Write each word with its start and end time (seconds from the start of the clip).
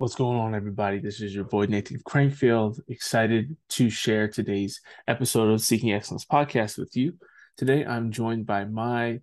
What's 0.00 0.14
going 0.14 0.38
on, 0.38 0.54
everybody? 0.54 0.98
This 0.98 1.20
is 1.20 1.34
your 1.34 1.44
boy 1.44 1.66
Nathan 1.66 1.98
Crankfield. 1.98 2.80
Excited 2.88 3.54
to 3.68 3.90
share 3.90 4.28
today's 4.28 4.80
episode 5.06 5.50
of 5.50 5.60
Seeking 5.60 5.92
Excellence 5.92 6.24
podcast 6.24 6.78
with 6.78 6.96
you. 6.96 7.18
Today, 7.58 7.84
I'm 7.84 8.10
joined 8.10 8.46
by 8.46 8.64
my 8.64 9.20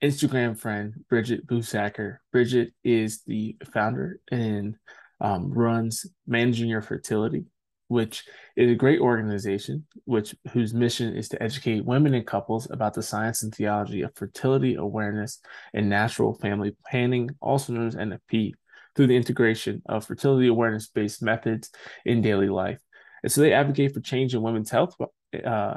Instagram 0.00 0.56
friend, 0.56 0.94
Bridget 1.08 1.44
Busacker. 1.48 2.18
Bridget 2.30 2.72
is 2.84 3.24
the 3.26 3.56
founder 3.74 4.20
and 4.30 4.76
um, 5.20 5.52
runs 5.52 6.06
Managing 6.24 6.68
Your 6.68 6.82
Fertility, 6.82 7.46
which 7.88 8.22
is 8.56 8.70
a 8.70 8.76
great 8.76 9.00
organization 9.00 9.88
which 10.04 10.36
whose 10.52 10.72
mission 10.72 11.16
is 11.16 11.30
to 11.30 11.42
educate 11.42 11.84
women 11.84 12.14
and 12.14 12.28
couples 12.28 12.70
about 12.70 12.94
the 12.94 13.02
science 13.02 13.42
and 13.42 13.52
theology 13.52 14.02
of 14.02 14.14
fertility 14.14 14.76
awareness 14.76 15.40
and 15.74 15.88
natural 15.88 16.32
family 16.32 16.76
planning, 16.88 17.30
also 17.40 17.72
known 17.72 17.88
as 17.88 17.96
NFP 17.96 18.52
through 18.94 19.06
the 19.06 19.16
integration 19.16 19.82
of 19.86 20.06
fertility 20.06 20.48
awareness 20.48 20.88
based 20.88 21.22
methods 21.22 21.70
in 22.04 22.22
daily 22.22 22.48
life. 22.48 22.78
And 23.22 23.30
so 23.30 23.40
they 23.40 23.52
advocate 23.52 23.94
for 23.94 24.00
change 24.00 24.34
in 24.34 24.42
women's 24.42 24.70
health 24.70 24.96
uh, 25.44 25.74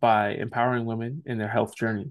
by 0.00 0.30
empowering 0.30 0.84
women 0.84 1.22
in 1.26 1.38
their 1.38 1.48
health 1.48 1.76
journey. 1.76 2.10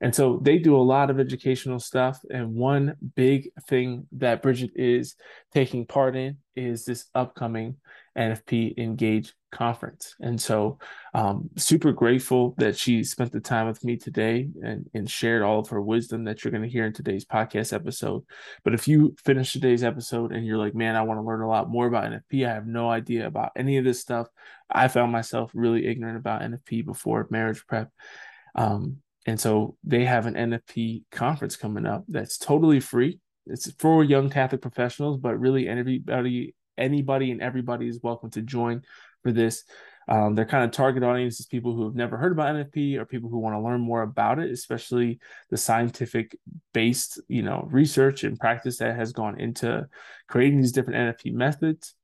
And 0.00 0.14
so 0.14 0.38
they 0.42 0.58
do 0.58 0.76
a 0.76 0.78
lot 0.78 1.10
of 1.10 1.18
educational 1.18 1.80
stuff. 1.80 2.20
And 2.30 2.54
one 2.54 2.96
big 3.16 3.50
thing 3.68 4.06
that 4.12 4.42
Bridget 4.42 4.70
is 4.76 5.16
taking 5.52 5.86
part 5.86 6.14
in 6.14 6.38
is 6.54 6.84
this 6.84 7.06
upcoming 7.14 7.76
NFP 8.16 8.78
Engage 8.78 9.32
conference. 9.50 10.14
And 10.20 10.40
so, 10.40 10.78
um, 11.14 11.48
super 11.56 11.92
grateful 11.92 12.54
that 12.58 12.76
she 12.76 13.02
spent 13.04 13.32
the 13.32 13.40
time 13.40 13.66
with 13.66 13.82
me 13.84 13.96
today 13.96 14.48
and, 14.62 14.88
and 14.92 15.10
shared 15.10 15.42
all 15.42 15.60
of 15.60 15.68
her 15.68 15.80
wisdom 15.80 16.24
that 16.24 16.42
you're 16.42 16.50
going 16.50 16.64
to 16.64 16.68
hear 16.68 16.84
in 16.84 16.92
today's 16.92 17.24
podcast 17.24 17.72
episode. 17.72 18.24
But 18.64 18.74
if 18.74 18.88
you 18.88 19.16
finish 19.24 19.52
today's 19.52 19.84
episode 19.84 20.32
and 20.32 20.44
you're 20.44 20.58
like, 20.58 20.74
man, 20.74 20.96
I 20.96 21.02
want 21.02 21.18
to 21.18 21.24
learn 21.24 21.42
a 21.42 21.48
lot 21.48 21.70
more 21.70 21.86
about 21.86 22.10
NFP, 22.10 22.46
I 22.46 22.54
have 22.54 22.66
no 22.66 22.90
idea 22.90 23.26
about 23.26 23.52
any 23.56 23.78
of 23.78 23.84
this 23.84 24.00
stuff. 24.00 24.28
I 24.70 24.88
found 24.88 25.12
myself 25.12 25.50
really 25.54 25.86
ignorant 25.86 26.18
about 26.18 26.42
NFP 26.42 26.84
before 26.84 27.26
marriage 27.30 27.66
prep. 27.66 27.90
Um, 28.54 28.98
and 29.28 29.38
so 29.38 29.76
they 29.84 30.06
have 30.06 30.24
an 30.24 30.32
NFP 30.32 31.02
conference 31.12 31.54
coming 31.54 31.84
up 31.84 32.02
that's 32.08 32.38
totally 32.38 32.80
free. 32.80 33.20
It's 33.44 33.70
for 33.72 34.02
young 34.02 34.30
Catholic 34.30 34.62
professionals, 34.62 35.18
but 35.18 35.38
really 35.38 35.68
anybody, 35.68 36.54
anybody 36.78 37.30
and 37.30 37.42
everybody 37.42 37.88
is 37.88 38.00
welcome 38.02 38.30
to 38.30 38.40
join 38.40 38.84
for 39.22 39.30
this. 39.30 39.64
Um, 40.08 40.34
their 40.34 40.46
kind 40.46 40.64
of 40.64 40.70
target 40.70 41.02
audience 41.02 41.40
is 41.40 41.46
people 41.46 41.74
who 41.74 41.84
have 41.84 41.94
never 41.94 42.16
heard 42.16 42.32
about 42.32 42.54
NFP 42.54 42.96
or 42.96 43.04
people 43.04 43.28
who 43.28 43.38
want 43.38 43.54
to 43.54 43.60
learn 43.60 43.82
more 43.82 44.00
about 44.00 44.38
it, 44.38 44.50
especially 44.50 45.20
the 45.50 45.58
scientific 45.58 46.34
based, 46.72 47.20
you 47.28 47.42
know, 47.42 47.68
research 47.70 48.24
and 48.24 48.40
practice 48.40 48.78
that 48.78 48.96
has 48.96 49.12
gone 49.12 49.38
into 49.38 49.86
creating 50.26 50.62
these 50.62 50.72
different 50.72 51.18
NFP 51.18 51.34
methods. 51.34 51.94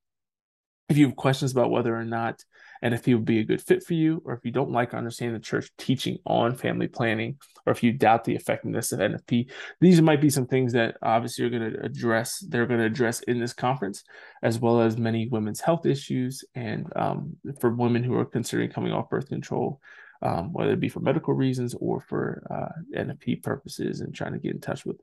If 0.90 0.98
you 0.98 1.06
have 1.06 1.16
questions 1.16 1.52
about 1.52 1.70
whether 1.70 1.96
or 1.96 2.04
not 2.04 2.44
NFP 2.84 3.14
would 3.14 3.24
be 3.24 3.40
a 3.40 3.44
good 3.44 3.62
fit 3.62 3.82
for 3.82 3.94
you, 3.94 4.22
or 4.24 4.34
if 4.34 4.44
you 4.44 4.50
don't 4.50 4.70
like 4.70 4.92
or 4.92 4.98
understand 4.98 5.34
the 5.34 5.40
church 5.40 5.70
teaching 5.78 6.18
on 6.26 6.54
family 6.54 6.86
planning, 6.86 7.38
or 7.66 7.72
if 7.72 7.82
you 7.82 7.92
doubt 7.92 8.24
the 8.24 8.34
effectiveness 8.34 8.92
of 8.92 9.00
NFP, 9.00 9.50
these 9.80 10.02
might 10.02 10.20
be 10.20 10.28
some 10.28 10.46
things 10.46 10.74
that 10.74 10.96
obviously 11.02 11.46
are 11.46 11.50
going 11.50 11.72
to 11.72 11.82
address. 11.82 12.40
They're 12.40 12.66
going 12.66 12.80
to 12.80 12.86
address 12.86 13.20
in 13.20 13.40
this 13.40 13.54
conference, 13.54 14.04
as 14.42 14.58
well 14.58 14.82
as 14.82 14.98
many 14.98 15.28
women's 15.28 15.60
health 15.60 15.86
issues, 15.86 16.44
and 16.54 16.86
um, 16.94 17.36
for 17.60 17.70
women 17.70 18.04
who 18.04 18.14
are 18.14 18.26
considering 18.26 18.70
coming 18.70 18.92
off 18.92 19.10
birth 19.10 19.28
control. 19.28 19.80
Um, 20.22 20.54
whether 20.54 20.72
it 20.72 20.80
be 20.80 20.88
for 20.88 21.00
medical 21.00 21.34
reasons 21.34 21.74
or 21.78 22.00
for 22.00 22.46
uh, 22.50 22.98
NFP 22.98 23.42
purposes, 23.42 24.00
and 24.00 24.14
trying 24.14 24.32
to 24.32 24.38
get 24.38 24.54
in 24.54 24.60
touch 24.60 24.86
with 24.86 24.96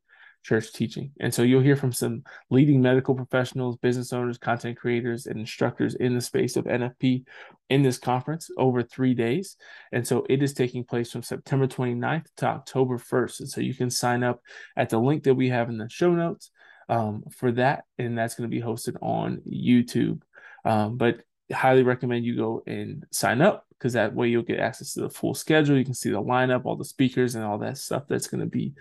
church 0.44 0.74
teaching. 0.74 1.12
And 1.20 1.34
so 1.34 1.44
you'll 1.44 1.62
hear 1.62 1.76
from 1.76 1.92
some 1.92 2.24
leading 2.50 2.82
medical 2.82 3.16
professionals, 3.16 3.78
business 3.78 4.14
owners, 4.14 4.38
content 4.38 4.78
creators, 4.78 5.28
and 5.28 5.40
instructors 5.40 5.96
in 5.96 6.16
the 6.16 6.22
space 6.22 6.56
of 6.56 6.66
NFP 6.66 7.26
in 7.70 7.84
this 7.84 7.98
conference 7.98 8.50
over 8.58 8.84
three 8.84 9.14
days. 9.14 9.58
And 9.92 10.06
so 10.06 10.26
it 10.30 10.42
is 10.42 10.54
taking 10.54 10.84
place 10.84 11.12
from 11.12 11.24
September 11.24 11.68
29th 11.68 12.26
to 12.38 12.48
October 12.48 12.98
1st. 12.98 13.40
And 13.42 13.50
so 13.50 13.62
you 13.62 13.74
can 13.74 13.90
sign 13.90 14.24
up 14.24 14.42
at 14.76 14.90
the 14.90 15.00
link 15.00 15.24
that 15.24 15.36
we 15.36 15.50
have 15.50 15.70
in 15.70 15.78
the 15.78 15.90
show 15.90 16.14
notes 16.14 16.52
um, 16.90 17.24
for 17.32 17.52
that. 17.54 17.86
And 17.98 18.18
that's 18.18 18.36
going 18.36 18.50
to 18.50 18.56
be 18.56 18.62
hosted 18.62 18.98
on 19.02 19.42
YouTube. 19.48 20.22
Um, 20.66 20.98
but 20.98 21.22
highly 21.52 21.84
recommend 21.84 22.26
you 22.26 22.36
go 22.36 22.64
and 22.66 23.06
sign 23.12 23.42
up 23.42 23.66
because 23.78 23.94
that 23.94 24.14
way 24.14 24.28
you'll 24.28 24.44
get 24.44 24.60
access 24.60 24.94
to 24.94 25.02
the 25.02 25.10
full 25.10 25.34
schedule. 25.34 25.78
You 25.78 25.86
can 25.86 25.94
see 25.94 26.12
the 26.12 26.22
lineup, 26.22 26.66
all 26.66 26.76
the 26.76 26.86
speakers, 26.86 27.36
and 27.36 27.44
all 27.44 27.58
that 27.60 27.78
stuff 27.78 28.04
that's 28.08 28.28
going 28.28 28.42
to 28.42 28.50
be 28.50 28.74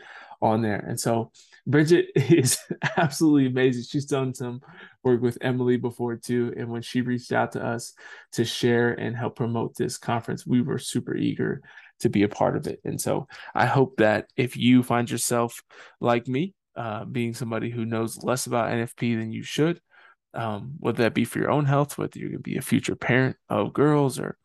on 0.43 0.63
there. 0.63 0.85
And 0.87 0.99
so 0.99 1.33
Bridget 1.67 2.07
is 2.15 2.59
absolutely 2.97 3.47
amazing. 3.47 3.85
She's 3.85 4.07
done 4.07 4.35
some 4.35 4.61
work 5.03 5.21
with 5.21 5.39
Emily 5.41 5.77
before 5.77 6.17
too. 6.17 6.53
And 6.57 6.69
when 6.69 6.83
she 6.83 7.01
reached 7.01 7.33
out 7.33 7.53
to 7.53 7.65
us 7.65 7.93
to 8.33 8.45
share 8.45 8.93
and 8.93 9.17
help 9.17 9.37
promote 9.37 9.77
this 9.77 9.99
conference, 9.99 10.47
we 10.47 10.63
were 10.63 10.79
super 10.79 11.17
eager 11.17 11.63
to 12.01 12.09
be 12.09 12.23
a 12.23 12.29
part 12.29 12.57
of 12.57 12.67
it. 12.67 12.81
And 12.85 13.01
so 13.01 13.29
I 13.55 13.67
hope 13.67 13.97
that 13.99 14.27
if 14.37 14.57
you 14.57 14.83
find 14.83 15.11
yourself 15.11 15.63
like 16.01 16.27
me, 16.27 16.55
uh, 16.77 17.05
being 17.05 17.35
somebody 17.35 17.71
who 17.71 17.85
knows 17.85 18.23
less 18.23 18.47
about 18.47 18.71
NFP 18.71 19.19
than 19.19 19.33
you 19.33 19.43
should, 19.43 19.81
um, 20.33 20.75
whether 20.79 21.03
that 21.03 21.15
be 21.15 21.25
for 21.25 21.39
your 21.39 21.51
own 21.51 21.65
health, 21.65 21.99
whether 21.99 22.19
you're 22.19 22.31
going 22.31 22.39
to 22.39 22.51
be 22.51 22.57
a 22.57 22.63
future 22.63 22.95
parent 22.95 23.37
of 23.49 23.73
girls 23.73 24.19
or 24.19 24.37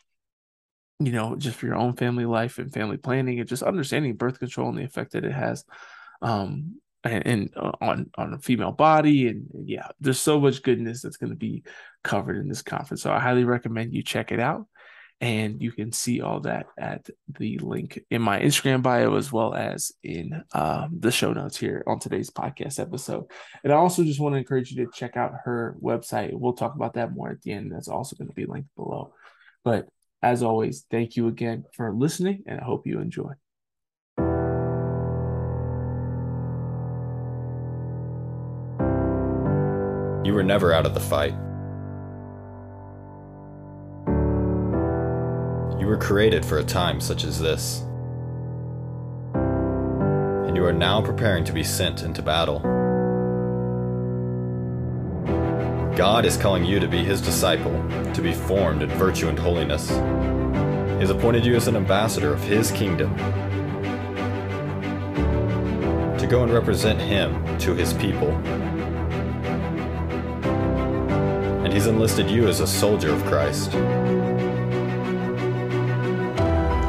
you 1.00 1.12
know, 1.12 1.36
just 1.36 1.58
for 1.58 1.66
your 1.66 1.76
own 1.76 1.96
family 1.96 2.26
life 2.26 2.58
and 2.58 2.72
family 2.72 2.98
planning 2.98 3.40
and 3.40 3.50
just 3.50 3.64
understanding 3.64 4.16
birth 4.16 4.40
control 4.40 4.70
and 4.70 4.78
the 4.78 4.84
effect 4.84 5.12
that 5.12 5.26
it 5.26 5.34
has 5.34 5.66
um 6.22 6.76
and, 7.04 7.28
and 7.28 7.50
uh, 7.56 7.72
on 7.82 8.10
on 8.18 8.34
a 8.34 8.40
female 8.40 8.72
body 8.72 9.28
and, 9.28 9.48
and 9.54 9.70
yeah 9.70 9.88
there's 10.00 10.20
so 10.20 10.40
much 10.40 10.64
goodness 10.64 11.02
that's 11.02 11.18
going 11.18 11.30
to 11.30 11.36
be 11.36 11.64
covered 12.04 12.38
in 12.38 12.48
this 12.48 12.62
conference. 12.62 13.02
So 13.02 13.12
i 13.12 13.20
highly 13.20 13.44
recommend 13.44 13.94
you 13.94 14.04
check 14.04 14.32
it 14.32 14.40
out 14.40 14.68
and 15.22 15.62
you 15.62 15.72
can 15.72 15.94
see 15.94 16.20
all 16.22 16.42
that 16.42 16.66
at 16.78 17.10
the 17.40 17.58
link 17.60 18.00
in 18.10 18.22
my 18.22 18.40
instagram 18.40 18.82
bio 18.82 19.16
as 19.16 19.32
well 19.32 19.54
as 19.54 19.92
in 20.04 20.44
um, 20.54 20.90
the 21.00 21.12
show 21.12 21.32
notes 21.32 21.58
here 21.58 21.84
on 21.88 22.00
today's 22.00 22.30
podcast 22.30 22.80
episode. 22.80 23.26
And 23.64 23.72
i 23.72 23.76
also 23.76 24.04
just 24.04 24.20
want 24.20 24.34
to 24.34 24.40
encourage 24.40 24.72
you 24.72 24.86
to 24.86 24.92
check 24.92 25.16
out 25.16 25.34
her 25.44 25.78
website 25.82 26.32
we'll 26.34 26.54
talk 26.54 26.76
about 26.76 26.94
that 26.96 27.14
more 27.14 27.30
at 27.30 27.42
the 27.42 27.52
end. 27.52 27.72
That's 27.72 27.88
also 27.88 28.16
going 28.16 28.30
to 28.30 28.34
be 28.34 28.46
linked 28.46 28.74
below. 28.76 29.14
But 29.64 29.88
as 30.26 30.42
always, 30.42 30.86
thank 30.90 31.16
you 31.16 31.28
again 31.28 31.66
for 31.72 31.94
listening, 31.94 32.42
and 32.48 32.60
I 32.60 32.64
hope 32.64 32.88
you 32.88 33.00
enjoy. 33.00 33.34
You 40.26 40.34
were 40.34 40.44
never 40.44 40.74
out 40.74 40.88
of 40.88 40.96
the 40.96 41.00
fight. 41.00 41.34
You 45.80 45.86
were 45.86 45.98
created 45.98 46.44
for 46.44 46.58
a 46.58 46.64
time 46.64 47.00
such 47.00 47.24
as 47.24 47.40
this. 47.40 47.82
And 49.36 50.58
you 50.58 50.66
are 50.66 50.74
now 50.74 51.04
preparing 51.04 51.44
to 51.44 51.54
be 51.54 51.64
sent 51.64 52.02
into 52.02 52.24
battle. 52.24 52.64
God 55.96 56.26
is 56.26 56.36
calling 56.36 56.66
you 56.66 56.82
to 56.82 56.90
be 56.90 57.06
His 57.06 57.22
disciple, 57.22 57.72
to 58.14 58.22
be 58.22 58.34
formed 58.34 58.82
in 58.82 58.90
virtue 58.90 59.30
and 59.30 59.40
holiness. 59.40 59.88
He 59.90 61.00
has 61.00 61.10
appointed 61.10 61.46
you 61.46 61.56
as 61.56 61.70
an 61.70 61.78
ambassador 61.78 62.34
of 62.34 62.44
His 62.44 62.70
kingdom, 62.72 63.16
to 66.18 66.28
go 66.30 66.44
and 66.44 66.52
represent 66.52 67.00
Him 67.00 67.58
to 67.60 67.74
His 67.74 67.94
people. 67.94 68.30
And 71.64 71.72
He's 71.72 71.88
enlisted 71.88 72.30
you 72.30 72.50
as 72.50 72.60
a 72.60 72.68
soldier 72.68 73.14
of 73.14 73.24
Christ, 73.24 73.72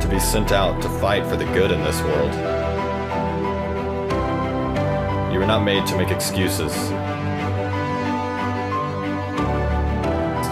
to 0.03 0.09
be 0.11 0.19
sent 0.19 0.51
out 0.51 0.83
to 0.83 0.89
fight 0.99 1.25
for 1.27 1.37
the 1.37 1.47
good 1.55 1.71
in 1.71 1.85
this 1.85 2.01
world. 2.03 2.35
You 5.33 5.39
were 5.39 5.47
not 5.47 5.63
made 5.63 5.87
to 5.87 5.97
make 5.97 6.11
excuses 6.11 6.75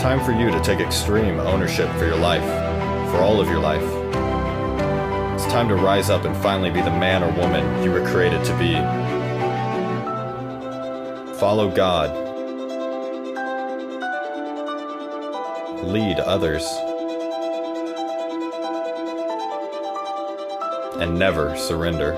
time 0.04 0.22
for 0.22 0.32
you 0.32 0.50
to 0.50 0.60
take 0.60 0.80
extreme 0.80 1.40
ownership 1.40 1.90
for 1.92 2.04
your 2.04 2.18
life, 2.18 2.44
for 3.10 3.22
all 3.22 3.40
of 3.40 3.48
your 3.48 3.58
life. 3.58 3.80
It's 5.32 5.50
time 5.50 5.66
to 5.68 5.76
rise 5.76 6.10
up 6.10 6.26
and 6.26 6.36
finally 6.42 6.70
be 6.70 6.82
the 6.82 6.90
man 6.90 7.22
or 7.22 7.32
woman 7.40 7.82
you 7.82 7.90
were 7.90 8.06
created 8.10 8.44
to 8.44 8.58
be. 8.58 8.74
Follow 11.38 11.70
God. 11.74 12.10
Lead 15.86 16.20
others. 16.20 16.66
And 21.00 21.18
never 21.18 21.56
surrender. 21.56 22.12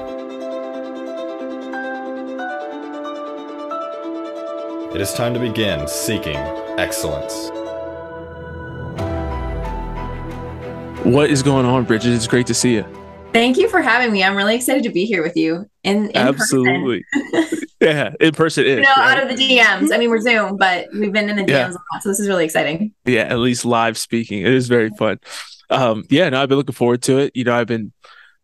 It 4.92 5.00
is 5.00 5.14
time 5.14 5.34
to 5.34 5.38
begin 5.38 5.86
seeking 5.86 6.34
excellence. 6.78 7.52
What 11.06 11.30
is 11.30 11.40
going 11.40 11.66
on, 11.66 11.84
Bridget? 11.84 12.14
It's 12.14 12.26
great 12.26 12.48
to 12.48 12.54
see 12.54 12.74
you. 12.74 12.84
Thank 13.32 13.58
you 13.58 13.68
for 13.68 13.80
having 13.80 14.10
me. 14.10 14.24
I'm 14.24 14.34
really 14.34 14.56
excited 14.56 14.82
to 14.82 14.90
be 14.90 15.04
here 15.04 15.22
with 15.22 15.36
you 15.36 15.70
in, 15.84 16.10
in 16.10 16.16
Absolutely. 16.16 17.04
Yeah, 17.80 18.14
in 18.20 18.32
person 18.32 18.64
is. 18.64 18.78
You 18.78 18.82
know, 18.82 18.92
right? 18.96 19.18
out 19.18 19.30
of 19.30 19.36
the 19.36 19.36
DMs. 19.36 19.94
I 19.94 19.98
mean, 19.98 20.10
we're 20.10 20.20
Zoom, 20.20 20.56
but 20.56 20.88
we've 20.92 21.12
been 21.12 21.28
in 21.28 21.36
the 21.36 21.42
DMs 21.42 21.48
yeah. 21.48 21.68
a 21.68 21.72
lot, 21.92 22.02
so 22.02 22.08
this 22.08 22.18
is 22.18 22.26
really 22.26 22.44
exciting. 22.44 22.92
Yeah, 23.04 23.24
at 23.24 23.38
least 23.38 23.64
live 23.64 23.98
speaking. 23.98 24.40
It 24.40 24.52
is 24.52 24.66
very 24.66 24.88
fun. 24.98 25.20
Um, 25.70 26.04
yeah, 26.08 26.28
no, 26.30 26.42
I've 26.42 26.48
been 26.48 26.58
looking 26.58 26.74
forward 26.74 27.02
to 27.02 27.18
it. 27.18 27.32
You 27.36 27.44
know, 27.44 27.54
I've 27.54 27.66
been 27.68 27.92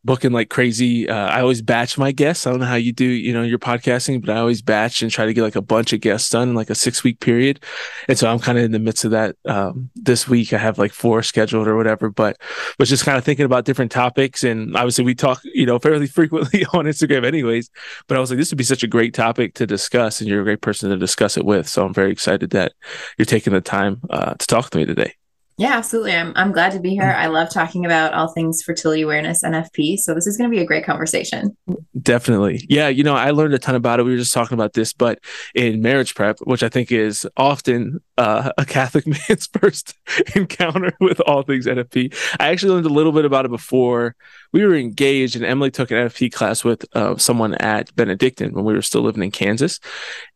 booking 0.04 0.32
like 0.32 0.50
crazy. 0.50 1.08
Uh, 1.08 1.28
I 1.28 1.40
always 1.40 1.62
batch 1.62 1.96
my 1.96 2.10
guests. 2.10 2.46
I 2.46 2.50
don't 2.50 2.60
know 2.60 2.66
how 2.66 2.74
you 2.74 2.92
do, 2.92 3.04
you 3.04 3.32
know, 3.32 3.42
your 3.42 3.58
podcasting, 3.58 4.20
but 4.20 4.30
I 4.30 4.38
always 4.38 4.60
batch 4.60 5.02
and 5.02 5.10
try 5.10 5.26
to 5.26 5.32
get 5.32 5.42
like 5.42 5.56
a 5.56 5.62
bunch 5.62 5.92
of 5.92 6.00
guests 6.00 6.28
done 6.30 6.50
in 6.50 6.54
like 6.54 6.70
a 6.70 6.74
six 6.74 7.04
week 7.04 7.20
period. 7.20 7.62
And 8.08 8.18
so 8.18 8.30
I'm 8.30 8.40
kind 8.40 8.58
of 8.58 8.64
in 8.64 8.72
the 8.72 8.78
midst 8.78 9.04
of 9.04 9.12
that. 9.12 9.36
Um, 9.44 9.90
this 9.94 10.28
week 10.28 10.52
I 10.52 10.58
have 10.58 10.78
like 10.78 10.92
four 10.92 11.22
scheduled 11.22 11.68
or 11.68 11.76
whatever, 11.76 12.10
but 12.10 12.36
was 12.78 12.88
just 12.88 13.04
kind 13.04 13.16
of 13.16 13.24
thinking 13.24 13.44
about 13.44 13.64
different 13.64 13.92
topics. 13.92 14.42
And 14.42 14.76
obviously 14.76 15.04
we 15.04 15.14
talk, 15.14 15.40
you 15.44 15.66
know, 15.66 15.78
fairly 15.82 16.06
frequently 16.06 16.64
on 16.72 16.86
Instagram 16.86 17.24
anyways, 17.24 17.70
but 18.08 18.16
I 18.16 18.20
was 18.20 18.30
like, 18.30 18.38
this 18.38 18.50
would 18.50 18.58
be 18.58 18.64
such 18.64 18.82
a 18.82 18.88
great 18.88 19.14
topic 19.14 19.54
to 19.54 19.66
discuss 19.66 20.20
and 20.20 20.28
you're 20.28 20.40
a 20.40 20.44
great 20.44 20.62
person 20.62 20.90
to 20.90 20.96
discuss 20.96 21.36
it 21.36 21.44
with. 21.44 21.68
So 21.68 21.84
I'm 21.84 21.94
very 21.94 22.10
excited 22.10 22.50
that 22.50 22.72
you're 23.18 23.26
taking 23.26 23.52
the 23.52 23.60
time 23.60 24.00
uh, 24.10 24.34
to 24.34 24.46
talk 24.46 24.70
to 24.70 24.78
me 24.78 24.84
today. 24.84 25.14
Yeah, 25.58 25.76
absolutely. 25.76 26.14
I'm 26.14 26.32
I'm 26.34 26.50
glad 26.50 26.72
to 26.72 26.80
be 26.80 26.90
here. 26.90 27.14
I 27.16 27.26
love 27.26 27.50
talking 27.50 27.84
about 27.84 28.14
all 28.14 28.28
things 28.28 28.62
fertility 28.62 29.02
awareness 29.02 29.42
NFP. 29.42 29.98
So 29.98 30.14
this 30.14 30.26
is 30.26 30.36
going 30.36 30.50
to 30.50 30.54
be 30.54 30.62
a 30.62 30.66
great 30.66 30.84
conversation. 30.84 31.56
Definitely. 32.00 32.64
Yeah, 32.68 32.88
you 32.88 33.04
know, 33.04 33.14
I 33.14 33.30
learned 33.30 33.52
a 33.54 33.58
ton 33.58 33.74
about 33.74 34.00
it. 34.00 34.04
We 34.04 34.12
were 34.12 34.18
just 34.18 34.32
talking 34.32 34.54
about 34.54 34.72
this, 34.72 34.92
but 34.92 35.18
in 35.54 35.82
marriage 35.82 36.14
prep, 36.14 36.38
which 36.40 36.62
I 36.62 36.68
think 36.68 36.90
is 36.90 37.26
often 37.36 38.00
uh, 38.16 38.50
a 38.56 38.64
Catholic 38.64 39.06
man's 39.28 39.46
first 39.46 39.94
encounter 40.34 40.92
with 41.00 41.20
all 41.20 41.42
things 41.42 41.66
NFP, 41.66 42.14
I 42.40 42.48
actually 42.48 42.74
learned 42.74 42.86
a 42.86 42.90
little 42.90 43.12
bit 43.12 43.26
about 43.26 43.44
it 43.44 43.50
before 43.50 44.16
we 44.52 44.64
were 44.64 44.74
engaged, 44.74 45.36
and 45.36 45.44
Emily 45.44 45.70
took 45.70 45.90
an 45.90 45.98
NFP 45.98 46.32
class 46.32 46.64
with 46.64 46.84
uh, 46.94 47.16
someone 47.16 47.54
at 47.56 47.94
Benedictine 47.94 48.52
when 48.52 48.64
we 48.64 48.74
were 48.74 48.82
still 48.82 49.02
living 49.02 49.22
in 49.22 49.30
Kansas, 49.30 49.80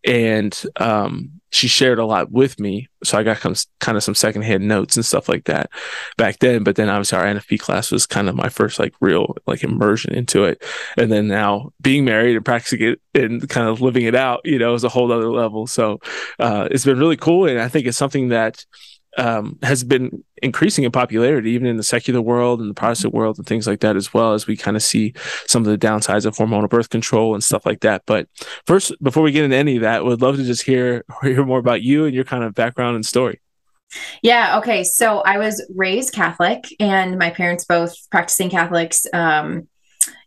and 0.04 0.62
um, 0.76 1.35
she 1.50 1.68
shared 1.68 1.98
a 1.98 2.06
lot 2.06 2.32
with 2.32 2.58
me. 2.58 2.88
So 3.04 3.16
I 3.16 3.22
got 3.22 3.38
kind 3.38 3.96
of 3.96 4.02
some 4.02 4.14
secondhand 4.14 4.66
notes 4.66 4.96
and 4.96 5.04
stuff 5.04 5.28
like 5.28 5.44
that 5.44 5.70
back 6.16 6.38
then. 6.40 6.64
But 6.64 6.76
then 6.76 6.88
obviously 6.88 7.18
our 7.18 7.24
NFP 7.24 7.60
class 7.60 7.92
was 7.92 8.06
kind 8.06 8.28
of 8.28 8.34
my 8.34 8.48
first 8.48 8.78
like 8.78 8.94
real 9.00 9.36
like 9.46 9.62
immersion 9.62 10.12
into 10.12 10.44
it. 10.44 10.64
And 10.96 11.10
then 11.10 11.28
now 11.28 11.72
being 11.80 12.04
married 12.04 12.36
and 12.36 12.44
practicing 12.44 12.82
it 12.82 13.00
and 13.14 13.48
kind 13.48 13.68
of 13.68 13.80
living 13.80 14.04
it 14.04 14.14
out, 14.14 14.40
you 14.44 14.58
know, 14.58 14.74
is 14.74 14.84
a 14.84 14.88
whole 14.88 15.10
other 15.12 15.30
level. 15.30 15.66
So 15.66 16.00
uh, 16.38 16.68
it's 16.70 16.84
been 16.84 16.98
really 16.98 17.16
cool. 17.16 17.46
And 17.46 17.60
I 17.60 17.68
think 17.68 17.86
it's 17.86 17.98
something 17.98 18.28
that 18.28 18.64
um, 19.16 19.58
has 19.62 19.82
been 19.84 20.24
increasing 20.42 20.84
in 20.84 20.92
popularity, 20.92 21.50
even 21.50 21.66
in 21.66 21.76
the 21.76 21.82
secular 21.82 22.20
world 22.20 22.60
and 22.60 22.68
the 22.68 22.74
Protestant 22.74 23.14
world 23.14 23.38
and 23.38 23.46
things 23.46 23.66
like 23.66 23.80
that, 23.80 23.96
as 23.96 24.12
well 24.12 24.34
as 24.34 24.46
we 24.46 24.56
kind 24.56 24.76
of 24.76 24.82
see 24.82 25.14
some 25.46 25.62
of 25.62 25.68
the 25.68 25.86
downsides 25.86 26.26
of 26.26 26.36
hormonal 26.36 26.68
birth 26.68 26.90
control 26.90 27.34
and 27.34 27.42
stuff 27.42 27.64
like 27.64 27.80
that. 27.80 28.02
But 28.06 28.28
first, 28.66 28.92
before 29.02 29.22
we 29.22 29.32
get 29.32 29.44
into 29.44 29.56
any 29.56 29.76
of 29.76 29.82
that, 29.82 30.04
would 30.04 30.22
love 30.22 30.36
to 30.36 30.44
just 30.44 30.62
hear 30.62 31.04
hear 31.22 31.44
more 31.44 31.58
about 31.58 31.82
you 31.82 32.04
and 32.04 32.14
your 32.14 32.24
kind 32.24 32.44
of 32.44 32.54
background 32.54 32.96
and 32.96 33.06
story. 33.06 33.40
Yeah. 34.22 34.58
Okay. 34.58 34.84
So 34.84 35.20
I 35.20 35.38
was 35.38 35.64
raised 35.74 36.12
Catholic, 36.12 36.66
and 36.80 37.18
my 37.18 37.30
parents 37.30 37.64
both 37.64 37.94
practicing 38.10 38.50
Catholics. 38.50 39.06
Um, 39.12 39.68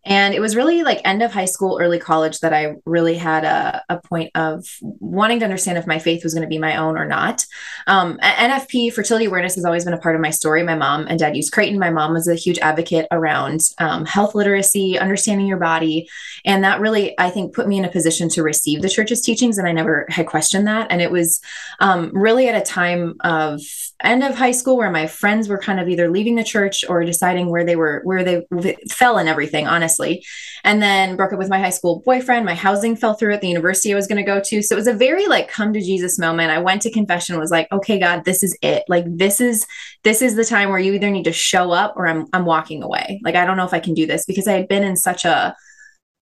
and 0.05 0.33
it 0.33 0.39
was 0.39 0.55
really 0.55 0.83
like 0.83 1.01
end 1.03 1.21
of 1.21 1.33
high 1.33 1.45
school, 1.45 1.77
early 1.81 1.99
college 1.99 2.39
that 2.39 2.53
I 2.53 2.75
really 2.85 3.15
had 3.15 3.43
a, 3.43 3.83
a 3.89 3.99
point 3.99 4.31
of 4.33 4.65
wanting 4.81 5.39
to 5.39 5.45
understand 5.45 5.77
if 5.77 5.85
my 5.85 5.99
faith 5.99 6.23
was 6.23 6.33
going 6.33 6.43
to 6.43 6.47
be 6.49 6.57
my 6.57 6.77
own 6.77 6.97
or 6.97 7.05
not. 7.05 7.45
Um, 7.85 8.17
NFP, 8.19 8.93
fertility 8.93 9.25
awareness, 9.25 9.55
has 9.55 9.65
always 9.65 9.83
been 9.83 9.93
a 9.93 9.99
part 9.99 10.15
of 10.15 10.21
my 10.21 10.29
story. 10.29 10.63
My 10.63 10.75
mom 10.75 11.07
and 11.07 11.19
dad 11.19 11.35
used 11.35 11.51
Creighton. 11.51 11.79
My 11.79 11.89
mom 11.89 12.13
was 12.13 12.27
a 12.27 12.35
huge 12.35 12.59
advocate 12.59 13.07
around 13.11 13.61
um, 13.79 14.05
health 14.05 14.35
literacy, 14.35 14.97
understanding 14.97 15.47
your 15.47 15.57
body. 15.57 16.09
And 16.45 16.63
that 16.63 16.79
really, 16.79 17.19
I 17.19 17.29
think, 17.29 17.53
put 17.53 17.67
me 17.67 17.77
in 17.77 17.85
a 17.85 17.91
position 17.91 18.29
to 18.29 18.43
receive 18.43 18.81
the 18.81 18.89
church's 18.89 19.21
teachings. 19.21 19.57
And 19.57 19.67
I 19.67 19.73
never 19.73 20.05
had 20.09 20.27
questioned 20.27 20.65
that. 20.67 20.87
And 20.89 21.01
it 21.01 21.11
was 21.11 21.41
um, 21.81 22.11
really 22.13 22.47
at 22.47 22.59
a 22.59 22.65
time 22.65 23.15
of 23.19 23.61
end 24.01 24.23
of 24.23 24.35
high 24.35 24.51
school 24.51 24.77
where 24.77 24.89
my 24.89 25.07
friends 25.07 25.49
were 25.49 25.57
kind 25.57 25.77
of 25.77 25.89
either 25.89 26.09
leaving 26.09 26.35
the 26.35 26.43
church 26.43 26.85
or 26.87 27.03
deciding 27.03 27.49
where 27.49 27.65
they 27.65 27.75
were, 27.75 27.99
where 28.05 28.23
they 28.23 28.45
fell 28.89 29.17
in 29.17 29.27
everything, 29.27 29.67
honestly 29.67 29.88
honestly. 29.89 30.25
And 30.63 30.81
then 30.81 31.15
broke 31.15 31.33
up 31.33 31.39
with 31.39 31.49
my 31.49 31.59
high 31.59 31.69
school 31.69 32.01
boyfriend. 32.05 32.45
My 32.45 32.53
housing 32.53 32.95
fell 32.95 33.13
through 33.13 33.33
at 33.33 33.41
the 33.41 33.47
university 33.47 33.93
I 33.93 33.95
was 33.95 34.07
going 34.07 34.17
to 34.17 34.23
go 34.23 34.41
to. 34.43 34.61
So 34.61 34.75
it 34.75 34.77
was 34.77 34.87
a 34.87 34.93
very 34.93 35.27
like 35.27 35.47
come 35.47 35.73
to 35.73 35.81
Jesus 35.81 36.19
moment. 36.19 36.51
I 36.51 36.59
went 36.59 36.81
to 36.83 36.91
confession, 36.91 37.39
was 37.39 37.51
like, 37.51 37.71
okay, 37.71 37.99
God, 37.99 38.25
this 38.25 38.43
is 38.43 38.57
it. 38.61 38.83
Like 38.87 39.05
this 39.07 39.41
is 39.41 39.65
this 40.03 40.21
is 40.21 40.35
the 40.35 40.45
time 40.45 40.69
where 40.69 40.79
you 40.79 40.93
either 40.93 41.09
need 41.09 41.23
to 41.23 41.33
show 41.33 41.71
up 41.71 41.93
or 41.95 42.07
I'm 42.07 42.27
I'm 42.33 42.45
walking 42.45 42.83
away. 42.83 43.21
Like 43.23 43.35
I 43.35 43.45
don't 43.45 43.57
know 43.57 43.65
if 43.65 43.73
I 43.73 43.79
can 43.79 43.93
do 43.93 44.05
this 44.05 44.25
because 44.25 44.47
I 44.47 44.53
had 44.53 44.67
been 44.67 44.83
in 44.83 44.95
such 44.95 45.25
a 45.25 45.55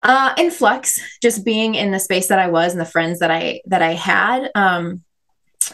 uh 0.04 0.34
influx 0.38 1.00
just 1.22 1.46
being 1.46 1.75
in 1.75 1.92
the 1.92 2.00
space 2.00 2.28
that 2.28 2.40
I 2.40 2.48
was 2.48 2.72
and 2.72 2.81
the 2.81 2.86
friends 2.86 3.19
that 3.19 3.31
I 3.31 3.62
that 3.66 3.81
I 3.81 3.94
had. 3.94 4.50
Um 4.56 5.04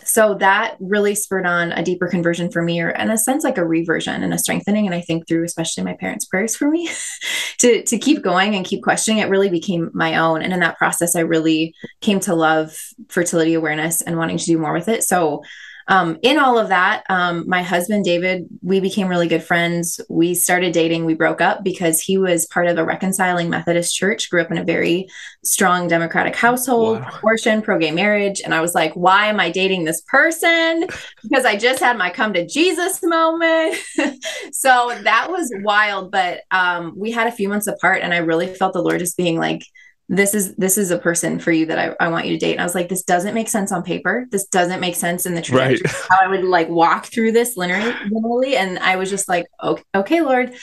so 0.03 0.35
that 0.35 0.75
really 0.79 1.15
spurred 1.15 1.45
on 1.45 1.71
a 1.71 1.83
deeper 1.83 2.07
conversion 2.07 2.51
for 2.51 2.61
me 2.61 2.81
or 2.81 2.89
in 2.89 3.09
a 3.09 3.17
sense 3.17 3.43
like 3.43 3.57
a 3.57 3.65
reversion 3.65 4.23
and 4.23 4.33
a 4.33 4.37
strengthening. 4.37 4.85
And 4.85 4.95
i 4.95 5.01
think 5.01 5.27
through 5.27 5.43
especially 5.43 5.83
my 5.83 5.93
parents 5.93 6.25
prayers 6.25 6.55
for 6.55 6.69
me 6.69 6.89
to 7.59 7.83
to 7.83 7.97
keep 7.97 8.21
going 8.21 8.55
and 8.55 8.65
keep 8.65 8.83
questioning 8.83 9.19
it 9.19 9.29
really 9.29 9.49
became 9.49 9.91
my 9.93 10.17
own. 10.17 10.41
And 10.41 10.53
in 10.53 10.59
that 10.61 10.77
process 10.77 11.15
i 11.15 11.21
really 11.21 11.73
came 12.01 12.19
to 12.21 12.35
love 12.35 12.77
fertility 13.09 13.53
awareness 13.53 14.01
and 14.01 14.17
wanting 14.17 14.37
to 14.37 14.45
do 14.45 14.57
more 14.57 14.73
with 14.73 14.87
it. 14.87 15.03
So 15.03 15.43
um, 15.87 16.17
in 16.21 16.37
all 16.37 16.57
of 16.57 16.67
that, 16.67 17.03
um, 17.09 17.47
my 17.47 17.63
husband, 17.63 18.03
David, 18.03 18.45
we 18.61 18.79
became 18.79 19.07
really 19.07 19.27
good 19.27 19.43
friends. 19.43 20.01
We 20.09 20.35
started 20.35 20.73
dating. 20.73 21.05
We 21.05 21.13
broke 21.13 21.39
up 21.39 21.63
because 21.63 22.01
he 22.01 22.17
was 22.17 22.45
part 22.47 22.67
of 22.67 22.77
a 22.77 22.83
reconciling 22.83 23.49
Methodist 23.49 23.95
church, 23.95 24.29
grew 24.29 24.41
up 24.41 24.51
in 24.51 24.57
a 24.57 24.63
very 24.63 25.07
strong 25.45 25.87
Democratic 25.87 26.35
household, 26.35 26.99
wow. 26.99 27.11
abortion, 27.17 27.61
pro 27.61 27.79
gay 27.79 27.91
marriage. 27.91 28.41
And 28.43 28.53
I 28.53 28.59
was 28.59 28.75
like, 28.75 28.93
why 28.93 29.27
am 29.27 29.39
I 29.39 29.49
dating 29.49 29.85
this 29.85 30.01
person? 30.01 30.87
Because 31.23 31.45
I 31.45 31.57
just 31.57 31.81
had 31.81 31.97
my 31.97 32.09
come 32.09 32.33
to 32.33 32.45
Jesus 32.45 32.99
moment. 33.03 33.75
so 34.51 34.97
that 35.03 35.29
was 35.29 35.51
wild. 35.61 36.11
But 36.11 36.41
um, 36.51 36.93
we 36.95 37.11
had 37.11 37.27
a 37.27 37.31
few 37.31 37.49
months 37.49 37.67
apart, 37.67 38.01
and 38.01 38.13
I 38.13 38.17
really 38.17 38.47
felt 38.47 38.73
the 38.73 38.81
Lord 38.81 38.99
just 38.99 39.17
being 39.17 39.37
like, 39.37 39.63
this 40.09 40.33
is 40.33 40.55
this 40.55 40.77
is 40.77 40.91
a 40.91 40.97
person 40.97 41.37
for 41.37 41.51
you 41.51 41.65
that 41.65 41.77
I, 41.77 42.05
I 42.05 42.07
want 42.07 42.25
you 42.25 42.33
to 42.33 42.39
date. 42.39 42.53
And 42.53 42.61
I 42.61 42.63
was 42.63 42.75
like, 42.75 42.87
this 42.87 43.03
doesn't 43.03 43.33
make 43.33 43.49
sense 43.49 43.71
on 43.71 43.83
paper. 43.83 44.25
This 44.31 44.45
doesn't 44.45 44.79
make 44.79 44.95
sense 44.95 45.25
in 45.25 45.33
the 45.33 45.41
trajectory. 45.41 45.81
Right. 45.83 45.95
How 46.09 46.19
I 46.21 46.27
would 46.27 46.45
like 46.45 46.69
walk 46.69 47.07
through 47.07 47.33
this 47.33 47.57
linearly. 47.57 48.53
And 48.53 48.79
I 48.79 48.95
was 48.95 49.09
just 49.09 49.27
like, 49.27 49.47
okay, 49.61 49.83
okay, 49.95 50.21
Lord. 50.21 50.53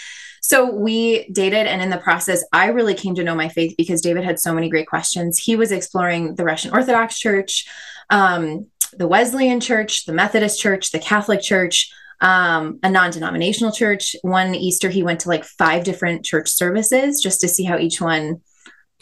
So 0.40 0.74
we 0.74 1.26
dated, 1.30 1.66
and 1.66 1.80
in 1.80 1.88
the 1.88 1.96
process, 1.96 2.44
I 2.52 2.66
really 2.66 2.94
came 2.94 3.14
to 3.14 3.24
know 3.24 3.34
my 3.34 3.48
faith 3.48 3.74
because 3.78 4.02
David 4.02 4.24
had 4.24 4.38
so 4.38 4.54
many 4.54 4.68
great 4.68 4.86
questions. 4.86 5.38
He 5.38 5.56
was 5.56 5.72
exploring 5.72 6.34
the 6.34 6.44
Russian 6.44 6.70
Orthodox 6.70 7.18
Church, 7.18 7.66
um, 8.10 8.66
the 8.92 9.08
Wesleyan 9.08 9.60
Church, 9.60 10.04
the 10.04 10.12
Methodist 10.12 10.60
Church, 10.60 10.90
the 10.90 10.98
Catholic 10.98 11.40
Church, 11.40 11.90
um, 12.20 12.78
a 12.82 12.90
non 12.90 13.10
denominational 13.10 13.72
church. 13.72 14.16
One 14.20 14.54
Easter, 14.54 14.90
he 14.90 15.02
went 15.02 15.20
to 15.20 15.28
like 15.28 15.44
five 15.44 15.84
different 15.84 16.24
church 16.24 16.50
services 16.50 17.22
just 17.22 17.40
to 17.40 17.48
see 17.48 17.64
how 17.64 17.78
each 17.78 18.00
one 18.00 18.42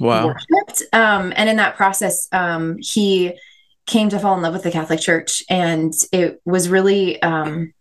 wow. 0.02 0.26
worshipped. 0.26 0.82
Um, 0.92 1.32
and 1.37 1.49
in 1.49 1.56
that 1.56 1.76
process, 1.76 2.28
um, 2.32 2.76
he 2.78 3.38
came 3.87 4.09
to 4.09 4.18
fall 4.18 4.37
in 4.37 4.42
love 4.42 4.52
with 4.52 4.62
the 4.62 4.71
Catholic 4.71 5.00
Church. 5.00 5.42
And 5.50 5.92
it 6.12 6.40
was 6.44 6.68
really 6.68 7.21
um, 7.23 7.73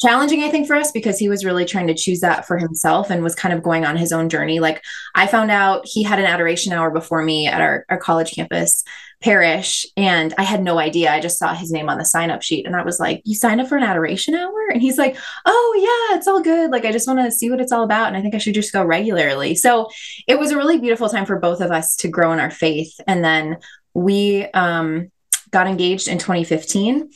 challenging, 0.00 0.42
I 0.42 0.48
think, 0.48 0.66
for 0.66 0.74
us 0.74 0.90
because 0.90 1.18
he 1.18 1.28
was 1.28 1.44
really 1.44 1.66
trying 1.66 1.86
to 1.88 1.94
choose 1.94 2.20
that 2.20 2.46
for 2.46 2.56
himself 2.56 3.10
and 3.10 3.22
was 3.22 3.34
kind 3.34 3.54
of 3.54 3.62
going 3.62 3.84
on 3.84 3.96
his 3.96 4.10
own 4.10 4.28
journey. 4.30 4.58
Like 4.58 4.82
I 5.14 5.26
found 5.26 5.50
out 5.50 5.82
he 5.84 6.02
had 6.02 6.18
an 6.18 6.24
adoration 6.24 6.72
hour 6.72 6.90
before 6.90 7.22
me 7.22 7.46
at 7.46 7.60
our, 7.60 7.84
our 7.90 7.98
college 7.98 8.32
campus 8.34 8.84
parish 9.22 9.86
and 9.96 10.32
I 10.38 10.44
had 10.44 10.62
no 10.62 10.78
idea. 10.78 11.12
I 11.12 11.20
just 11.20 11.38
saw 11.38 11.54
his 11.54 11.70
name 11.70 11.88
on 11.88 11.98
the 11.98 12.04
sign 12.04 12.30
up 12.30 12.42
sheet 12.42 12.66
and 12.66 12.74
I 12.74 12.82
was 12.82 12.98
like, 12.98 13.22
You 13.24 13.34
signed 13.34 13.60
up 13.60 13.68
for 13.68 13.76
an 13.76 13.82
adoration 13.82 14.34
hour? 14.34 14.68
And 14.72 14.80
he's 14.80 14.98
like, 14.98 15.16
Oh, 15.46 16.08
yeah, 16.10 16.16
it's 16.16 16.26
all 16.26 16.40
good. 16.40 16.70
Like, 16.70 16.84
I 16.84 16.92
just 16.92 17.06
want 17.06 17.20
to 17.20 17.30
see 17.30 17.50
what 17.50 17.60
it's 17.60 17.72
all 17.72 17.84
about. 17.84 18.08
And 18.08 18.16
I 18.16 18.22
think 18.22 18.34
I 18.34 18.38
should 18.38 18.54
just 18.54 18.72
go 18.72 18.84
regularly. 18.84 19.54
So 19.54 19.90
it 20.26 20.38
was 20.38 20.50
a 20.50 20.56
really 20.56 20.78
beautiful 20.78 21.08
time 21.08 21.26
for 21.26 21.38
both 21.38 21.60
of 21.60 21.70
us 21.70 21.96
to 21.96 22.08
grow 22.08 22.32
in 22.32 22.40
our 22.40 22.50
faith. 22.50 22.98
And 23.06 23.22
then 23.22 23.58
we, 23.94 24.46
um, 24.54 25.10
got 25.50 25.66
engaged 25.66 26.08
in 26.08 26.18
2015. 26.18 27.10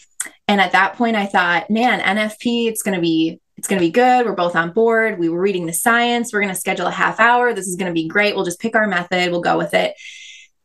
And 0.49 0.61
at 0.61 0.73
that 0.73 0.95
point, 0.95 1.17
I 1.17 1.27
thought, 1.27 1.71
man, 1.71 2.01
NFP, 2.01 2.69
it's 2.69 2.83
going 2.83 2.97
to 2.97 3.01
be 3.01 3.41
it's 3.57 3.69
going 3.69 3.81
to 3.81 3.87
be 3.87 3.93
good. 3.93 4.27
We're 4.27 4.35
both 4.35 4.57
on 4.57 4.73
board. 4.73 5.19
We 5.19 5.29
were 5.29 5.41
reading 5.41 5.67
the 5.67 5.73
science. 5.73 6.33
We're 6.33 6.41
going 6.41 6.53
to 6.53 6.61
schedule 6.61 6.87
a 6.87 6.91
half 6.91 7.21
hour. 7.21 7.55
This 7.55 7.69
is 7.69 7.77
going 7.77 7.89
to 7.89 7.95
be 7.95 8.09
great. 8.09 8.35
We'll 8.35 8.45
just 8.45 8.61
pick 8.61 8.75
our 8.75 8.89
method. 8.89 9.31
We'll 9.31 9.41
go 9.41 9.57
with 9.57 9.75
it. 9.75 9.95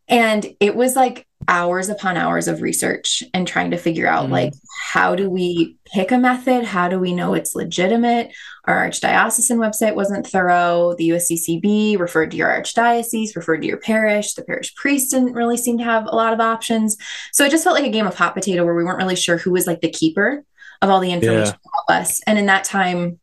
And 0.07 0.45
it 0.59 0.75
was 0.75 0.95
like 0.95 1.27
hours 1.47 1.89
upon 1.89 2.17
hours 2.17 2.47
of 2.47 2.61
research 2.61 3.23
and 3.33 3.47
trying 3.47 3.71
to 3.71 3.77
figure 3.77 4.07
out 4.07 4.27
mm. 4.27 4.31
like 4.31 4.53
how 4.91 5.15
do 5.15 5.29
we 5.29 5.77
pick 5.85 6.11
a 6.11 6.17
method 6.17 6.65
how 6.65 6.89
do 6.89 6.99
we 6.99 7.13
know 7.13 7.33
it's 7.33 7.55
legitimate 7.55 8.31
our 8.65 8.87
archdiocesan 8.87 9.57
website 9.57 9.95
wasn't 9.95 10.27
thorough 10.27 10.93
the 10.97 11.09
usccb 11.09 11.97
referred 11.97 12.29
to 12.29 12.37
your 12.37 12.49
archdiocese 12.49 13.35
referred 13.35 13.61
to 13.61 13.67
your 13.67 13.77
parish 13.77 14.33
the 14.33 14.43
parish 14.43 14.75
priest 14.75 15.11
didn't 15.11 15.33
really 15.33 15.57
seem 15.57 15.77
to 15.77 15.83
have 15.83 16.05
a 16.05 16.15
lot 16.15 16.33
of 16.33 16.41
options 16.41 16.97
so 17.31 17.45
it 17.45 17.51
just 17.51 17.63
felt 17.63 17.75
like 17.75 17.87
a 17.87 17.91
game 17.91 18.05
of 18.05 18.15
hot 18.15 18.33
potato 18.33 18.65
where 18.65 18.75
we 18.75 18.83
weren't 18.83 18.99
really 18.99 19.15
sure 19.15 19.37
who 19.37 19.51
was 19.51 19.65
like 19.65 19.81
the 19.81 19.89
keeper 19.89 20.43
of 20.81 20.89
all 20.89 20.99
the 20.99 21.11
information 21.11 21.55
yeah. 21.55 21.71
about 21.87 22.01
us 22.01 22.21
and 22.27 22.37
in 22.37 22.47
that 22.47 22.65
time 22.65 23.19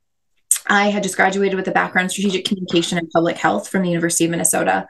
I 0.69 0.89
had 0.89 1.03
just 1.03 1.17
graduated 1.17 1.55
with 1.55 1.69
a 1.69 1.73
background 1.73 2.07
in 2.07 2.11
strategic 2.11 2.45
communication 2.45 2.99
and 2.99 3.09
public 3.11 3.37
health 3.37 3.69
from 3.69 3.83
the 3.83 3.89
University 3.89 4.25
of 4.25 4.31
Minnesota. 4.31 4.89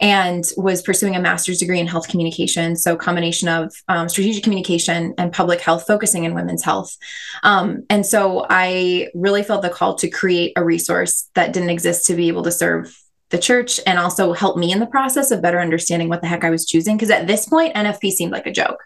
And 0.00 0.44
was 0.56 0.82
pursuing 0.82 1.16
a 1.16 1.20
master's 1.20 1.58
degree 1.58 1.80
in 1.80 1.86
health 1.86 2.08
communication. 2.08 2.76
So, 2.76 2.96
combination 2.96 3.48
of 3.48 3.74
um, 3.88 4.08
strategic 4.08 4.44
communication 4.44 5.14
and 5.18 5.32
public 5.32 5.60
health, 5.60 5.86
focusing 5.86 6.24
in 6.24 6.34
women's 6.34 6.62
health. 6.62 6.96
Um, 7.42 7.84
and 7.88 8.04
so, 8.04 8.46
I 8.50 9.08
really 9.14 9.42
felt 9.42 9.62
the 9.62 9.70
call 9.70 9.94
to 9.96 10.08
create 10.08 10.52
a 10.56 10.64
resource 10.64 11.28
that 11.34 11.52
didn't 11.52 11.70
exist 11.70 12.06
to 12.06 12.14
be 12.14 12.28
able 12.28 12.42
to 12.42 12.52
serve 12.52 12.96
the 13.30 13.38
church 13.38 13.80
and 13.86 13.98
also 13.98 14.32
help 14.32 14.56
me 14.56 14.70
in 14.70 14.78
the 14.78 14.86
process 14.86 15.30
of 15.30 15.42
better 15.42 15.60
understanding 15.60 16.08
what 16.08 16.20
the 16.20 16.28
heck 16.28 16.44
I 16.44 16.50
was 16.50 16.64
choosing. 16.64 16.96
Because 16.96 17.10
at 17.10 17.26
this 17.26 17.48
point, 17.48 17.74
NFP 17.74 18.12
seemed 18.12 18.32
like 18.32 18.46
a 18.46 18.52
joke. 18.52 18.78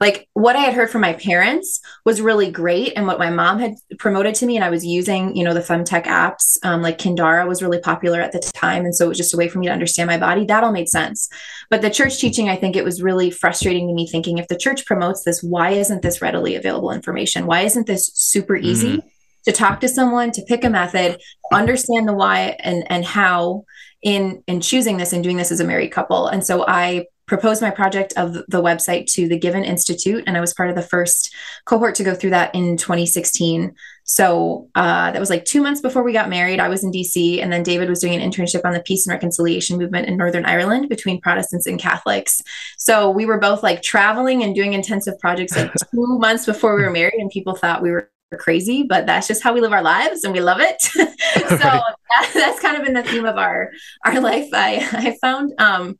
Like 0.00 0.28
what 0.34 0.56
I 0.56 0.60
had 0.60 0.74
heard 0.74 0.90
from 0.90 1.00
my 1.00 1.12
parents 1.14 1.80
was 2.04 2.20
really 2.20 2.50
great, 2.50 2.92
and 2.96 3.06
what 3.06 3.18
my 3.18 3.30
mom 3.30 3.58
had 3.58 3.74
promoted 3.98 4.34
to 4.36 4.46
me, 4.46 4.56
and 4.56 4.64
I 4.64 4.70
was 4.70 4.84
using, 4.84 5.36
you 5.36 5.44
know, 5.44 5.54
the 5.54 5.60
femtech 5.60 6.04
apps. 6.04 6.56
Um, 6.62 6.82
like 6.82 6.98
Kindara 6.98 7.46
was 7.46 7.62
really 7.62 7.80
popular 7.80 8.20
at 8.20 8.32
the 8.32 8.40
time, 8.40 8.84
and 8.84 8.94
so 8.94 9.06
it 9.06 9.08
was 9.08 9.18
just 9.18 9.34
a 9.34 9.36
way 9.36 9.48
for 9.48 9.58
me 9.58 9.66
to 9.66 9.72
understand 9.72 10.08
my 10.08 10.18
body. 10.18 10.44
That 10.44 10.64
all 10.64 10.72
made 10.72 10.88
sense. 10.88 11.28
But 11.70 11.82
the 11.82 11.90
church 11.90 12.18
teaching, 12.18 12.48
I 12.48 12.56
think 12.56 12.76
it 12.76 12.84
was 12.84 13.02
really 13.02 13.30
frustrating 13.30 13.88
to 13.88 13.94
me. 13.94 14.06
Thinking 14.06 14.38
if 14.38 14.48
the 14.48 14.56
church 14.56 14.84
promotes 14.86 15.24
this, 15.24 15.42
why 15.42 15.70
isn't 15.70 16.02
this 16.02 16.22
readily 16.22 16.54
available 16.54 16.90
information? 16.90 17.46
Why 17.46 17.62
isn't 17.62 17.86
this 17.86 18.10
super 18.14 18.56
easy? 18.56 18.98
Mm-hmm. 18.98 19.08
To 19.46 19.52
talk 19.52 19.80
to 19.80 19.88
someone, 19.88 20.30
to 20.32 20.42
pick 20.42 20.62
a 20.62 20.70
method, 20.70 21.20
understand 21.52 22.06
the 22.06 22.12
why 22.12 22.56
and 22.60 22.84
and 22.88 23.04
how 23.04 23.64
in 24.00 24.42
in 24.46 24.60
choosing 24.60 24.98
this 24.98 25.12
and 25.12 25.24
doing 25.24 25.36
this 25.36 25.50
as 25.50 25.58
a 25.58 25.64
married 25.64 25.90
couple. 25.90 26.28
And 26.28 26.44
so 26.44 26.64
I 26.66 27.06
proposed 27.26 27.62
my 27.62 27.70
project 27.70 28.12
of 28.16 28.32
the 28.32 28.62
website 28.62 29.06
to 29.06 29.28
the 29.28 29.38
Given 29.38 29.64
Institute, 29.64 30.24
and 30.26 30.36
I 30.36 30.40
was 30.40 30.54
part 30.54 30.70
of 30.70 30.76
the 30.76 30.82
first 30.82 31.34
cohort 31.64 31.94
to 31.96 32.04
go 32.04 32.14
through 32.14 32.30
that 32.30 32.54
in 32.54 32.76
2016. 32.76 33.74
So 34.04 34.68
uh, 34.74 35.12
that 35.12 35.20
was 35.20 35.30
like 35.30 35.44
two 35.44 35.62
months 35.62 35.80
before 35.80 36.02
we 36.02 36.12
got 36.12 36.28
married. 36.28 36.60
I 36.60 36.68
was 36.68 36.82
in 36.82 36.90
DC, 36.90 37.40
and 37.42 37.52
then 37.52 37.62
David 37.62 37.88
was 37.88 38.00
doing 38.00 38.20
an 38.20 38.30
internship 38.30 38.64
on 38.64 38.72
the 38.72 38.82
Peace 38.82 39.06
and 39.06 39.12
Reconciliation 39.12 39.78
movement 39.78 40.08
in 40.08 40.16
Northern 40.16 40.44
Ireland 40.44 40.88
between 40.88 41.20
Protestants 41.20 41.66
and 41.66 41.78
Catholics. 41.78 42.42
So 42.76 43.10
we 43.10 43.24
were 43.24 43.38
both 43.38 43.62
like 43.62 43.82
traveling 43.82 44.42
and 44.42 44.54
doing 44.54 44.72
intensive 44.72 45.18
projects 45.20 45.56
like 45.56 45.72
two 45.94 46.18
months 46.18 46.46
before 46.46 46.76
we 46.76 46.82
were 46.82 46.90
married, 46.90 47.14
and 47.14 47.30
people 47.30 47.54
thought 47.54 47.82
we 47.82 47.90
were 47.90 48.10
crazy, 48.36 48.82
but 48.82 49.06
that's 49.06 49.28
just 49.28 49.42
how 49.42 49.52
we 49.52 49.60
live 49.60 49.72
our 49.72 49.82
lives 49.82 50.24
and 50.24 50.32
we 50.32 50.40
love 50.40 50.60
it. 50.60 50.80
so 50.82 51.02
right. 51.50 51.58
that, 51.60 52.30
that's 52.34 52.60
kind 52.60 52.76
of 52.76 52.84
been 52.84 52.94
the 52.94 53.02
theme 53.02 53.24
of 53.24 53.36
our 53.36 53.70
our 54.04 54.20
life. 54.20 54.48
I 54.52 54.88
I 54.92 55.16
found. 55.20 55.52
Um, 55.58 55.98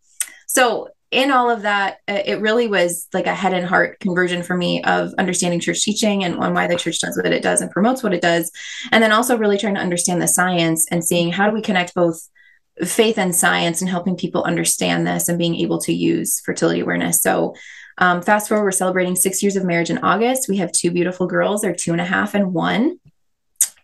so 0.52 0.88
in 1.10 1.30
all 1.30 1.48
of 1.48 1.62
that, 1.62 1.98
uh, 2.08 2.20
it 2.24 2.40
really 2.40 2.68
was 2.68 3.08
like 3.14 3.26
a 3.26 3.34
head 3.34 3.54
and 3.54 3.66
heart 3.66 3.98
conversion 4.00 4.42
for 4.42 4.54
me 4.54 4.82
of 4.84 5.14
understanding 5.16 5.60
church 5.60 5.82
teaching 5.82 6.24
and, 6.24 6.34
and 6.34 6.54
why 6.54 6.66
the 6.66 6.76
church 6.76 7.00
does 7.00 7.16
what 7.16 7.32
it 7.32 7.42
does 7.42 7.62
and 7.62 7.70
promotes 7.70 8.02
what 8.02 8.12
it 8.12 8.20
does. 8.20 8.50
And 8.90 9.02
then 9.02 9.12
also 9.12 9.38
really 9.38 9.56
trying 9.56 9.76
to 9.76 9.80
understand 9.80 10.20
the 10.20 10.28
science 10.28 10.86
and 10.90 11.02
seeing 11.02 11.32
how 11.32 11.48
do 11.48 11.54
we 11.54 11.62
connect 11.62 11.94
both 11.94 12.28
faith 12.84 13.16
and 13.16 13.34
science 13.34 13.80
and 13.80 13.88
helping 13.88 14.14
people 14.14 14.44
understand 14.44 15.06
this 15.06 15.28
and 15.28 15.38
being 15.38 15.56
able 15.56 15.80
to 15.80 15.92
use 15.92 16.40
fertility 16.40 16.80
awareness. 16.80 17.22
So, 17.22 17.54
um, 17.98 18.20
fast 18.20 18.48
forward, 18.48 18.64
we're 18.64 18.72
celebrating 18.72 19.16
six 19.16 19.42
years 19.42 19.56
of 19.56 19.64
marriage 19.64 19.90
in 19.90 19.98
August. 19.98 20.48
We 20.48 20.58
have 20.58 20.72
two 20.72 20.90
beautiful 20.90 21.26
girls, 21.26 21.62
they're 21.62 21.74
two 21.74 21.92
and 21.92 22.00
a 22.00 22.06
half 22.06 22.34
and 22.34 22.52
one. 22.52 22.98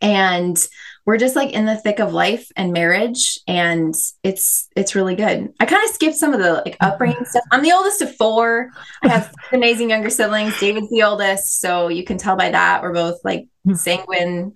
And 0.00 0.68
we're 1.08 1.16
just 1.16 1.34
like 1.34 1.52
in 1.52 1.64
the 1.64 1.74
thick 1.74 2.00
of 2.00 2.12
life 2.12 2.52
and 2.54 2.70
marriage 2.70 3.40
and 3.48 3.94
it's 4.22 4.68
it's 4.76 4.94
really 4.94 5.14
good. 5.14 5.50
I 5.58 5.64
kind 5.64 5.82
of 5.82 5.88
skipped 5.88 6.16
some 6.16 6.34
of 6.34 6.38
the 6.38 6.60
like 6.66 6.76
upbringing 6.80 7.24
stuff. 7.24 7.44
I'm 7.50 7.62
the 7.62 7.72
oldest 7.72 8.02
of 8.02 8.14
four. 8.14 8.68
I 9.02 9.08
have 9.08 9.34
amazing 9.52 9.88
younger 9.88 10.10
siblings. 10.10 10.60
David's 10.60 10.90
the 10.90 11.04
oldest 11.04 11.62
so 11.62 11.88
you 11.88 12.04
can 12.04 12.18
tell 12.18 12.36
by 12.36 12.50
that. 12.50 12.82
We're 12.82 12.92
both 12.92 13.24
like 13.24 13.48
hmm. 13.64 13.72
sanguine. 13.72 14.52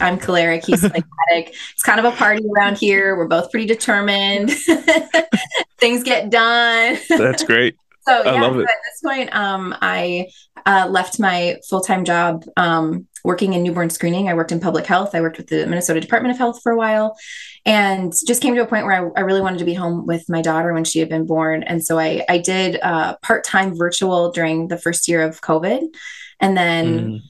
I'm 0.00 0.18
choleric. 0.18 0.64
He's 0.64 0.82
like 0.94 1.04
it's 1.28 1.82
kind 1.82 1.98
of 2.00 2.06
a 2.06 2.16
party 2.16 2.46
around 2.56 2.78
here. 2.78 3.14
We're 3.14 3.28
both 3.28 3.50
pretty 3.50 3.66
determined. 3.66 4.52
Things 5.76 6.02
get 6.02 6.30
done. 6.30 6.96
That's 7.10 7.44
great 7.44 7.76
so 8.10 8.24
yeah, 8.24 8.44
at 8.44 8.56
this 8.56 9.00
point 9.04 9.34
um 9.34 9.74
i 9.80 10.26
uh, 10.66 10.86
left 10.90 11.18
my 11.18 11.56
full-time 11.68 12.04
job 12.04 12.44
um 12.56 13.06
working 13.24 13.52
in 13.52 13.62
newborn 13.62 13.90
screening. 13.90 14.28
I 14.28 14.34
worked 14.34 14.52
in 14.52 14.60
public 14.60 14.86
health. 14.86 15.14
I 15.14 15.20
worked 15.20 15.36
with 15.36 15.48
the 15.48 15.66
Minnesota 15.66 16.00
Department 16.00 16.32
of 16.32 16.38
Health 16.38 16.62
for 16.62 16.72
a 16.72 16.76
while 16.76 17.16
and 17.66 18.12
just 18.26 18.42
came 18.42 18.54
to 18.54 18.62
a 18.62 18.66
point 18.66 18.86
where 18.86 18.94
I, 19.16 19.20
I 19.20 19.22
really 19.22 19.40
wanted 19.40 19.58
to 19.58 19.64
be 19.64 19.74
home 19.74 20.06
with 20.06 20.28
my 20.28 20.42
daughter 20.42 20.72
when 20.72 20.84
she 20.84 20.98
had 20.98 21.08
been 21.08 21.26
born. 21.26 21.62
And 21.62 21.84
so 21.84 21.98
I, 21.98 22.24
I 22.28 22.38
did 22.38 22.80
uh, 22.80 23.16
part 23.22 23.44
time 23.44 23.76
virtual 23.76 24.30
during 24.32 24.68
the 24.68 24.78
first 24.78 25.08
year 25.08 25.22
of 25.22 25.40
COVID 25.40 25.94
and 26.40 26.56
then 26.56 26.86
mm. 26.96 27.20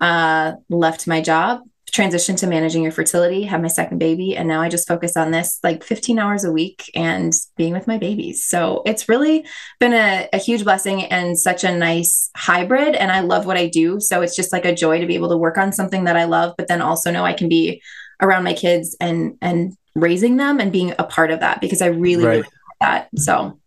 uh, 0.00 0.56
left 0.68 1.06
my 1.06 1.20
job 1.20 1.60
transition 1.90 2.36
to 2.36 2.46
managing 2.46 2.82
your 2.82 2.92
fertility, 2.92 3.44
have 3.44 3.62
my 3.62 3.68
second 3.68 3.98
baby, 3.98 4.36
and 4.36 4.48
now 4.48 4.60
I 4.60 4.68
just 4.68 4.88
focus 4.88 5.16
on 5.16 5.30
this 5.30 5.58
like 5.62 5.82
15 5.82 6.18
hours 6.18 6.44
a 6.44 6.52
week 6.52 6.90
and 6.94 7.32
being 7.56 7.72
with 7.72 7.86
my 7.86 7.98
babies. 7.98 8.44
So 8.44 8.82
it's 8.86 9.08
really 9.08 9.46
been 9.80 9.92
a, 9.92 10.28
a, 10.32 10.38
huge 10.38 10.64
blessing 10.64 11.04
and 11.04 11.38
such 11.38 11.64
a 11.64 11.76
nice 11.76 12.30
hybrid. 12.36 12.94
And 12.94 13.10
I 13.10 13.20
love 13.20 13.46
what 13.46 13.56
I 13.56 13.66
do. 13.66 14.00
So 14.00 14.22
it's 14.22 14.36
just 14.36 14.52
like 14.52 14.64
a 14.64 14.74
joy 14.74 15.00
to 15.00 15.06
be 15.06 15.14
able 15.14 15.28
to 15.30 15.36
work 15.36 15.58
on 15.58 15.72
something 15.72 16.04
that 16.04 16.16
I 16.16 16.24
love, 16.24 16.54
but 16.56 16.68
then 16.68 16.82
also 16.82 17.10
know 17.10 17.24
I 17.24 17.32
can 17.32 17.48
be 17.48 17.82
around 18.20 18.44
my 18.44 18.54
kids 18.54 18.96
and 19.00 19.36
and 19.40 19.76
raising 19.94 20.36
them 20.36 20.60
and 20.60 20.72
being 20.72 20.94
a 20.98 21.04
part 21.04 21.30
of 21.30 21.40
that 21.40 21.60
because 21.60 21.82
I 21.82 21.86
really, 21.86 22.24
right. 22.24 22.30
really 22.30 22.42
like 22.42 22.78
that. 22.80 23.08
So 23.16 23.58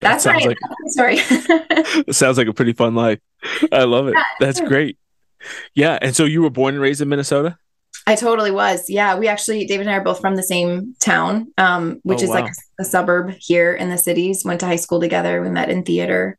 that's 0.00 0.24
that 0.24 0.32
right. 0.32 0.46
Like, 0.46 0.58
Sorry. 0.88 1.16
sounds 2.12 2.38
like 2.38 2.48
a 2.48 2.54
pretty 2.54 2.72
fun 2.72 2.94
life. 2.94 3.20
I 3.72 3.84
love 3.84 4.08
it. 4.08 4.16
That's 4.38 4.60
great. 4.60 4.98
Yeah. 5.74 5.98
And 6.00 6.14
so 6.14 6.24
you 6.24 6.42
were 6.42 6.50
born 6.50 6.74
and 6.74 6.82
raised 6.82 7.00
in 7.00 7.08
Minnesota? 7.08 7.58
I 8.06 8.14
totally 8.14 8.50
was. 8.50 8.88
Yeah. 8.88 9.16
We 9.18 9.28
actually, 9.28 9.66
David 9.66 9.86
and 9.86 9.94
I 9.94 9.98
are 9.98 10.04
both 10.04 10.20
from 10.20 10.36
the 10.36 10.42
same 10.42 10.94
town, 11.00 11.52
um, 11.58 12.00
which 12.02 12.20
oh, 12.20 12.24
is 12.24 12.28
wow. 12.28 12.34
like 12.36 12.46
a, 12.46 12.82
a, 12.82 12.84
suburb 12.84 13.34
here 13.38 13.74
in 13.74 13.90
the 13.90 13.98
cities. 13.98 14.44
Went 14.44 14.60
to 14.60 14.66
high 14.66 14.76
school 14.76 15.00
together. 15.00 15.42
We 15.42 15.50
met 15.50 15.70
in 15.70 15.84
theater 15.84 16.38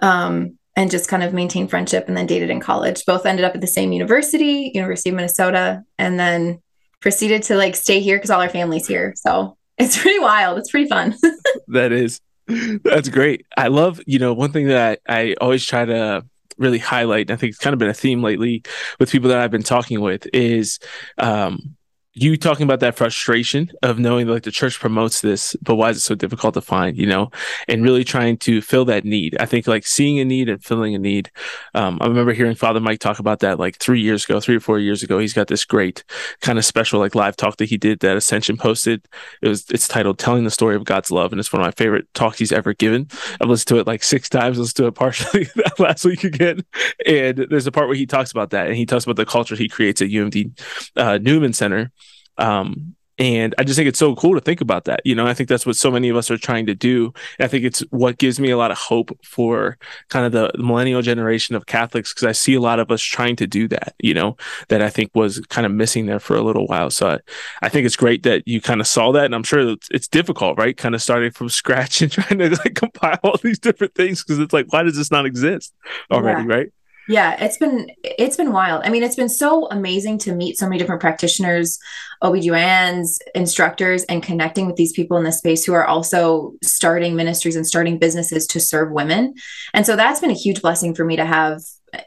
um, 0.00 0.58
and 0.76 0.90
just 0.90 1.08
kind 1.08 1.22
of 1.22 1.32
maintained 1.32 1.70
friendship 1.70 2.08
and 2.08 2.16
then 2.16 2.26
dated 2.26 2.50
in 2.50 2.60
college. 2.60 3.04
Both 3.06 3.26
ended 3.26 3.44
up 3.44 3.54
at 3.54 3.60
the 3.60 3.66
same 3.66 3.92
university, 3.92 4.72
University 4.74 5.10
of 5.10 5.16
Minnesota, 5.16 5.82
and 5.98 6.18
then 6.18 6.60
proceeded 7.00 7.42
to 7.44 7.56
like 7.56 7.76
stay 7.76 8.00
here 8.00 8.16
because 8.16 8.30
all 8.30 8.40
our 8.40 8.48
family's 8.48 8.86
here. 8.86 9.14
So 9.16 9.56
it's 9.78 9.96
pretty 10.00 10.18
wild. 10.18 10.58
It's 10.58 10.70
pretty 10.70 10.88
fun. 10.88 11.14
that 11.68 11.92
is. 11.92 12.20
That's 12.46 13.08
great. 13.08 13.46
I 13.56 13.68
love, 13.68 14.00
you 14.06 14.18
know, 14.18 14.32
one 14.32 14.52
thing 14.52 14.68
that 14.68 15.00
I, 15.06 15.20
I 15.20 15.34
always 15.40 15.64
try 15.64 15.84
to 15.84 16.24
really 16.58 16.78
highlight, 16.78 17.30
I 17.30 17.36
think 17.36 17.50
it's 17.50 17.58
kind 17.58 17.72
of 17.72 17.78
been 17.78 17.88
a 17.88 17.94
theme 17.94 18.22
lately 18.22 18.62
with 18.98 19.10
people 19.10 19.28
that 19.30 19.38
I've 19.38 19.50
been 19.50 19.62
talking 19.62 20.00
with, 20.00 20.26
is 20.32 20.78
um, 21.18 21.76
you 22.14 22.36
talking 22.36 22.64
about 22.64 22.80
that 22.80 22.96
frustration 22.96 23.70
of 23.82 23.98
knowing 23.98 24.26
like 24.26 24.42
the 24.42 24.50
church 24.50 24.80
promotes 24.80 25.20
this, 25.20 25.54
but 25.62 25.76
why 25.76 25.90
is 25.90 25.98
it 25.98 26.00
so 26.00 26.14
difficult 26.14 26.54
to 26.54 26.60
find, 26.60 26.96
you 26.96 27.06
know, 27.06 27.30
and 27.68 27.82
really 27.82 28.02
trying 28.02 28.36
to 28.38 28.60
fill 28.60 28.84
that 28.86 29.04
need. 29.04 29.36
I 29.38 29.46
think 29.46 29.66
like 29.66 29.86
seeing 29.86 30.18
a 30.18 30.24
need 30.24 30.48
and 30.48 30.62
filling 30.62 30.94
a 30.94 30.98
need. 30.98 31.30
Um, 31.74 31.98
I 32.00 32.06
remember 32.06 32.32
hearing 32.32 32.54
Father 32.54 32.80
Mike 32.80 32.98
talk 32.98 33.18
about 33.18 33.40
that 33.40 33.58
like 33.58 33.76
three 33.76 34.00
years 34.00 34.24
ago, 34.24 34.40
three 34.40 34.56
or 34.56 34.60
four 34.60 34.78
years 34.78 35.02
ago. 35.02 35.18
He's 35.18 35.32
got 35.32 35.46
this 35.48 35.64
great 35.64 36.02
kind 36.40 36.58
of 36.58 36.64
special 36.64 36.98
like 36.98 37.14
live 37.14 37.36
talk 37.36 37.56
that 37.58 37.68
he 37.68 37.76
did 37.76 38.00
that 38.00 38.16
Ascension 38.16 38.56
posted. 38.56 39.06
It 39.42 39.48
was 39.48 39.66
it's 39.70 39.86
titled 39.86 40.18
"Telling 40.18 40.44
the 40.44 40.50
Story 40.50 40.76
of 40.76 40.84
God's 40.84 41.10
Love," 41.10 41.32
and 41.32 41.38
it's 41.38 41.52
one 41.52 41.62
of 41.62 41.66
my 41.66 41.72
favorite 41.72 42.12
talks 42.14 42.38
he's 42.38 42.52
ever 42.52 42.74
given. 42.74 43.08
I've 43.40 43.48
listened 43.48 43.68
to 43.68 43.78
it 43.78 43.86
like 43.86 44.02
six 44.02 44.28
times. 44.28 44.58
I 44.58 44.62
Listened 44.62 44.76
to 44.76 44.86
it 44.86 44.94
partially 44.94 45.46
last 45.78 46.04
week 46.04 46.24
again, 46.24 46.64
and 47.06 47.46
there's 47.50 47.66
a 47.66 47.72
part 47.72 47.86
where 47.86 47.96
he 47.96 48.06
talks 48.06 48.32
about 48.32 48.50
that, 48.50 48.66
and 48.66 48.76
he 48.76 48.86
talks 48.86 49.04
about 49.04 49.16
the 49.16 49.26
culture 49.26 49.54
he 49.54 49.68
creates 49.68 50.02
at 50.02 50.08
UMD 50.08 50.60
uh, 50.96 51.18
Newman 51.18 51.52
Center 51.52 51.92
um, 52.38 52.96
and 53.18 53.54
I 53.58 53.64
just 53.64 53.76
think 53.76 53.88
it's 53.88 53.98
so 53.98 54.14
cool 54.14 54.34
to 54.34 54.40
think 54.40 54.60
about 54.60 54.84
that. 54.84 55.00
You 55.04 55.14
know, 55.14 55.26
I 55.26 55.34
think 55.34 55.48
that's 55.48 55.66
what 55.66 55.76
so 55.76 55.90
many 55.90 56.08
of 56.08 56.16
us 56.16 56.30
are 56.30 56.38
trying 56.38 56.66
to 56.66 56.74
do. 56.74 57.12
I 57.40 57.48
think 57.48 57.64
it's 57.64 57.80
what 57.90 58.18
gives 58.18 58.38
me 58.38 58.50
a 58.50 58.56
lot 58.56 58.70
of 58.70 58.78
hope 58.78 59.10
for 59.24 59.76
kind 60.08 60.24
of 60.24 60.30
the 60.30 60.52
millennial 60.62 61.02
generation 61.02 61.56
of 61.56 61.66
Catholics 61.66 62.14
because 62.14 62.26
I 62.26 62.32
see 62.32 62.54
a 62.54 62.60
lot 62.60 62.78
of 62.78 62.92
us 62.92 63.02
trying 63.02 63.34
to 63.36 63.46
do 63.46 63.66
that, 63.68 63.94
you 63.98 64.14
know, 64.14 64.36
that 64.68 64.82
I 64.82 64.88
think 64.88 65.10
was 65.14 65.40
kind 65.48 65.66
of 65.66 65.72
missing 65.72 66.06
there 66.06 66.20
for 66.20 66.36
a 66.36 66.42
little 66.42 66.66
while. 66.68 66.90
So 66.90 67.08
I, 67.08 67.18
I 67.62 67.68
think 67.68 67.86
it's 67.86 67.96
great 67.96 68.22
that 68.22 68.46
you 68.46 68.60
kind 68.60 68.80
of 68.80 68.86
saw 68.86 69.10
that. 69.12 69.24
And 69.24 69.34
I'm 69.34 69.42
sure 69.42 69.68
it's, 69.70 69.88
it's 69.90 70.08
difficult, 70.08 70.56
right? 70.56 70.76
Kind 70.76 70.94
of 70.94 71.02
starting 71.02 71.32
from 71.32 71.48
scratch 71.58 72.00
and 72.00 72.12
trying 72.12 72.38
to 72.38 72.50
like 72.50 72.76
compile 72.76 73.18
all 73.24 73.38
these 73.42 73.58
different 73.58 73.94
things 73.96 74.22
because 74.22 74.38
it's 74.38 74.52
like, 74.52 74.72
why 74.72 74.84
does 74.84 74.96
this 74.96 75.10
not 75.10 75.26
exist 75.26 75.74
already, 76.12 76.42
yeah. 76.42 76.54
right? 76.54 76.72
Yeah, 77.08 77.42
it's 77.42 77.56
been 77.56 77.90
it's 78.04 78.36
been 78.36 78.52
wild. 78.52 78.82
I 78.84 78.90
mean, 78.90 79.02
it's 79.02 79.16
been 79.16 79.30
so 79.30 79.66
amazing 79.70 80.18
to 80.18 80.34
meet 80.34 80.58
so 80.58 80.66
many 80.66 80.78
different 80.78 81.00
practitioners, 81.00 81.78
OBGYNs, 82.22 83.18
instructors, 83.34 84.04
and 84.04 84.22
connecting 84.22 84.66
with 84.66 84.76
these 84.76 84.92
people 84.92 85.16
in 85.16 85.24
this 85.24 85.38
space 85.38 85.64
who 85.64 85.72
are 85.72 85.86
also 85.86 86.52
starting 86.62 87.16
ministries 87.16 87.56
and 87.56 87.66
starting 87.66 87.98
businesses 87.98 88.46
to 88.48 88.60
serve 88.60 88.92
women. 88.92 89.34
And 89.72 89.86
so 89.86 89.96
that's 89.96 90.20
been 90.20 90.30
a 90.30 90.34
huge 90.34 90.60
blessing 90.60 90.94
for 90.94 91.04
me 91.04 91.16
to 91.16 91.24
have 91.24 91.62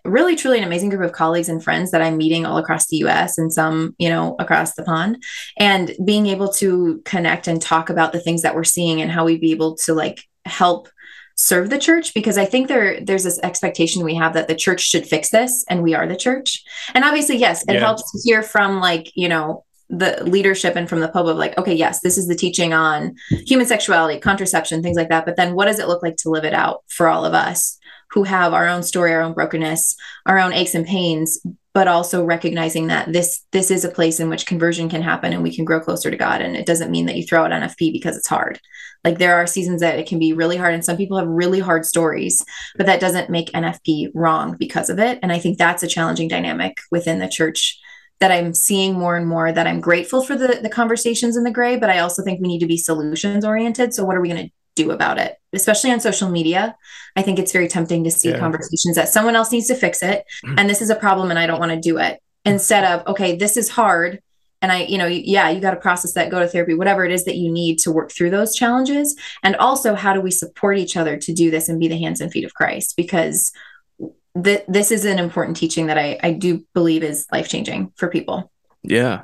really 0.05 0.35
truly 0.35 0.59
an 0.59 0.63
amazing 0.63 0.89
group 0.89 1.01
of 1.01 1.11
colleagues 1.11 1.49
and 1.49 1.63
friends 1.63 1.89
that 1.89 2.03
I'm 2.03 2.17
meeting 2.17 2.45
all 2.45 2.57
across 2.57 2.85
the 2.87 2.97
US 2.97 3.39
and 3.39 3.51
some, 3.51 3.95
you 3.97 4.09
know, 4.09 4.35
across 4.37 4.75
the 4.75 4.83
pond. 4.83 5.23
And 5.57 5.95
being 6.05 6.27
able 6.27 6.53
to 6.53 7.01
connect 7.05 7.47
and 7.47 7.59
talk 7.59 7.89
about 7.89 8.11
the 8.11 8.19
things 8.19 8.43
that 8.43 8.53
we're 8.53 8.63
seeing 8.63 9.01
and 9.01 9.11
how 9.11 9.25
we'd 9.25 9.41
be 9.41 9.51
able 9.51 9.75
to 9.77 9.95
like 9.95 10.23
help 10.45 10.89
serve 11.41 11.71
the 11.71 11.79
church 11.79 12.13
because 12.13 12.37
I 12.37 12.45
think 12.45 12.67
there 12.67 13.01
there's 13.01 13.23
this 13.23 13.39
expectation 13.41 14.03
we 14.03 14.13
have 14.13 14.33
that 14.33 14.47
the 14.47 14.55
church 14.55 14.81
should 14.81 15.07
fix 15.07 15.31
this 15.31 15.65
and 15.67 15.81
we 15.81 15.95
are 15.95 16.07
the 16.07 16.15
church. 16.15 16.63
And 16.93 17.03
obviously, 17.03 17.37
yes, 17.37 17.63
it 17.67 17.73
yeah. 17.73 17.79
helps 17.79 18.03
to 18.11 18.19
hear 18.23 18.43
from 18.43 18.79
like, 18.79 19.11
you 19.15 19.27
know, 19.27 19.65
the 19.89 20.23
leadership 20.23 20.75
and 20.75 20.87
from 20.87 20.99
the 20.99 21.09
Pope 21.09 21.27
of 21.27 21.35
like 21.35 21.57
okay 21.57 21.73
yes 21.73 21.99
this 21.99 22.17
is 22.17 22.27
the 22.29 22.35
teaching 22.35 22.71
on 22.71 23.13
human 23.45 23.67
sexuality 23.67 24.17
contraception 24.21 24.81
things 24.81 24.95
like 24.95 25.09
that 25.09 25.25
but 25.25 25.35
then 25.35 25.53
what 25.53 25.65
does 25.65 25.79
it 25.79 25.89
look 25.89 26.01
like 26.01 26.15
to 26.15 26.29
live 26.29 26.45
it 26.45 26.53
out 26.53 26.85
for 26.87 27.09
all 27.09 27.25
of 27.25 27.33
us 27.33 27.77
who 28.11 28.23
have 28.23 28.53
our 28.53 28.69
own 28.69 28.83
story 28.83 29.13
our 29.13 29.19
own 29.21 29.33
brokenness 29.33 29.97
our 30.27 30.39
own 30.39 30.53
aches 30.53 30.75
and 30.75 30.87
pains 30.87 31.45
but 31.73 31.87
also 31.87 32.23
recognizing 32.23 32.87
that 32.87 33.11
this 33.13 33.45
this 33.51 33.71
is 33.71 33.85
a 33.85 33.89
place 33.89 34.19
in 34.19 34.29
which 34.29 34.45
conversion 34.45 34.89
can 34.89 35.01
happen 35.01 35.31
and 35.31 35.41
we 35.41 35.55
can 35.55 35.65
grow 35.65 35.79
closer 35.79 36.11
to 36.11 36.17
god. 36.17 36.41
And 36.41 36.55
it 36.55 36.65
doesn't 36.65 36.91
mean 36.91 37.05
that 37.05 37.15
you 37.15 37.23
throw 37.23 37.43
out 37.43 37.51
nfp 37.51 37.93
because 37.93 38.17
it's 38.17 38.27
hard. 38.27 38.59
Like 39.03 39.17
there 39.17 39.35
are 39.35 39.47
seasons 39.47 39.81
that 39.81 39.97
it 39.97 40.07
can 40.07 40.19
be 40.19 40.33
really 40.33 40.57
hard 40.57 40.73
and 40.73 40.83
some 40.83 40.97
people 40.97 41.17
have 41.17 41.27
really 41.27 41.59
hard 41.59 41.85
stories 41.85 42.43
but 42.75 42.85
that 42.85 42.99
doesn't 42.99 43.29
make 43.29 43.51
nfp 43.51 44.09
wrong 44.13 44.57
because 44.57 44.89
of 44.89 44.99
it. 44.99 45.19
And 45.21 45.31
i 45.31 45.39
think 45.39 45.57
that's 45.57 45.83
a 45.83 45.87
challenging 45.87 46.27
dynamic 46.27 46.77
within 46.91 47.19
the 47.19 47.29
church 47.29 47.79
that 48.19 48.31
i'm 48.31 48.53
seeing 48.53 48.93
more 48.93 49.17
and 49.17 49.27
more 49.27 49.51
that 49.51 49.65
i'm 49.65 49.81
grateful 49.81 50.23
for 50.23 50.35
the 50.35 50.59
the 50.61 50.69
conversations 50.69 51.35
in 51.35 51.43
the 51.43 51.51
gray 51.51 51.75
but 51.75 51.89
i 51.89 51.99
also 51.99 52.23
think 52.23 52.39
we 52.39 52.47
need 52.47 52.59
to 52.59 52.67
be 52.67 52.77
solutions 52.77 53.43
oriented 53.43 53.95
so 53.95 54.05
what 54.05 54.15
are 54.15 54.21
we 54.21 54.29
going 54.29 54.45
to 54.45 54.53
do 54.75 54.91
about 54.91 55.17
it, 55.17 55.35
especially 55.53 55.91
on 55.91 55.99
social 55.99 56.29
media. 56.29 56.75
I 57.15 57.21
think 57.21 57.39
it's 57.39 57.51
very 57.51 57.67
tempting 57.67 58.03
to 58.03 58.11
see 58.11 58.29
yeah. 58.29 58.39
conversations 58.39 58.95
that 58.95 59.09
someone 59.09 59.35
else 59.35 59.51
needs 59.51 59.67
to 59.67 59.75
fix 59.75 60.01
it. 60.01 60.23
Mm-hmm. 60.45 60.59
And 60.59 60.69
this 60.69 60.81
is 60.81 60.89
a 60.89 60.95
problem 60.95 61.29
and 61.29 61.39
I 61.39 61.47
don't 61.47 61.59
want 61.59 61.71
to 61.71 61.79
do 61.79 61.97
it 61.97 62.21
instead 62.45 62.83
of, 62.83 63.05
okay, 63.07 63.35
this 63.35 63.57
is 63.57 63.69
hard. 63.69 64.21
And 64.61 64.71
I, 64.71 64.83
you 64.83 64.97
know, 64.97 65.07
yeah, 65.07 65.49
you 65.49 65.59
got 65.59 65.71
to 65.71 65.77
process 65.77 66.13
that, 66.13 66.29
go 66.29 66.39
to 66.39 66.47
therapy, 66.47 66.75
whatever 66.75 67.03
it 67.03 67.11
is 67.11 67.25
that 67.25 67.35
you 67.35 67.51
need 67.51 67.79
to 67.79 67.91
work 67.91 68.11
through 68.11 68.29
those 68.29 68.55
challenges. 68.55 69.15
And 69.43 69.55
also, 69.55 69.95
how 69.95 70.13
do 70.13 70.21
we 70.21 70.29
support 70.29 70.77
each 70.77 70.95
other 70.95 71.17
to 71.17 71.33
do 71.33 71.49
this 71.49 71.67
and 71.67 71.79
be 71.79 71.87
the 71.87 71.97
hands 71.97 72.21
and 72.21 72.31
feet 72.31 72.45
of 72.45 72.53
Christ? 72.53 72.95
Because 72.95 73.51
th- 74.41 74.63
this 74.67 74.91
is 74.91 75.03
an 75.03 75.17
important 75.17 75.57
teaching 75.57 75.87
that 75.87 75.97
I, 75.97 76.19
I 76.21 76.33
do 76.33 76.63
believe 76.75 77.03
is 77.03 77.25
life 77.31 77.49
changing 77.49 77.91
for 77.95 78.07
people. 78.07 78.51
Yeah. 78.83 79.23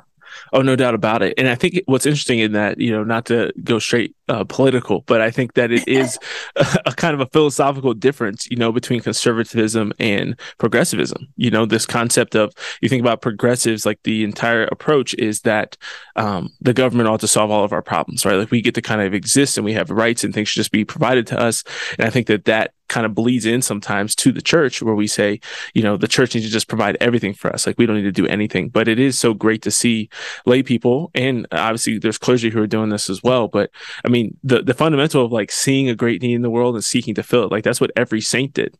Oh, 0.52 0.62
no 0.62 0.76
doubt 0.76 0.94
about 0.94 1.22
it. 1.22 1.34
And 1.36 1.48
I 1.48 1.54
think 1.54 1.80
what's 1.86 2.06
interesting 2.06 2.38
in 2.38 2.52
that, 2.52 2.78
you 2.78 2.90
know, 2.90 3.04
not 3.04 3.26
to 3.26 3.52
go 3.62 3.78
straight 3.78 4.14
uh, 4.28 4.44
political, 4.44 5.02
but 5.06 5.20
I 5.20 5.30
think 5.30 5.54
that 5.54 5.70
it 5.72 5.86
is 5.88 6.18
a, 6.56 6.66
a, 6.86 6.92
kind 6.92 7.14
of 7.14 7.20
a 7.20 7.26
philosophical 7.26 7.94
difference, 7.94 8.48
you 8.50 8.56
know, 8.56 8.72
between 8.72 9.00
conservatism 9.00 9.92
and 9.98 10.38
progressivism. 10.58 11.28
You 11.36 11.50
know, 11.50 11.66
this 11.66 11.86
concept 11.86 12.34
of 12.34 12.52
you 12.80 12.88
think 12.88 13.00
about 13.00 13.22
progressives, 13.22 13.86
like 13.86 14.00
the 14.04 14.24
entire 14.24 14.64
approach 14.64 15.14
is 15.14 15.42
that 15.42 15.76
um, 16.16 16.50
the 16.60 16.74
government 16.74 17.08
ought 17.08 17.20
to 17.20 17.28
solve 17.28 17.50
all 17.50 17.64
of 17.64 17.72
our 17.72 17.82
problems, 17.82 18.24
right? 18.24 18.36
Like 18.36 18.50
we 18.50 18.60
get 18.60 18.74
to 18.74 18.82
kind 18.82 19.00
of 19.00 19.14
exist 19.14 19.56
and 19.56 19.64
we 19.64 19.72
have 19.72 19.90
rights 19.90 20.24
and 20.24 20.34
things 20.34 20.48
should 20.48 20.60
just 20.60 20.72
be 20.72 20.84
provided 20.84 21.26
to 21.28 21.40
us. 21.40 21.64
And 21.98 22.06
I 22.06 22.10
think 22.10 22.26
that 22.26 22.44
that 22.44 22.72
kind 22.88 23.06
of 23.06 23.14
bleeds 23.14 23.46
in 23.46 23.62
sometimes 23.62 24.14
to 24.16 24.32
the 24.32 24.42
church 24.42 24.82
where 24.82 24.94
we 24.94 25.06
say, 25.06 25.40
you 25.74 25.82
know, 25.82 25.96
the 25.96 26.08
church 26.08 26.34
needs 26.34 26.46
to 26.46 26.52
just 26.52 26.68
provide 26.68 26.96
everything 27.00 27.34
for 27.34 27.52
us. 27.52 27.66
Like 27.66 27.78
we 27.78 27.86
don't 27.86 27.96
need 27.96 28.02
to 28.02 28.12
do 28.12 28.26
anything. 28.26 28.68
But 28.68 28.88
it 28.88 28.98
is 28.98 29.18
so 29.18 29.34
great 29.34 29.62
to 29.62 29.70
see 29.70 30.08
lay 30.46 30.62
people 30.62 31.10
and 31.14 31.46
obviously 31.52 31.98
there's 31.98 32.18
clergy 32.18 32.50
who 32.50 32.60
are 32.60 32.66
doing 32.66 32.88
this 32.88 33.10
as 33.10 33.22
well. 33.22 33.48
But 33.48 33.70
I 34.04 34.08
mean, 34.08 34.36
the 34.42 34.62
the 34.62 34.74
fundamental 34.74 35.24
of 35.24 35.32
like 35.32 35.52
seeing 35.52 35.88
a 35.88 35.94
great 35.94 36.22
need 36.22 36.34
in 36.34 36.42
the 36.42 36.50
world 36.50 36.74
and 36.74 36.84
seeking 36.84 37.14
to 37.14 37.22
fill 37.22 37.44
it, 37.44 37.52
like 37.52 37.64
that's 37.64 37.80
what 37.80 37.92
every 37.96 38.20
saint 38.20 38.54
did 38.54 38.76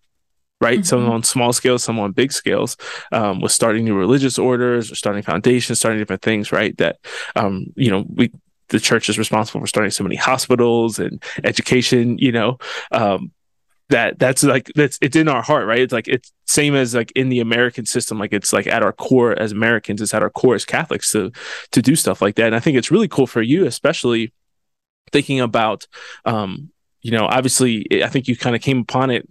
right? 0.60 0.80
Mm-hmm. 0.80 0.86
Some 0.86 1.08
on 1.08 1.22
small 1.22 1.52
scales, 1.52 1.84
some 1.84 1.98
on 1.98 2.12
big 2.12 2.32
scales, 2.32 2.76
um, 3.12 3.40
with 3.40 3.52
starting 3.52 3.84
new 3.84 3.96
religious 3.96 4.38
orders 4.38 4.90
or 4.90 4.96
starting 4.96 5.22
foundations, 5.22 5.78
starting 5.78 6.00
different 6.00 6.22
things, 6.22 6.50
right? 6.50 6.76
That, 6.78 6.98
um, 7.36 7.66
you 7.76 7.90
know, 7.90 8.04
we, 8.08 8.32
the 8.68 8.80
church 8.80 9.08
is 9.08 9.18
responsible 9.18 9.60
for 9.60 9.66
starting 9.66 9.90
so 9.90 10.04
many 10.04 10.16
hospitals 10.16 10.98
and 10.98 11.22
education, 11.44 12.18
you 12.18 12.32
know, 12.32 12.58
um, 12.92 13.32
that 13.90 14.18
that's 14.18 14.42
like 14.42 14.70
that's 14.74 14.98
it's 15.00 15.16
in 15.16 15.28
our 15.28 15.42
heart 15.42 15.66
right 15.66 15.80
it's 15.80 15.92
like 15.92 16.08
it's 16.08 16.32
same 16.46 16.74
as 16.74 16.94
like 16.94 17.10
in 17.12 17.28
the 17.28 17.40
american 17.40 17.86
system 17.86 18.18
like 18.18 18.32
it's 18.32 18.52
like 18.52 18.66
at 18.66 18.82
our 18.82 18.92
core 18.92 19.38
as 19.38 19.52
americans 19.52 20.02
it's 20.02 20.14
at 20.14 20.22
our 20.22 20.30
core 20.30 20.54
as 20.54 20.64
catholics 20.64 21.10
to 21.10 21.30
to 21.70 21.80
do 21.80 21.96
stuff 21.96 22.20
like 22.20 22.36
that 22.36 22.46
and 22.46 22.54
i 22.54 22.60
think 22.60 22.76
it's 22.76 22.90
really 22.90 23.08
cool 23.08 23.26
for 23.26 23.42
you 23.42 23.66
especially 23.66 24.32
thinking 25.10 25.40
about 25.40 25.86
um, 26.24 26.70
you 27.02 27.12
know, 27.12 27.26
obviously, 27.26 27.86
I 28.02 28.08
think 28.08 28.26
you 28.26 28.36
kind 28.36 28.56
of 28.56 28.62
came 28.62 28.80
upon 28.80 29.10
it. 29.10 29.28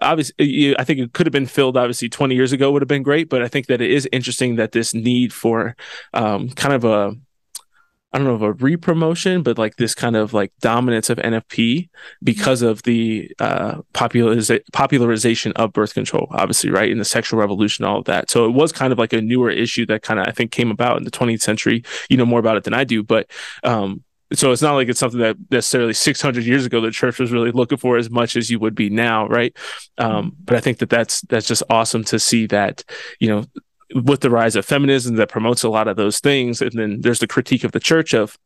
Obviously, 0.00 0.74
I 0.78 0.84
think 0.84 1.00
it 1.00 1.12
could 1.12 1.26
have 1.26 1.32
been 1.32 1.46
filled. 1.46 1.76
Obviously, 1.76 2.08
twenty 2.08 2.34
years 2.34 2.52
ago 2.52 2.72
would 2.72 2.82
have 2.82 2.88
been 2.88 3.02
great, 3.02 3.28
but 3.28 3.42
I 3.42 3.48
think 3.48 3.66
that 3.66 3.82
it 3.82 3.90
is 3.90 4.08
interesting 4.10 4.56
that 4.56 4.72
this 4.72 4.94
need 4.94 5.32
for 5.32 5.76
um, 6.14 6.48
kind 6.50 6.74
of 6.74 6.84
a, 6.84 7.12
I 8.12 8.18
don't 8.18 8.26
know, 8.26 8.34
of 8.34 8.42
a 8.42 8.52
re-promotion, 8.52 9.42
but 9.42 9.56
like 9.56 9.76
this 9.76 9.94
kind 9.94 10.16
of 10.16 10.34
like 10.34 10.52
dominance 10.60 11.10
of 11.10 11.18
NFP 11.18 11.88
because 12.22 12.60
of 12.60 12.82
the 12.82 13.30
uh, 13.38 13.82
populariza- 13.94 14.62
popularization 14.72 15.52
of 15.52 15.72
birth 15.72 15.94
control, 15.94 16.26
obviously, 16.32 16.70
right, 16.70 16.90
in 16.90 16.98
the 16.98 17.04
sexual 17.04 17.38
revolution, 17.38 17.84
all 17.84 17.98
of 17.98 18.06
that. 18.06 18.28
So 18.28 18.46
it 18.46 18.50
was 18.50 18.72
kind 18.72 18.92
of 18.92 18.98
like 18.98 19.12
a 19.12 19.20
newer 19.20 19.50
issue 19.50 19.86
that 19.86 20.02
kind 20.02 20.18
of 20.18 20.26
I 20.26 20.32
think 20.32 20.50
came 20.50 20.72
about 20.72 20.96
in 20.96 21.04
the 21.04 21.10
20th 21.10 21.42
century. 21.42 21.84
You 22.08 22.16
know 22.16 22.26
more 22.26 22.40
about 22.40 22.56
it 22.56 22.64
than 22.64 22.74
I 22.74 22.82
do, 22.82 23.04
but 23.04 23.30
um, 23.62 24.02
so 24.32 24.52
it's 24.52 24.62
not 24.62 24.74
like 24.74 24.88
it's 24.88 25.00
something 25.00 25.20
that 25.20 25.36
necessarily 25.50 25.92
600 25.92 26.44
years 26.44 26.66
ago 26.66 26.80
the 26.80 26.90
church 26.90 27.18
was 27.18 27.32
really 27.32 27.50
looking 27.50 27.78
for 27.78 27.96
as 27.96 28.10
much 28.10 28.36
as 28.36 28.50
you 28.50 28.58
would 28.58 28.74
be 28.74 28.88
now 28.88 29.26
right 29.26 29.56
um, 29.98 30.36
but 30.44 30.56
i 30.56 30.60
think 30.60 30.78
that 30.78 30.88
that's 30.88 31.20
that's 31.22 31.48
just 31.48 31.62
awesome 31.68 32.04
to 32.04 32.18
see 32.18 32.46
that 32.46 32.84
you 33.18 33.28
know 33.28 33.44
with 33.94 34.20
the 34.20 34.30
rise 34.30 34.56
of 34.56 34.64
feminism 34.64 35.16
that 35.16 35.28
promotes 35.28 35.62
a 35.62 35.68
lot 35.68 35.88
of 35.88 35.96
those 35.96 36.20
things 36.20 36.60
and 36.60 36.72
then 36.72 37.00
there's 37.00 37.18
the 37.18 37.26
critique 37.26 37.64
of 37.64 37.72
the 37.72 37.80
church 37.80 38.14
of 38.14 38.38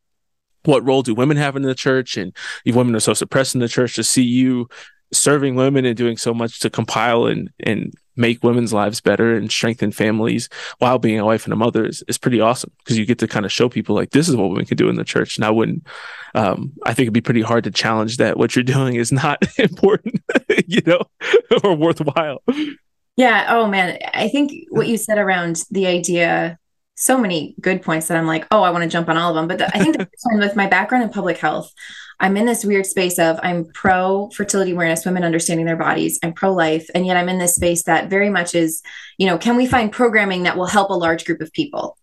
what 0.63 0.85
role 0.85 1.03
do 1.03 1.13
women 1.13 1.37
have 1.37 1.55
in 1.55 1.61
the 1.61 1.75
church 1.75 2.17
and 2.17 2.35
women 2.65 2.95
are 2.95 2.99
so 2.99 3.13
suppressed 3.13 3.53
in 3.53 3.61
the 3.61 3.67
church 3.67 3.95
to 3.95 4.03
see 4.03 4.23
you 4.23 4.67
serving 5.13 5.55
women 5.55 5.85
and 5.85 5.95
doing 5.95 6.17
so 6.17 6.33
much 6.33 6.59
to 6.59 6.69
compile 6.69 7.25
and 7.25 7.51
and 7.59 7.93
make 8.15 8.43
women's 8.43 8.73
lives 8.73 9.01
better 9.01 9.35
and 9.35 9.51
strengthen 9.51 9.91
families 9.91 10.49
while 10.79 10.97
being 10.97 11.19
a 11.19 11.25
wife 11.25 11.45
and 11.45 11.53
a 11.53 11.55
mother 11.55 11.85
is, 11.85 12.03
is 12.07 12.17
pretty 12.17 12.39
awesome 12.39 12.71
because 12.79 12.97
you 12.97 13.05
get 13.05 13.19
to 13.19 13.27
kind 13.27 13.45
of 13.45 13.51
show 13.51 13.69
people 13.69 13.95
like 13.95 14.11
this 14.11 14.29
is 14.29 14.35
what 14.35 14.49
women 14.49 14.65
can 14.65 14.77
do 14.77 14.89
in 14.89 14.95
the 14.95 15.03
church. 15.03 15.37
And 15.37 15.45
I 15.45 15.51
wouldn't, 15.51 15.85
um, 16.33 16.73
I 16.83 16.93
think 16.93 17.05
it'd 17.05 17.13
be 17.13 17.21
pretty 17.21 17.41
hard 17.41 17.63
to 17.65 17.71
challenge 17.71 18.17
that 18.17 18.37
what 18.37 18.55
you're 18.55 18.63
doing 18.63 18.95
is 18.95 19.11
not 19.11 19.43
important, 19.59 20.21
you 20.67 20.81
know, 20.85 21.01
or 21.63 21.75
worthwhile. 21.75 22.41
Yeah. 23.15 23.47
Oh 23.49 23.67
man. 23.67 23.97
I 24.13 24.27
think 24.27 24.67
what 24.69 24.87
you 24.87 24.97
said 24.97 25.17
around 25.17 25.63
the 25.71 25.87
idea, 25.87 26.57
so 26.95 27.17
many 27.17 27.55
good 27.59 27.81
points 27.81 28.07
that 28.07 28.17
I'm 28.17 28.27
like, 28.27 28.45
oh, 28.51 28.61
I 28.61 28.69
want 28.71 28.83
to 28.83 28.89
jump 28.89 29.09
on 29.09 29.17
all 29.17 29.29
of 29.29 29.35
them. 29.35 29.47
But 29.47 29.57
the, 29.57 29.67
I 29.75 29.79
think 29.79 29.97
with 30.33 30.55
my 30.55 30.67
background 30.67 31.03
in 31.03 31.09
public 31.09 31.37
health, 31.37 31.71
I'm 32.19 32.37
in 32.37 32.45
this 32.45 32.63
weird 32.63 32.85
space 32.85 33.19
of 33.19 33.39
I'm 33.43 33.65
pro 33.73 34.29
fertility 34.29 34.71
awareness, 34.71 35.05
women 35.05 35.23
understanding 35.23 35.65
their 35.65 35.75
bodies, 35.75 36.19
I'm 36.23 36.33
pro 36.33 36.53
life, 36.53 36.87
and 36.95 37.05
yet 37.05 37.17
I'm 37.17 37.29
in 37.29 37.39
this 37.39 37.55
space 37.55 37.83
that 37.83 38.09
very 38.09 38.29
much 38.29 38.55
is, 38.55 38.81
you 39.17 39.27
know, 39.27 39.37
can 39.37 39.57
we 39.57 39.65
find 39.65 39.91
programming 39.91 40.43
that 40.43 40.57
will 40.57 40.65
help 40.65 40.89
a 40.89 40.93
large 40.93 41.25
group 41.25 41.41
of 41.41 41.51
people? 41.51 41.97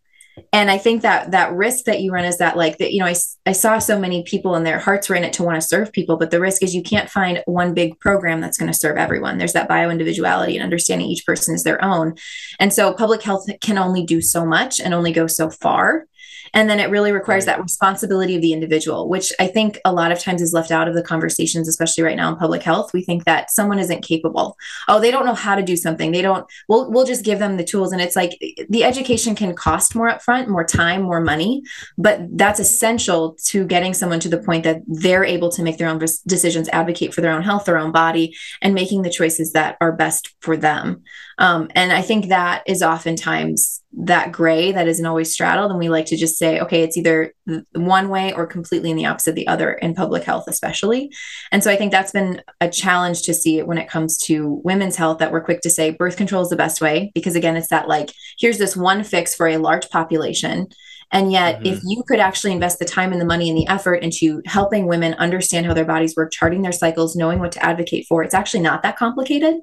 And 0.53 0.71
I 0.71 0.79
think 0.79 1.03
that 1.03 1.33
that 1.33 1.53
risk 1.53 1.85
that 1.85 2.01
you 2.01 2.13
run 2.13 2.25
is 2.25 2.39
that 2.39 2.57
like 2.57 2.79
that, 2.79 2.93
you 2.93 3.01
know, 3.01 3.07
I, 3.07 3.15
I 3.45 3.53
saw 3.53 3.79
so 3.79 3.99
many 3.99 4.23
people 4.23 4.55
and 4.55 4.65
their 4.65 4.79
hearts 4.79 5.09
were 5.09 5.15
in 5.15 5.25
it 5.25 5.33
to 5.35 5.43
want 5.43 5.61
to 5.61 5.67
serve 5.67 5.93
people, 5.93 6.17
but 6.17 6.31
the 6.31 6.41
risk 6.41 6.63
is 6.63 6.75
you 6.75 6.83
can't 6.83 7.11
find 7.11 7.43
one 7.47 7.75
big 7.75 7.99
program 8.01 8.41
that's 8.41 8.57
going 8.57 8.71
to 8.71 8.79
serve 8.79 8.97
everyone. 8.97 9.39
There's 9.39 9.53
that 9.53 9.69
bio 9.69 9.91
individuality 9.91 10.57
and 10.57 10.65
understanding 10.65 11.09
each 11.09 11.27
person 11.27 11.55
is 11.55 11.65
their 11.65 11.83
own. 11.85 12.15
And 12.59 12.73
so 12.73 12.95
public 12.95 13.23
health 13.23 13.47
can 13.61 13.79
only 13.79 14.05
do 14.05 14.21
so 14.21 14.47
much 14.47 14.81
and 14.81 14.95
only 14.95 15.13
go 15.13 15.27
so 15.27 15.51
far. 15.51 16.07
And 16.55 16.69
then 16.69 16.81
it 16.81 16.91
really 16.91 17.13
requires 17.13 17.45
that 17.47 17.63
responsibility 17.63 18.37
of 18.37 18.43
the 18.43 18.53
individual, 18.53 19.09
which 19.09 19.33
I 19.41 19.47
think 19.47 19.79
a 19.85 19.93
lot 19.93 20.13
of 20.13 20.21
times 20.21 20.43
is 20.43 20.53
left 20.53 20.71
out 20.71 20.89
of 20.89 20.95
the 20.95 21.03
conversations, 21.03 21.69
especially 21.69 22.05
right 22.05 22.17
now 22.17 22.31
in 22.31 22.37
public 22.37 22.63
health. 22.63 22.93
We 22.93 23.03
think 23.03 23.25
that 23.25 23.51
someone 23.51 23.79
isn't 23.79 24.03
capable. 24.03 24.57
Oh, 24.89 25.01
they 25.01 25.11
don't 25.11 25.25
know 25.25 25.35
how 25.35 25.55
to 25.55 25.63
do 25.63 25.77
something. 25.77 26.13
They 26.13 26.23
don't, 26.23 26.47
we'll, 26.69 26.91
we'll 26.91 27.07
just 27.07 27.25
give 27.25 27.39
them 27.39 27.57
the 27.57 27.65
tools. 27.65 27.93
And 27.93 28.01
it's 28.01 28.17
like 28.17 28.39
the 28.69 28.85
education 28.85 29.35
can 29.35 29.55
cost 29.55 29.95
more 29.95 30.11
upfront, 30.11 30.49
more 30.49 30.65
time, 30.65 31.03
more 31.03 31.21
money, 31.21 31.63
but 31.97 32.21
that's 32.37 32.61
essential 32.61 33.37
to 33.45 33.65
getting 33.67 33.95
someone 33.95 34.21
to 34.21 34.29
the 34.29 34.39
point 34.39 34.65
that 34.65 34.83
they're 34.87 35.25
able 35.25 35.51
to 35.53 35.63
make 35.63 35.79
their 35.79 35.89
own 35.89 35.99
decisions, 35.99 36.69
advocate 36.69 37.15
for 37.15 37.21
their 37.21 37.33
own 37.33 37.43
health, 37.43 37.65
their 37.65 37.79
own 37.79 37.93
body, 37.93 38.37
and 38.61 38.75
making 38.75 39.03
the 39.03 39.11
choices 39.11 39.53
that 39.53 39.77
are 39.81 39.93
best 39.93 40.35
for 40.41 40.57
them. 40.57 41.03
Um, 41.39 41.71
and 41.75 41.93
I 41.93 42.03
think 42.03 42.29
that 42.29 42.63
is 42.67 42.83
oftentimes 42.83 43.82
that 43.95 44.33
gray 44.33 44.73
that 44.73 44.89
isn't 44.89 45.05
always 45.05 45.33
straddled. 45.33 45.71
And 45.71 45.79
we 45.79 45.91
like 45.91 46.07
to 46.07 46.17
just 46.17 46.39
say, 46.39 46.61
okay, 46.61 46.83
it's 46.83 46.97
either 46.97 47.35
one 47.75 48.09
way 48.09 48.33
or 48.33 48.47
completely 48.47 48.91
in 48.91 48.97
the 48.97 49.07
opposite 49.07 49.35
the 49.35 49.47
other 49.47 49.73
in 49.73 49.95
public 49.95 50.25
health, 50.25 50.45
especially. 50.49 51.13
And 51.51 51.63
so 51.63 51.71
I 51.71 51.77
think 51.77 51.93
that's 51.93 52.13
been 52.13 52.43
a 52.61 52.71
challenge 52.71 53.23
to 53.23 53.35
see 53.35 53.63
when 53.63 53.79
it 53.79 53.91
comes 53.91 54.17
to 54.19 54.61
women's 54.65 54.97
health 54.97 55.19
that 55.19 55.31
we're 55.31 55.45
quick 55.45 55.61
to 55.63 55.71
say 55.71 55.91
birth 55.91 56.17
control 56.17 56.43
is 56.43 56.49
the 56.49 56.57
best 56.57 56.81
way, 56.81 57.13
because 57.15 57.37
again, 57.37 57.57
it's 57.57 57.69
that 57.69 57.87
like, 57.87 58.13
here's 58.39 58.59
this 58.59 58.77
one 58.77 59.05
fix 59.05 59.35
for 59.35 59.47
a 59.47 59.59
large 59.59 59.91
population. 59.91 60.69
And 61.13 61.31
yet, 61.31 61.57
mm-hmm. 61.57 61.67
if 61.67 61.81
you 61.85 62.03
could 62.09 62.19
actually 62.19 62.53
invest 62.53 62.79
the 62.79 62.85
time 62.85 63.13
and 63.13 63.21
the 63.21 63.27
money 63.27 63.49
and 63.49 63.57
the 63.57 63.69
effort 63.69 63.97
into 63.97 64.43
helping 64.47 64.87
women 64.87 65.15
understand 65.15 65.67
how 65.67 65.75
their 65.75 65.85
bodies 65.85 66.17
work, 66.17 66.33
charting 66.33 66.63
their 66.63 66.73
cycles, 66.73 67.15
knowing 67.15 67.39
what 67.39 67.53
to 67.53 67.65
advocate 67.65 68.07
for, 68.07 68.23
it's 68.23 68.35
actually 68.35 68.61
not 68.61 68.83
that 68.83 68.97
complicated. 68.97 69.57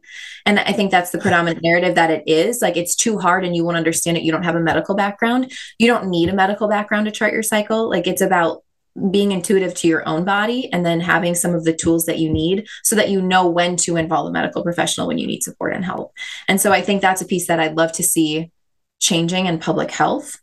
And 0.45 0.59
I 0.59 0.71
think 0.71 0.91
that's 0.91 1.09
the 1.09 1.17
predominant 1.17 1.63
narrative 1.63 1.95
that 1.95 2.11
it 2.11 2.23
is. 2.27 2.61
Like 2.61 2.77
it's 2.77 2.95
too 2.95 3.17
hard 3.17 3.43
and 3.43 3.55
you 3.55 3.65
won't 3.65 3.77
understand 3.77 4.17
it. 4.17 4.23
You 4.23 4.31
don't 4.31 4.43
have 4.43 4.55
a 4.55 4.61
medical 4.61 4.95
background. 4.95 5.51
You 5.79 5.87
don't 5.87 6.09
need 6.09 6.29
a 6.29 6.35
medical 6.35 6.67
background 6.67 7.07
to 7.07 7.11
chart 7.11 7.33
your 7.33 7.43
cycle. 7.43 7.89
Like 7.89 8.05
it's 8.05 8.21
about 8.21 8.63
being 9.11 9.31
intuitive 9.31 9.73
to 9.73 9.87
your 9.87 10.07
own 10.07 10.25
body 10.25 10.71
and 10.73 10.85
then 10.85 10.99
having 10.99 11.33
some 11.33 11.55
of 11.55 11.63
the 11.63 11.73
tools 11.73 12.05
that 12.05 12.19
you 12.19 12.29
need 12.29 12.67
so 12.83 12.95
that 12.95 13.09
you 13.09 13.21
know 13.21 13.47
when 13.47 13.75
to 13.77 13.95
involve 13.95 14.27
a 14.27 14.31
medical 14.31 14.63
professional 14.63 15.07
when 15.07 15.17
you 15.17 15.25
need 15.25 15.43
support 15.43 15.73
and 15.73 15.85
help. 15.85 16.11
And 16.47 16.59
so 16.59 16.71
I 16.71 16.81
think 16.81 17.01
that's 17.01 17.21
a 17.21 17.25
piece 17.25 17.47
that 17.47 17.59
I'd 17.59 17.77
love 17.77 17.91
to 17.93 18.03
see 18.03 18.51
changing 18.99 19.45
in 19.45 19.59
public 19.59 19.91
health 19.91 20.35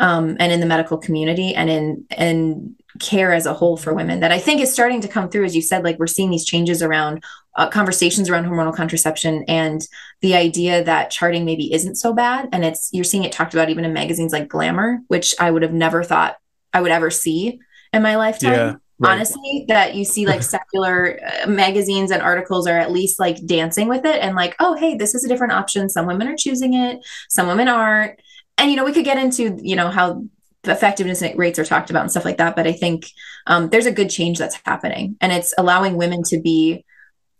um, 0.00 0.36
and 0.38 0.52
in 0.52 0.60
the 0.60 0.66
medical 0.66 0.98
community 0.98 1.54
and 1.54 1.70
in 1.70 2.04
and 2.10 2.76
care 2.98 3.32
as 3.32 3.46
a 3.46 3.54
whole 3.54 3.76
for 3.76 3.94
women 3.94 4.20
that 4.20 4.32
I 4.32 4.38
think 4.38 4.60
is 4.60 4.72
starting 4.72 5.00
to 5.02 5.08
come 5.08 5.28
through, 5.28 5.44
as 5.44 5.54
you 5.54 5.62
said, 5.62 5.84
like 5.84 5.98
we're 5.98 6.06
seeing 6.06 6.30
these 6.30 6.44
changes 6.44 6.82
around 6.82 7.22
uh, 7.56 7.68
conversations 7.68 8.28
around 8.28 8.44
hormonal 8.44 8.74
contraception 8.74 9.44
and 9.48 9.80
the 10.20 10.34
idea 10.34 10.84
that 10.84 11.10
charting 11.10 11.44
maybe 11.44 11.72
isn't 11.72 11.96
so 11.96 12.12
bad. 12.12 12.48
And 12.52 12.64
it's, 12.64 12.90
you're 12.92 13.04
seeing 13.04 13.24
it 13.24 13.32
talked 13.32 13.54
about 13.54 13.70
even 13.70 13.84
in 13.84 13.92
magazines 13.92 14.32
like 14.32 14.48
Glamour, 14.48 15.00
which 15.08 15.34
I 15.40 15.50
would 15.50 15.62
have 15.62 15.72
never 15.72 16.02
thought 16.02 16.36
I 16.72 16.80
would 16.80 16.90
ever 16.90 17.10
see 17.10 17.60
in 17.92 18.02
my 18.02 18.16
lifetime. 18.16 18.52
Yeah. 18.52 18.74
Right. 18.98 19.12
honestly 19.12 19.66
that 19.68 19.94
you 19.94 20.06
see 20.06 20.24
like 20.24 20.42
secular 20.56 21.20
uh, 21.22 21.46
magazines 21.46 22.10
and 22.10 22.22
articles 22.22 22.66
are 22.66 22.78
at 22.78 22.90
least 22.90 23.20
like 23.20 23.44
dancing 23.44 23.88
with 23.88 24.06
it 24.06 24.22
and 24.22 24.34
like 24.34 24.56
oh 24.58 24.72
hey 24.72 24.96
this 24.96 25.14
is 25.14 25.22
a 25.22 25.28
different 25.28 25.52
option 25.52 25.90
some 25.90 26.06
women 26.06 26.26
are 26.28 26.34
choosing 26.34 26.72
it 26.72 27.04
some 27.28 27.46
women 27.46 27.68
aren't 27.68 28.18
and 28.58 28.70
you 28.70 28.76
know 28.76 28.84
we 28.84 28.92
could 28.92 29.04
get 29.04 29.18
into 29.18 29.58
you 29.62 29.76
know 29.76 29.88
how 29.88 30.24
effectiveness 30.64 31.22
rates 31.36 31.58
are 31.58 31.64
talked 31.64 31.90
about 31.90 32.02
and 32.02 32.10
stuff 32.10 32.24
like 32.24 32.38
that 32.38 32.56
but 32.56 32.66
i 32.66 32.72
think 32.72 33.06
um, 33.46 33.68
there's 33.70 33.86
a 33.86 33.92
good 33.92 34.10
change 34.10 34.38
that's 34.38 34.58
happening 34.64 35.16
and 35.20 35.32
it's 35.32 35.54
allowing 35.56 35.96
women 35.96 36.22
to 36.24 36.40
be 36.40 36.84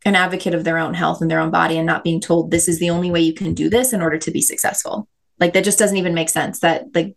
an 0.07 0.15
advocate 0.15 0.55
of 0.55 0.63
their 0.63 0.79
own 0.79 0.95
health 0.95 1.21
and 1.21 1.29
their 1.29 1.41
own 1.41 1.51
body 1.51 1.77
and 1.77 1.87
not 1.87 2.05
being 2.05 2.21
told 2.21 2.51
this 2.51 2.69
is 2.69 2.79
the 2.79 2.91
only 2.91 3.11
way 3.11 3.21
you 3.21 3.35
can 3.35 3.55
do 3.55 3.69
this 3.69 3.93
in 3.93 4.01
order 4.01 4.17
to 4.17 4.31
be 4.31 4.41
successful. 4.41 5.09
Like 5.41 5.53
that 5.53 5.65
just 5.65 5.81
doesn't 5.81 5.97
even 5.97 6.15
make 6.15 6.29
sense 6.29 6.61
that 6.61 6.87
like 6.95 7.17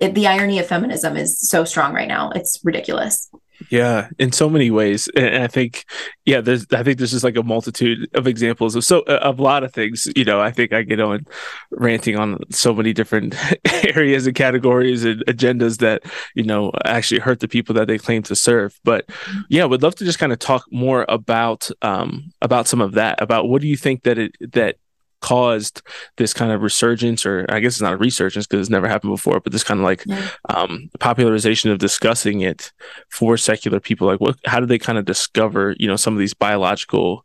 it, 0.00 0.14
the 0.14 0.26
irony 0.26 0.58
of 0.58 0.66
feminism 0.66 1.18
is 1.18 1.38
so 1.38 1.64
strong 1.64 1.92
right 1.92 2.08
now. 2.08 2.30
It's 2.30 2.58
ridiculous 2.64 3.28
yeah, 3.70 4.08
in 4.18 4.32
so 4.32 4.48
many 4.48 4.70
ways, 4.70 5.08
and 5.16 5.42
I 5.42 5.46
think, 5.46 5.84
yeah, 6.24 6.40
there's, 6.40 6.66
I 6.72 6.82
think 6.82 6.98
there's 6.98 7.12
just 7.12 7.24
like 7.24 7.36
a 7.36 7.42
multitude 7.42 8.08
of 8.14 8.26
examples 8.26 8.74
of 8.74 8.84
so 8.84 9.00
uh, 9.02 9.18
of 9.22 9.38
a 9.38 9.42
lot 9.42 9.64
of 9.64 9.72
things. 9.72 10.08
You 10.16 10.24
know, 10.24 10.40
I 10.40 10.50
think 10.50 10.72
I 10.72 10.82
get 10.82 11.00
on 11.00 11.26
ranting 11.70 12.16
on 12.16 12.38
so 12.50 12.74
many 12.74 12.92
different 12.92 13.34
areas 13.96 14.26
and 14.26 14.36
categories 14.36 15.04
and 15.04 15.24
agendas 15.26 15.78
that 15.78 16.02
you 16.34 16.44
know 16.44 16.72
actually 16.84 17.20
hurt 17.20 17.40
the 17.40 17.48
people 17.48 17.74
that 17.74 17.88
they 17.88 17.98
claim 17.98 18.22
to 18.24 18.36
serve. 18.36 18.78
But 18.84 19.08
yeah, 19.48 19.64
would 19.64 19.82
love 19.82 19.94
to 19.96 20.04
just 20.04 20.18
kind 20.18 20.32
of 20.32 20.38
talk 20.38 20.64
more 20.70 21.04
about 21.08 21.70
um 21.82 22.32
about 22.40 22.68
some 22.68 22.80
of 22.80 22.92
that. 22.92 23.20
About 23.20 23.48
what 23.48 23.62
do 23.62 23.68
you 23.68 23.76
think 23.76 24.02
that 24.04 24.18
it 24.18 24.36
that 24.52 24.76
caused 25.22 25.80
this 26.18 26.34
kind 26.34 26.52
of 26.52 26.60
resurgence, 26.60 27.24
or 27.24 27.46
I 27.48 27.60
guess 27.60 27.74
it's 27.74 27.80
not 27.80 27.94
a 27.94 27.96
resurgence 27.96 28.46
because 28.46 28.60
it's 28.60 28.70
never 28.70 28.88
happened 28.88 29.14
before, 29.14 29.40
but 29.40 29.52
this 29.52 29.64
kind 29.64 29.80
of 29.80 29.84
like 29.84 30.04
yeah. 30.04 30.28
um, 30.50 30.90
popularization 31.00 31.70
of 31.70 31.78
discussing 31.78 32.42
it 32.42 32.72
for 33.08 33.38
secular 33.38 33.80
people. 33.80 34.06
Like, 34.06 34.20
what? 34.20 34.36
How 34.44 34.60
did 34.60 34.68
they 34.68 34.78
kind 34.78 34.98
of 34.98 35.06
discover, 35.06 35.74
you 35.78 35.88
know, 35.88 35.96
some 35.96 36.12
of 36.12 36.18
these 36.18 36.34
biological, 36.34 37.24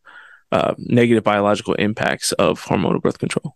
uh, 0.53 0.75
negative 0.77 1.23
biological 1.23 1.73
impacts 1.73 2.31
of 2.33 2.63
hormonal 2.63 3.01
birth 3.01 3.19
control? 3.19 3.55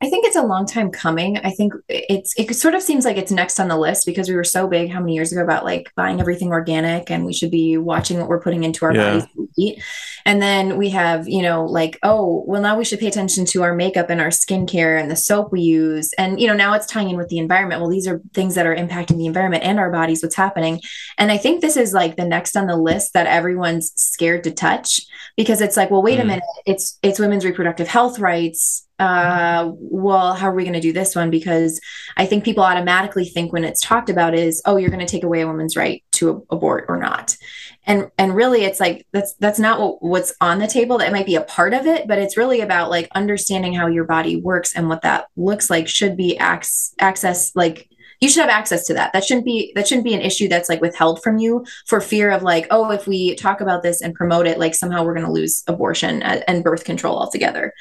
I 0.00 0.08
think 0.08 0.26
it's 0.26 0.36
a 0.36 0.42
long 0.42 0.64
time 0.64 0.92
coming. 0.92 1.38
I 1.38 1.50
think 1.50 1.72
it's 1.88 2.32
it 2.38 2.54
sort 2.54 2.76
of 2.76 2.82
seems 2.82 3.04
like 3.04 3.16
it's 3.16 3.32
next 3.32 3.58
on 3.58 3.66
the 3.66 3.76
list 3.76 4.06
because 4.06 4.28
we 4.28 4.36
were 4.36 4.44
so 4.44 4.68
big 4.68 4.92
how 4.92 5.00
many 5.00 5.14
years 5.14 5.32
ago 5.32 5.42
about 5.42 5.64
like 5.64 5.92
buying 5.96 6.20
everything 6.20 6.50
organic 6.50 7.10
and 7.10 7.26
we 7.26 7.32
should 7.32 7.50
be 7.50 7.76
watching 7.78 8.20
what 8.20 8.28
we're 8.28 8.40
putting 8.40 8.62
into 8.62 8.84
our 8.84 8.94
yeah. 8.94 9.26
bodies 9.56 9.82
And 10.24 10.40
then 10.40 10.76
we 10.76 10.90
have, 10.90 11.28
you 11.28 11.42
know, 11.42 11.64
like, 11.64 11.98
oh, 12.04 12.44
well 12.46 12.62
now 12.62 12.78
we 12.78 12.84
should 12.84 13.00
pay 13.00 13.08
attention 13.08 13.44
to 13.46 13.64
our 13.64 13.74
makeup 13.74 14.08
and 14.08 14.20
our 14.20 14.28
skincare 14.28 15.00
and 15.00 15.10
the 15.10 15.16
soap 15.16 15.50
we 15.50 15.62
use. 15.62 16.12
And 16.12 16.40
you 16.40 16.46
know, 16.46 16.54
now 16.54 16.74
it's 16.74 16.86
tying 16.86 17.10
in 17.10 17.16
with 17.16 17.28
the 17.28 17.38
environment. 17.38 17.80
Well, 17.80 17.90
these 17.90 18.06
are 18.06 18.20
things 18.34 18.54
that 18.54 18.66
are 18.66 18.76
impacting 18.76 19.18
the 19.18 19.26
environment 19.26 19.64
and 19.64 19.80
our 19.80 19.90
bodies, 19.90 20.22
what's 20.22 20.36
happening. 20.36 20.80
And 21.16 21.32
I 21.32 21.38
think 21.38 21.60
this 21.60 21.76
is 21.76 21.92
like 21.92 22.14
the 22.14 22.24
next 22.24 22.56
on 22.56 22.68
the 22.68 22.76
list 22.76 23.14
that 23.14 23.26
everyone's 23.26 23.92
scared 24.00 24.44
to 24.44 24.52
touch 24.52 25.00
because 25.36 25.60
it's 25.60 25.76
like, 25.76 25.90
well, 25.90 26.02
wait 26.02 26.20
mm. 26.20 26.22
a 26.22 26.26
minute, 26.26 26.44
it's 26.66 27.00
it's 27.02 27.18
women's 27.18 27.44
reproductive 27.44 27.88
health 27.88 28.20
rights 28.20 28.84
uh, 28.98 29.70
well, 29.74 30.34
how 30.34 30.48
are 30.48 30.54
we 30.54 30.64
going 30.64 30.74
to 30.74 30.80
do 30.80 30.92
this 30.92 31.14
one? 31.14 31.30
Because 31.30 31.80
I 32.16 32.26
think 32.26 32.44
people 32.44 32.64
automatically 32.64 33.24
think 33.24 33.52
when 33.52 33.64
it's 33.64 33.80
talked 33.80 34.10
about 34.10 34.34
is, 34.34 34.60
oh, 34.64 34.76
you're 34.76 34.90
going 34.90 35.04
to 35.04 35.10
take 35.10 35.22
away 35.22 35.40
a 35.40 35.46
woman's 35.46 35.76
right 35.76 36.02
to 36.12 36.44
abort 36.50 36.86
or 36.88 36.96
not. 36.96 37.36
And 37.84 38.10
and 38.18 38.34
really 38.34 38.64
it's 38.64 38.80
like 38.80 39.06
that's 39.12 39.34
that's 39.34 39.58
not 39.58 39.80
what, 39.80 40.02
what's 40.02 40.34
on 40.40 40.58
the 40.58 40.66
table. 40.66 40.98
That 40.98 41.12
might 41.12 41.26
be 41.26 41.36
a 41.36 41.42
part 41.42 41.74
of 41.74 41.86
it, 41.86 42.08
but 42.08 42.18
it's 42.18 42.36
really 42.36 42.60
about 42.60 42.90
like 42.90 43.08
understanding 43.14 43.72
how 43.72 43.86
your 43.86 44.04
body 44.04 44.36
works 44.36 44.74
and 44.74 44.88
what 44.88 45.02
that 45.02 45.26
looks 45.36 45.70
like 45.70 45.88
should 45.88 46.16
be 46.16 46.36
access 46.36 46.94
access 46.98 47.54
like 47.54 47.88
you 48.20 48.28
should 48.28 48.40
have 48.40 48.50
access 48.50 48.84
to 48.86 48.94
that 48.94 49.12
that 49.12 49.24
shouldn't 49.24 49.46
be 49.46 49.72
that 49.74 49.86
shouldn't 49.86 50.04
be 50.04 50.14
an 50.14 50.20
issue 50.20 50.48
that's 50.48 50.68
like 50.68 50.80
withheld 50.80 51.22
from 51.22 51.38
you 51.38 51.64
for 51.86 52.00
fear 52.00 52.30
of 52.30 52.42
like 52.42 52.66
oh 52.70 52.90
if 52.90 53.06
we 53.06 53.34
talk 53.36 53.60
about 53.60 53.82
this 53.82 54.02
and 54.02 54.14
promote 54.14 54.46
it 54.46 54.58
like 54.58 54.74
somehow 54.74 55.04
we're 55.04 55.14
going 55.14 55.26
to 55.26 55.32
lose 55.32 55.62
abortion 55.66 56.22
and 56.22 56.64
birth 56.64 56.84
control 56.84 57.16
altogether 57.16 57.72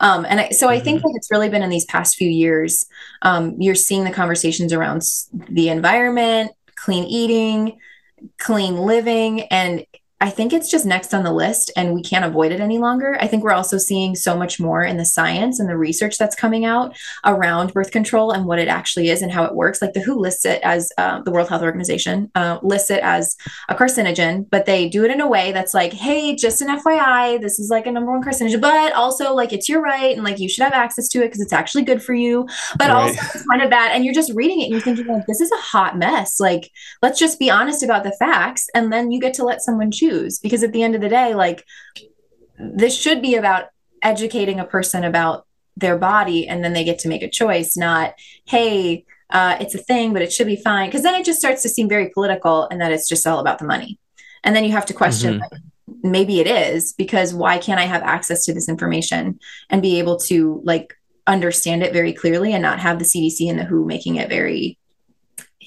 um, 0.00 0.26
and 0.28 0.40
I, 0.40 0.50
so 0.50 0.68
I 0.68 0.80
think 0.80 0.98
mm-hmm. 0.98 1.08
that 1.08 1.14
it's 1.16 1.30
really 1.30 1.48
been 1.48 1.62
in 1.62 1.70
these 1.70 1.84
past 1.86 2.16
few 2.16 2.28
years, 2.28 2.86
um, 3.22 3.56
you're 3.58 3.74
seeing 3.74 4.04
the 4.04 4.10
conversations 4.10 4.72
around 4.72 5.02
the 5.48 5.68
environment, 5.68 6.52
clean 6.74 7.04
eating, 7.04 7.78
clean 8.38 8.76
living, 8.76 9.42
and 9.42 9.84
I 10.18 10.30
think 10.30 10.54
it's 10.54 10.70
just 10.70 10.86
next 10.86 11.12
on 11.12 11.24
the 11.24 11.32
list 11.32 11.70
and 11.76 11.92
we 11.92 12.02
can't 12.02 12.24
avoid 12.24 12.50
it 12.50 12.60
any 12.60 12.78
longer. 12.78 13.18
I 13.20 13.26
think 13.26 13.44
we're 13.44 13.52
also 13.52 13.76
seeing 13.76 14.14
so 14.14 14.34
much 14.34 14.58
more 14.58 14.82
in 14.82 14.96
the 14.96 15.04
science 15.04 15.60
and 15.60 15.68
the 15.68 15.76
research 15.76 16.16
that's 16.16 16.34
coming 16.34 16.64
out 16.64 16.96
around 17.26 17.74
birth 17.74 17.90
control 17.90 18.30
and 18.30 18.46
what 18.46 18.58
it 18.58 18.68
actually 18.68 19.10
is 19.10 19.20
and 19.20 19.30
how 19.30 19.44
it 19.44 19.54
works. 19.54 19.82
Like 19.82 19.92
the 19.92 20.00
WHO 20.00 20.14
lists 20.14 20.46
it 20.46 20.60
as 20.62 20.90
uh, 20.96 21.20
the 21.20 21.30
World 21.30 21.50
Health 21.50 21.60
Organization 21.60 22.30
uh, 22.34 22.58
lists 22.62 22.90
it 22.90 23.00
as 23.02 23.36
a 23.68 23.74
carcinogen, 23.74 24.48
but 24.50 24.64
they 24.64 24.88
do 24.88 25.04
it 25.04 25.10
in 25.10 25.20
a 25.20 25.28
way 25.28 25.52
that's 25.52 25.74
like, 25.74 25.92
hey, 25.92 26.34
just 26.34 26.62
an 26.62 26.68
FYI, 26.68 27.38
this 27.38 27.58
is 27.58 27.68
like 27.68 27.86
a 27.86 27.92
number 27.92 28.10
one 28.10 28.22
carcinogen, 28.22 28.60
but 28.60 28.94
also 28.94 29.34
like 29.34 29.52
it's 29.52 29.68
your 29.68 29.82
right 29.82 30.16
and 30.16 30.24
like 30.24 30.38
you 30.38 30.48
should 30.48 30.64
have 30.64 30.72
access 30.72 31.08
to 31.08 31.18
it 31.18 31.26
because 31.26 31.42
it's 31.42 31.52
actually 31.52 31.84
good 31.84 32.02
for 32.02 32.14
you, 32.14 32.48
but 32.78 32.88
right. 32.88 32.90
also 32.90 33.20
it's 33.34 33.46
kind 33.46 33.60
of 33.60 33.68
bad. 33.68 33.92
And 33.92 34.02
you're 34.02 34.14
just 34.14 34.32
reading 34.32 34.62
it 34.62 34.64
and 34.64 34.72
you're 34.72 34.80
thinking, 34.80 35.06
like, 35.06 35.26
this 35.26 35.42
is 35.42 35.52
a 35.52 35.56
hot 35.56 35.98
mess. 35.98 36.40
Like, 36.40 36.70
let's 37.02 37.18
just 37.18 37.38
be 37.38 37.50
honest 37.50 37.82
about 37.82 38.02
the 38.02 38.16
facts 38.18 38.66
and 38.74 38.90
then 38.90 39.10
you 39.10 39.20
get 39.20 39.34
to 39.34 39.44
let 39.44 39.60
someone 39.60 39.90
choose 39.90 40.05
choose 40.06 40.38
because 40.38 40.62
at 40.62 40.72
the 40.72 40.82
end 40.82 40.94
of 40.94 41.00
the 41.00 41.08
day 41.08 41.34
like 41.34 41.64
this 42.58 42.98
should 42.98 43.20
be 43.22 43.34
about 43.34 43.66
educating 44.02 44.60
a 44.60 44.64
person 44.64 45.04
about 45.04 45.46
their 45.76 45.98
body 45.98 46.48
and 46.48 46.64
then 46.64 46.72
they 46.72 46.84
get 46.84 46.98
to 46.98 47.08
make 47.08 47.22
a 47.22 47.30
choice 47.30 47.76
not 47.76 48.14
hey 48.46 49.04
uh, 49.30 49.56
it's 49.60 49.74
a 49.74 49.78
thing 49.78 50.12
but 50.12 50.22
it 50.22 50.32
should 50.32 50.46
be 50.46 50.56
fine 50.56 50.88
because 50.88 51.02
then 51.02 51.14
it 51.14 51.24
just 51.24 51.38
starts 51.38 51.62
to 51.62 51.68
seem 51.68 51.88
very 51.88 52.10
political 52.10 52.68
and 52.70 52.80
that 52.80 52.92
it's 52.92 53.08
just 53.08 53.26
all 53.26 53.40
about 53.40 53.58
the 53.58 53.64
money 53.64 53.98
and 54.44 54.54
then 54.54 54.64
you 54.64 54.70
have 54.70 54.86
to 54.86 54.94
question 54.94 55.34
mm-hmm. 55.34 55.42
like, 55.52 55.62
maybe 56.02 56.40
it 56.40 56.46
is 56.46 56.92
because 56.92 57.34
why 57.34 57.58
can't 57.58 57.80
i 57.80 57.84
have 57.84 58.02
access 58.02 58.44
to 58.44 58.54
this 58.54 58.68
information 58.68 59.38
and 59.68 59.82
be 59.82 59.98
able 59.98 60.16
to 60.16 60.60
like 60.64 60.94
understand 61.26 61.82
it 61.82 61.92
very 61.92 62.12
clearly 62.12 62.52
and 62.52 62.62
not 62.62 62.78
have 62.78 62.98
the 62.98 63.04
cdc 63.04 63.50
and 63.50 63.58
the 63.58 63.64
who 63.64 63.84
making 63.84 64.16
it 64.16 64.28
very 64.28 64.78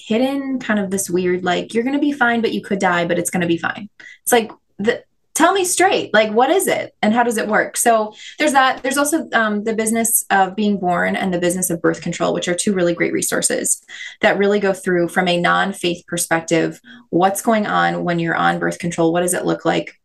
hidden 0.09 0.57
kind 0.57 0.79
of 0.79 0.89
this 0.89 1.07
weird 1.07 1.43
like 1.43 1.71
you're 1.71 1.83
going 1.83 1.95
to 1.95 2.01
be 2.01 2.11
fine 2.11 2.41
but 2.41 2.51
you 2.51 2.63
could 2.63 2.79
die 2.79 3.05
but 3.05 3.19
it's 3.19 3.29
going 3.29 3.41
to 3.41 3.47
be 3.47 3.59
fine. 3.59 3.87
It's 4.23 4.31
like 4.31 4.51
the 4.79 5.03
tell 5.35 5.53
me 5.53 5.63
straight 5.63 6.11
like 6.15 6.33
what 6.33 6.49
is 6.49 6.65
it 6.65 6.95
and 7.03 7.13
how 7.13 7.21
does 7.21 7.37
it 7.37 7.47
work? 7.47 7.77
So 7.77 8.15
there's 8.39 8.53
that 8.53 8.81
there's 8.81 8.97
also 8.97 9.29
um, 9.33 9.63
the 9.63 9.75
business 9.75 10.25
of 10.31 10.55
being 10.55 10.79
born 10.79 11.15
and 11.15 11.31
the 11.31 11.39
business 11.39 11.69
of 11.69 11.79
birth 11.79 12.01
control 12.01 12.33
which 12.33 12.47
are 12.47 12.55
two 12.55 12.73
really 12.73 12.95
great 12.95 13.13
resources 13.13 13.83
that 14.21 14.39
really 14.39 14.59
go 14.59 14.73
through 14.73 15.09
from 15.09 15.27
a 15.27 15.39
non-faith 15.39 16.03
perspective 16.07 16.81
what's 17.11 17.43
going 17.43 17.67
on 17.67 18.03
when 18.03 18.17
you're 18.17 18.35
on 18.35 18.57
birth 18.57 18.79
control 18.79 19.13
what 19.13 19.21
does 19.21 19.35
it 19.35 19.45
look 19.45 19.63
like 19.63 19.99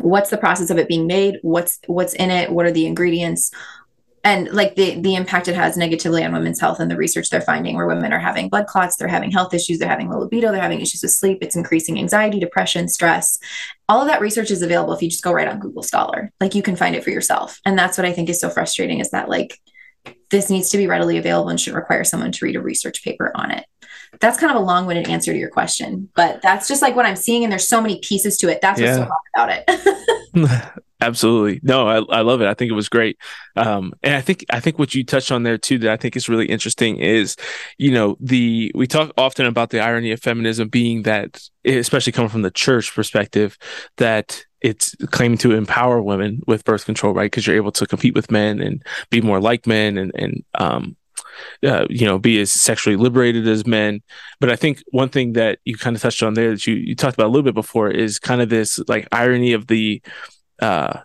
what's 0.00 0.30
the 0.30 0.38
process 0.38 0.70
of 0.70 0.78
it 0.78 0.88
being 0.88 1.06
made 1.06 1.38
what's 1.42 1.78
what's 1.86 2.14
in 2.14 2.30
it 2.30 2.50
what 2.50 2.66
are 2.66 2.72
the 2.72 2.86
ingredients 2.86 3.50
and 4.28 4.52
like 4.52 4.74
the 4.74 5.00
the 5.00 5.14
impact 5.14 5.48
it 5.48 5.54
has 5.54 5.78
negatively 5.78 6.22
on 6.22 6.32
women's 6.32 6.60
health 6.60 6.80
and 6.80 6.90
the 6.90 6.96
research 6.96 7.30
they're 7.30 7.40
finding 7.40 7.76
where 7.76 7.86
women 7.86 8.12
are 8.12 8.18
having 8.18 8.50
blood 8.50 8.66
clots 8.66 8.96
they're 8.96 9.08
having 9.08 9.30
health 9.30 9.54
issues 9.54 9.78
they're 9.78 9.88
having 9.88 10.10
low 10.10 10.18
libido 10.18 10.52
they're 10.52 10.60
having 10.60 10.82
issues 10.82 11.02
with 11.02 11.12
sleep 11.12 11.38
it's 11.40 11.56
increasing 11.56 11.98
anxiety 11.98 12.38
depression 12.38 12.88
stress. 12.88 13.38
All 13.88 14.02
of 14.02 14.08
that 14.08 14.20
research 14.20 14.50
is 14.50 14.60
available 14.60 14.92
if 14.92 15.00
you 15.00 15.08
just 15.08 15.24
go 15.24 15.32
right 15.32 15.48
on 15.48 15.60
google 15.60 15.82
scholar. 15.82 16.30
Like 16.40 16.54
you 16.54 16.62
can 16.62 16.76
find 16.76 16.94
it 16.94 17.02
for 17.02 17.10
yourself. 17.10 17.58
And 17.64 17.78
that's 17.78 17.96
what 17.96 18.04
i 18.04 18.12
think 18.12 18.28
is 18.28 18.40
so 18.40 18.50
frustrating 18.50 19.00
is 19.00 19.10
that 19.10 19.30
like 19.30 19.58
this 20.30 20.50
needs 20.50 20.68
to 20.70 20.76
be 20.76 20.86
readily 20.86 21.16
available 21.16 21.48
and 21.48 21.58
should 21.58 21.74
require 21.74 22.04
someone 22.04 22.32
to 22.32 22.44
read 22.44 22.56
a 22.56 22.60
research 22.60 23.02
paper 23.02 23.32
on 23.34 23.50
it. 23.50 23.64
That's 24.20 24.38
kind 24.38 24.54
of 24.54 24.60
a 24.60 24.64
long-winded 24.64 25.08
answer 25.08 25.32
to 25.32 25.38
your 25.38 25.50
question 25.50 26.10
but 26.14 26.42
that's 26.42 26.68
just 26.68 26.82
like 26.82 26.96
what 26.96 27.06
i'm 27.06 27.16
seeing 27.16 27.44
and 27.44 27.52
there's 27.52 27.68
so 27.68 27.80
many 27.80 27.98
pieces 28.00 28.36
to 28.38 28.48
it. 28.50 28.60
That's 28.60 28.80
yeah. 28.80 28.98
what's 28.98 29.08
so 29.08 29.14
hard 29.36 29.64
about 29.64 29.64
it 29.66 30.82
Absolutely. 31.00 31.60
No, 31.62 31.86
I, 31.86 32.18
I 32.18 32.20
love 32.22 32.40
it. 32.40 32.48
I 32.48 32.54
think 32.54 32.70
it 32.70 32.74
was 32.74 32.88
great. 32.88 33.18
Um, 33.54 33.92
and 34.02 34.14
I 34.14 34.20
think, 34.20 34.44
I 34.50 34.58
think 34.58 34.80
what 34.80 34.96
you 34.96 35.04
touched 35.04 35.30
on 35.30 35.44
there 35.44 35.56
too, 35.56 35.78
that 35.78 35.92
I 35.92 35.96
think 35.96 36.16
is 36.16 36.28
really 36.28 36.46
interesting 36.46 36.96
is, 36.96 37.36
you 37.78 37.92
know, 37.92 38.16
the, 38.18 38.72
we 38.74 38.88
talk 38.88 39.12
often 39.16 39.46
about 39.46 39.70
the 39.70 39.78
irony 39.78 40.10
of 40.10 40.20
feminism 40.20 40.68
being 40.68 41.02
that, 41.02 41.40
especially 41.64 42.12
coming 42.12 42.30
from 42.30 42.42
the 42.42 42.50
church 42.50 42.92
perspective, 42.94 43.56
that 43.98 44.44
it's 44.60 44.96
claiming 45.12 45.38
to 45.38 45.52
empower 45.52 46.02
women 46.02 46.42
with 46.48 46.64
birth 46.64 46.84
control, 46.84 47.14
right? 47.14 47.30
Cause 47.30 47.46
you're 47.46 47.54
able 47.54 47.72
to 47.72 47.86
compete 47.86 48.16
with 48.16 48.32
men 48.32 48.60
and 48.60 48.84
be 49.08 49.20
more 49.20 49.40
like 49.40 49.68
men 49.68 49.98
and, 49.98 50.10
and, 50.16 50.44
um, 50.54 50.96
uh, 51.62 51.86
you 51.88 52.04
know, 52.04 52.18
be 52.18 52.40
as 52.40 52.50
sexually 52.50 52.96
liberated 52.96 53.46
as 53.46 53.64
men. 53.64 54.02
But 54.40 54.50
I 54.50 54.56
think 54.56 54.82
one 54.90 55.10
thing 55.10 55.34
that 55.34 55.60
you 55.64 55.76
kind 55.76 55.94
of 55.94 56.02
touched 56.02 56.24
on 56.24 56.34
there 56.34 56.50
that 56.50 56.66
you, 56.66 56.74
you 56.74 56.96
talked 56.96 57.14
about 57.14 57.26
a 57.26 57.30
little 57.30 57.44
bit 57.44 57.54
before 57.54 57.88
is 57.88 58.18
kind 58.18 58.42
of 58.42 58.48
this 58.48 58.80
like 58.88 59.06
irony 59.12 59.52
of 59.52 59.68
the, 59.68 60.02
uh, 60.60 61.00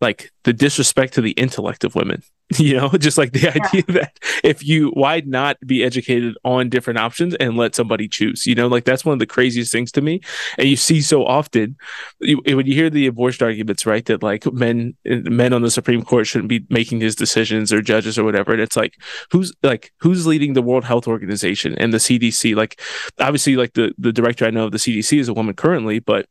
like 0.00 0.30
the 0.44 0.52
disrespect 0.52 1.14
to 1.14 1.20
the 1.20 1.32
intellect 1.32 1.84
of 1.84 1.94
women 1.94 2.22
you 2.58 2.76
know 2.76 2.88
just 2.98 3.18
like 3.18 3.32
the 3.32 3.40
yeah. 3.40 3.62
idea 3.62 3.82
that 3.88 4.18
if 4.42 4.64
you 4.66 4.88
why 4.90 5.20
not 5.26 5.58
be 5.66 5.84
educated 5.84 6.34
on 6.44 6.70
different 6.70 6.98
options 6.98 7.34
and 7.34 7.58
let 7.58 7.74
somebody 7.74 8.08
choose 8.08 8.46
you 8.46 8.54
know 8.54 8.66
like 8.66 8.84
that's 8.84 9.04
one 9.04 9.12
of 9.12 9.18
the 9.18 9.26
craziest 9.26 9.70
things 9.70 9.92
to 9.92 10.00
me. 10.00 10.20
And 10.56 10.68
you 10.68 10.76
see 10.76 11.02
so 11.02 11.26
often 11.26 11.76
you, 12.20 12.40
when 12.46 12.66
you 12.66 12.74
hear 12.74 12.88
the 12.88 13.06
abortion 13.06 13.44
arguments 13.44 13.84
right 13.84 14.04
that 14.06 14.22
like 14.22 14.50
men 14.52 14.96
men 15.04 15.52
on 15.52 15.60
the 15.60 15.70
supreme 15.70 16.02
court 16.02 16.26
shouldn't 16.26 16.48
be 16.48 16.64
making 16.70 17.00
his 17.00 17.14
decisions 17.14 17.70
or 17.72 17.82
judges 17.82 18.18
or 18.18 18.24
whatever. 18.24 18.52
And 18.52 18.62
it's 18.62 18.76
like 18.76 18.94
who's 19.30 19.52
like 19.62 19.92
who's 19.98 20.26
leading 20.26 20.54
the 20.54 20.62
world 20.62 20.84
health 20.84 21.06
organization 21.06 21.74
and 21.76 21.92
the 21.92 21.98
cdc 21.98 22.56
like 22.56 22.80
obviously 23.18 23.56
like 23.56 23.74
the 23.74 23.92
the 23.98 24.12
director 24.12 24.46
i 24.46 24.50
know 24.50 24.64
of 24.64 24.72
the 24.72 24.78
cdc 24.78 25.18
is 25.18 25.28
a 25.28 25.34
woman 25.34 25.54
currently 25.54 25.98
but 25.98 26.26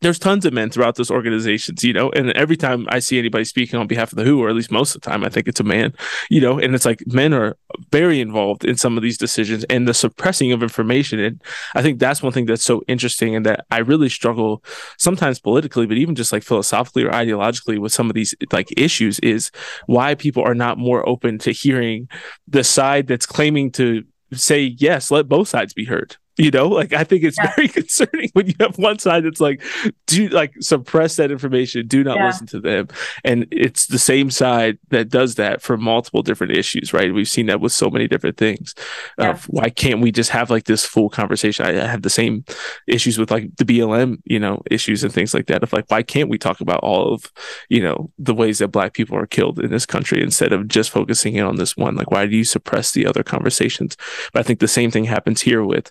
there's 0.00 0.18
tons 0.18 0.44
of 0.44 0.52
men 0.52 0.70
throughout 0.70 0.94
those 0.94 1.10
organizations, 1.10 1.82
you 1.82 1.92
know, 1.92 2.10
and 2.10 2.30
every 2.32 2.56
time 2.56 2.86
I 2.88 3.00
see 3.00 3.18
anybody 3.18 3.44
speaking 3.44 3.78
on 3.78 3.88
behalf 3.88 4.12
of 4.12 4.16
the 4.16 4.24
WHO, 4.24 4.40
or 4.40 4.48
at 4.48 4.54
least 4.54 4.70
most 4.70 4.94
of 4.94 5.02
the 5.02 5.10
time, 5.10 5.24
I 5.24 5.28
think 5.28 5.48
it's 5.48 5.58
a 5.58 5.64
man, 5.64 5.92
you 6.30 6.40
know, 6.40 6.58
and 6.58 6.74
it's 6.74 6.84
like 6.84 7.02
men 7.06 7.34
are 7.34 7.56
very 7.90 8.20
involved 8.20 8.64
in 8.64 8.76
some 8.76 8.96
of 8.96 9.02
these 9.02 9.18
decisions 9.18 9.64
and 9.64 9.88
the 9.88 9.94
suppressing 9.94 10.52
of 10.52 10.62
information. 10.62 11.18
And 11.18 11.42
I 11.74 11.82
think 11.82 11.98
that's 11.98 12.22
one 12.22 12.32
thing 12.32 12.46
that's 12.46 12.64
so 12.64 12.82
interesting 12.86 13.34
and 13.34 13.44
that 13.46 13.66
I 13.70 13.78
really 13.78 14.08
struggle 14.08 14.62
sometimes 14.98 15.40
politically, 15.40 15.86
but 15.86 15.96
even 15.96 16.14
just 16.14 16.32
like 16.32 16.44
philosophically 16.44 17.02
or 17.02 17.10
ideologically 17.10 17.78
with 17.78 17.92
some 17.92 18.08
of 18.08 18.14
these 18.14 18.34
like 18.52 18.68
issues 18.76 19.18
is 19.20 19.50
why 19.86 20.14
people 20.14 20.44
are 20.44 20.54
not 20.54 20.78
more 20.78 21.06
open 21.08 21.38
to 21.38 21.50
hearing 21.50 22.08
the 22.46 22.62
side 22.62 23.08
that's 23.08 23.26
claiming 23.26 23.72
to 23.72 24.04
say, 24.32 24.76
yes, 24.78 25.10
let 25.10 25.28
both 25.28 25.48
sides 25.48 25.74
be 25.74 25.84
heard 25.86 26.16
you 26.38 26.52
know, 26.52 26.68
like 26.68 26.92
I 26.92 27.02
think 27.02 27.24
it's 27.24 27.36
yeah. 27.36 27.52
very 27.54 27.68
concerning 27.80 28.30
when 28.32 28.46
you 28.46 28.54
have 28.60 28.78
one 28.78 28.98
side 28.98 29.24
that's 29.24 29.40
like, 29.40 29.60
do 30.06 30.28
like 30.28 30.54
suppress 30.60 31.16
that 31.16 31.30
information, 31.30 31.86
do 31.86 32.04
not 32.04 32.16
yeah. 32.16 32.26
listen 32.26 32.46
to 32.48 32.60
them. 32.60 32.88
And 33.24 33.46
it's 33.50 33.86
the 33.86 33.98
same 33.98 34.30
side 34.30 34.78
that 34.90 35.08
does 35.08 35.34
that 35.34 35.60
for 35.60 35.76
multiple 35.76 36.22
different 36.22 36.56
issues, 36.56 36.92
right? 36.92 37.12
We've 37.12 37.28
seen 37.28 37.46
that 37.46 37.60
with 37.60 37.72
so 37.72 37.90
many 37.90 38.06
different 38.06 38.36
things. 38.36 38.74
Yeah. 39.18 39.30
Uh, 39.30 39.38
why 39.48 39.68
can't 39.68 40.00
we 40.00 40.12
just 40.12 40.30
have 40.30 40.48
like 40.48 40.64
this 40.64 40.86
full 40.86 41.10
conversation? 41.10 41.66
I, 41.66 41.82
I, 41.82 41.86
have 41.88 42.02
the 42.02 42.10
same 42.10 42.44
issues 42.86 43.18
with 43.18 43.30
like 43.30 43.56
the 43.56 43.64
BLM, 43.64 44.18
you 44.24 44.38
know, 44.38 44.62
issues 44.70 45.02
and 45.02 45.12
things 45.12 45.34
like 45.34 45.46
that. 45.46 45.64
Of 45.64 45.72
like, 45.72 45.90
why 45.90 46.04
can't 46.04 46.28
we 46.28 46.38
talk 46.38 46.60
about 46.60 46.80
all 46.84 47.12
of, 47.12 47.32
you 47.68 47.82
know, 47.82 48.12
the 48.16 48.34
ways 48.34 48.58
that 48.58 48.68
black 48.68 48.94
people 48.94 49.16
are 49.16 49.26
killed 49.26 49.58
in 49.58 49.70
this 49.70 49.86
country 49.86 50.22
instead 50.22 50.52
of 50.52 50.68
just 50.68 50.90
focusing 50.90 51.34
in 51.34 51.44
on 51.44 51.56
this 51.56 51.76
one? 51.76 51.96
Like, 51.96 52.12
why 52.12 52.26
do 52.26 52.36
you 52.36 52.44
suppress 52.44 52.92
the 52.92 53.06
other 53.06 53.24
conversations? 53.24 53.96
But 54.32 54.40
I 54.40 54.42
think 54.44 54.60
the 54.60 54.68
same 54.68 54.92
thing 54.92 55.04
happens 55.04 55.40
here 55.40 55.64
with 55.64 55.90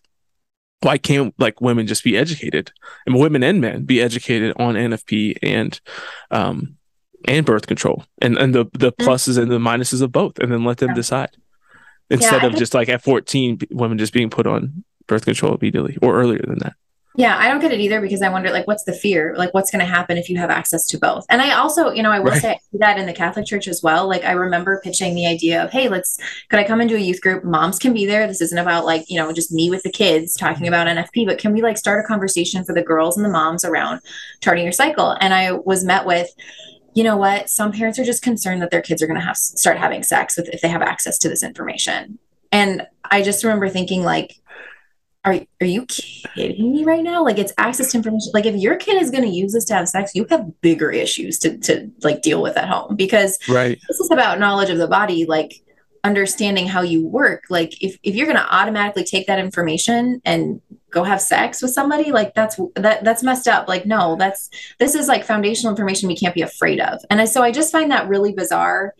why 0.81 0.97
can't 0.97 1.33
like 1.37 1.61
women 1.61 1.87
just 1.87 2.03
be 2.03 2.17
educated? 2.17 2.71
And 3.05 3.19
women 3.19 3.43
and 3.43 3.61
men 3.61 3.83
be 3.83 4.01
educated 4.01 4.53
on 4.57 4.75
NFP 4.75 5.37
and 5.41 5.79
um 6.31 6.77
and 7.25 7.45
birth 7.45 7.67
control 7.67 8.05
and 8.21 8.37
and 8.37 8.53
the 8.53 8.65
the 8.73 8.91
mm-hmm. 8.91 9.07
pluses 9.07 9.37
and 9.41 9.51
the 9.51 9.59
minuses 9.59 10.01
of 10.01 10.11
both 10.11 10.39
and 10.39 10.51
then 10.51 10.63
let 10.63 10.77
them 10.77 10.93
decide. 10.93 11.35
Instead 12.09 12.41
yeah, 12.41 12.47
of 12.47 12.55
just 12.55 12.73
like 12.73 12.87
at 12.87 13.03
14 13.03 13.59
women 13.71 13.97
just 13.97 14.13
being 14.13 14.29
put 14.29 14.47
on 14.47 14.85
birth 15.07 15.25
control 15.25 15.55
immediately 15.55 15.97
or 16.01 16.17
earlier 16.17 16.41
than 16.45 16.59
that 16.59 16.73
yeah, 17.17 17.35
I 17.35 17.49
don't 17.49 17.59
get 17.59 17.71
it 17.71 17.79
either 17.79 17.99
because 17.99 18.21
I 18.21 18.29
wonder, 18.29 18.51
like, 18.51 18.67
what's 18.67 18.83
the 18.83 18.93
fear? 18.93 19.33
Like, 19.35 19.51
what's 19.51 19.71
going 19.71 19.79
to 19.79 19.91
happen 19.91 20.17
if 20.17 20.29
you 20.29 20.37
have 20.37 20.51
access 20.51 20.85
to 20.85 20.99
both? 20.99 21.25
And 21.29 21.41
I 21.41 21.53
also, 21.53 21.89
you 21.89 22.03
know, 22.03 22.11
I 22.11 22.19
will 22.19 22.29
right. 22.29 22.41
say 22.41 22.51
I 22.51 22.59
that 22.73 22.99
in 22.99 23.07
the 23.07 23.13
Catholic 23.13 23.47
Church 23.47 23.67
as 23.67 23.81
well. 23.81 24.07
Like, 24.07 24.23
I 24.23 24.33
remember 24.33 24.79
pitching 24.83 25.15
the 25.15 25.25
idea 25.25 25.63
of, 25.63 25.71
hey, 25.71 25.89
let's, 25.89 26.19
could 26.49 26.59
I 26.59 26.63
come 26.63 26.79
into 26.79 26.95
a 26.95 26.99
youth 26.99 27.19
group? 27.19 27.43
Moms 27.43 27.79
can 27.79 27.91
be 27.91 28.05
there. 28.05 28.27
This 28.27 28.41
isn't 28.41 28.57
about 28.59 28.85
like, 28.85 29.09
you 29.09 29.17
know, 29.17 29.33
just 29.33 29.51
me 29.51 29.71
with 29.71 29.81
the 29.81 29.91
kids 29.91 30.37
talking 30.37 30.67
mm-hmm. 30.67 30.73
about 30.73 30.85
NFP, 30.85 31.25
but 31.25 31.39
can 31.39 31.53
we 31.53 31.63
like 31.63 31.79
start 31.79 32.05
a 32.05 32.07
conversation 32.07 32.63
for 32.63 32.73
the 32.73 32.83
girls 32.83 33.17
and 33.17 33.25
the 33.25 33.29
moms 33.29 33.65
around 33.65 34.01
charting 34.41 34.63
your 34.63 34.71
cycle? 34.71 35.17
And 35.19 35.33
I 35.33 35.53
was 35.53 35.83
met 35.83 36.05
with, 36.05 36.29
you 36.93 37.03
know 37.03 37.17
what? 37.17 37.49
Some 37.49 37.71
parents 37.71 37.97
are 37.97 38.05
just 38.05 38.21
concerned 38.21 38.61
that 38.61 38.69
their 38.69 38.83
kids 38.83 39.01
are 39.01 39.07
going 39.07 39.19
to 39.19 39.25
have 39.25 39.37
start 39.37 39.79
having 39.79 40.03
sex 40.03 40.37
with 40.37 40.49
if 40.49 40.61
they 40.61 40.69
have 40.69 40.83
access 40.83 41.17
to 41.19 41.29
this 41.29 41.41
information. 41.41 42.19
And 42.51 42.85
I 43.05 43.23
just 43.23 43.43
remember 43.43 43.69
thinking, 43.69 44.03
like, 44.03 44.39
are, 45.27 45.39
are 45.61 45.67
you 45.67 45.85
kidding 45.85 46.71
me 46.71 46.85
right 46.85 47.03
now? 47.03 47.21
Like 47.21 47.37
it's 47.37 47.51
access 47.57 47.91
to 47.91 47.97
information. 47.97 48.31
Like 48.33 48.45
if 48.45 48.55
your 48.55 48.77
kid 48.77 49.01
is 49.01 49.11
going 49.11 49.25
to 49.25 49.29
use 49.29 49.51
this 49.51 49.65
to 49.65 49.73
have 49.73 49.89
sex, 49.89 50.15
you 50.15 50.25
have 50.29 50.61
bigger 50.61 50.89
issues 50.89 51.37
to, 51.39 51.57
to 51.59 51.91
like 52.01 52.21
deal 52.21 52.41
with 52.41 52.55
at 52.55 52.69
home 52.69 52.95
because 52.95 53.37
right. 53.49 53.77
this 53.89 53.99
is 53.99 54.09
about 54.09 54.39
knowledge 54.39 54.69
of 54.69 54.77
the 54.77 54.87
body, 54.87 55.25
like 55.25 55.61
understanding 56.05 56.65
how 56.65 56.81
you 56.81 57.05
work. 57.05 57.43
Like 57.49 57.83
if, 57.83 57.97
if 58.03 58.15
you're 58.15 58.25
going 58.25 58.37
to 58.37 58.55
automatically 58.55 59.03
take 59.03 59.27
that 59.27 59.39
information 59.39 60.21
and 60.23 60.61
go 60.91 61.03
have 61.03 61.19
sex 61.19 61.61
with 61.61 61.71
somebody, 61.71 62.13
like 62.13 62.33
that's, 62.33 62.57
that 62.75 63.03
that's 63.03 63.21
messed 63.21 63.49
up. 63.49 63.67
Like, 63.67 63.85
no, 63.85 64.15
that's, 64.15 64.49
this 64.79 64.95
is 64.95 65.09
like 65.09 65.25
foundational 65.25 65.71
information 65.71 66.07
we 66.07 66.15
can't 66.15 66.35
be 66.35 66.41
afraid 66.41 66.79
of. 66.79 67.01
And 67.09 67.19
I, 67.19 67.25
so 67.25 67.43
I 67.43 67.51
just 67.51 67.73
find 67.73 67.91
that 67.91 68.07
really 68.07 68.31
bizarre 68.31 68.93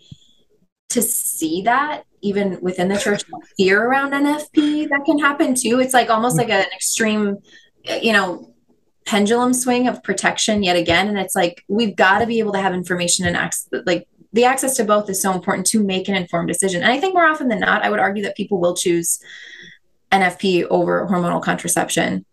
to 0.90 1.02
see 1.02 1.62
that 1.62 2.04
even 2.22 2.60
within 2.62 2.88
the 2.88 2.98
church 2.98 3.24
fear 3.58 3.84
around 3.84 4.12
NFP 4.12 4.90
that 4.90 5.06
can 5.06 5.20
happen 5.20 5.56
too. 5.56 5.80
It's 5.80 5.94
like 5.94 6.10
almost 6.10 6.36
mm. 6.36 6.40
like 6.40 6.50
an 6.50 6.66
extreme, 6.74 7.38
you 8.02 8.14
know, 8.14 8.54
pendulum 9.06 9.54
swing 9.54 9.88
of 9.88 10.04
protection 10.04 10.64
yet 10.64 10.76
again. 10.76 11.08
And 11.08 11.18
it's 11.18 11.36
like 11.36 11.64
we've 11.68 11.96
got 11.96 12.20
to 12.20 12.26
be 12.26 12.40
able 12.40 12.54
to 12.54 12.62
have 12.62 12.74
information 12.74 13.26
and 13.26 13.38
access, 13.38 13.70
like 13.86 14.08
the 14.34 14.46
access 14.46 14.76
to 14.78 14.84
both 14.84 15.10
is 15.10 15.22
so 15.22 15.32
important 15.32 15.68
to 15.68 15.84
make 15.84 16.08
an 16.08 16.16
informed 16.16 16.48
decision. 16.48 16.84
And 16.84 16.92
I 16.92 17.00
think 17.00 17.14
more 17.14 17.26
often 17.26 17.48
than 17.48 17.60
not, 17.60 17.84
I 17.84 17.90
would 17.90 18.00
argue 18.00 18.24
that 18.24 18.36
people 18.36 18.60
will 18.60 18.76
choose 18.76 19.20
NFP 20.12 20.66
over 20.70 21.08
hormonal 21.08 21.42
contraception 21.42 22.26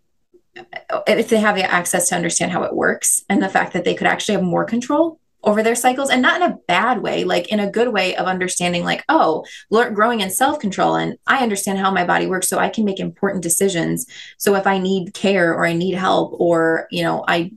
if 1.07 1.29
they 1.29 1.38
have 1.38 1.57
the 1.57 1.64
access 1.64 2.09
to 2.09 2.14
understand 2.14 2.53
how 2.53 2.62
it 2.62 2.75
works 2.75 3.25
and 3.29 3.42
the 3.42 3.49
fact 3.49 3.73
that 3.73 3.85
they 3.85 3.94
could 3.94 4.07
actually 4.07 4.35
have 4.35 4.44
more 4.44 4.64
control 4.64 5.18
over 5.46 5.62
their 5.62 5.74
cycles 5.74 6.11
and 6.11 6.22
not 6.22 6.40
in 6.40 6.50
a 6.50 6.57
bad 6.68 7.02
way 7.02 7.24
like 7.24 7.48
in 7.48 7.61
a 7.61 7.70
good 7.70 7.88
way 7.88 8.16
of 8.16 8.26
understanding 8.26 8.85
like 8.85 9.04
oh 9.09 9.44
growing 9.70 10.20
in 10.20 10.30
self-control 10.30 10.96
and 10.96 11.16
i 11.26 11.42
understand 11.42 11.78
how 11.78 11.90
my 11.90 12.04
body 12.04 12.26
works 12.26 12.48
so 12.48 12.59
i 12.59 12.68
can 12.68 12.85
make 12.85 13.00
important 13.00 13.42
decisions. 13.42 14.07
So 14.38 14.54
if 14.54 14.66
i 14.66 14.78
need 14.78 15.14
care 15.14 15.52
or 15.52 15.66
i 15.66 15.72
need 15.72 15.94
help 15.94 16.35
or 16.38 16.87
you 16.90 17.02
know 17.02 17.24
i 17.28 17.50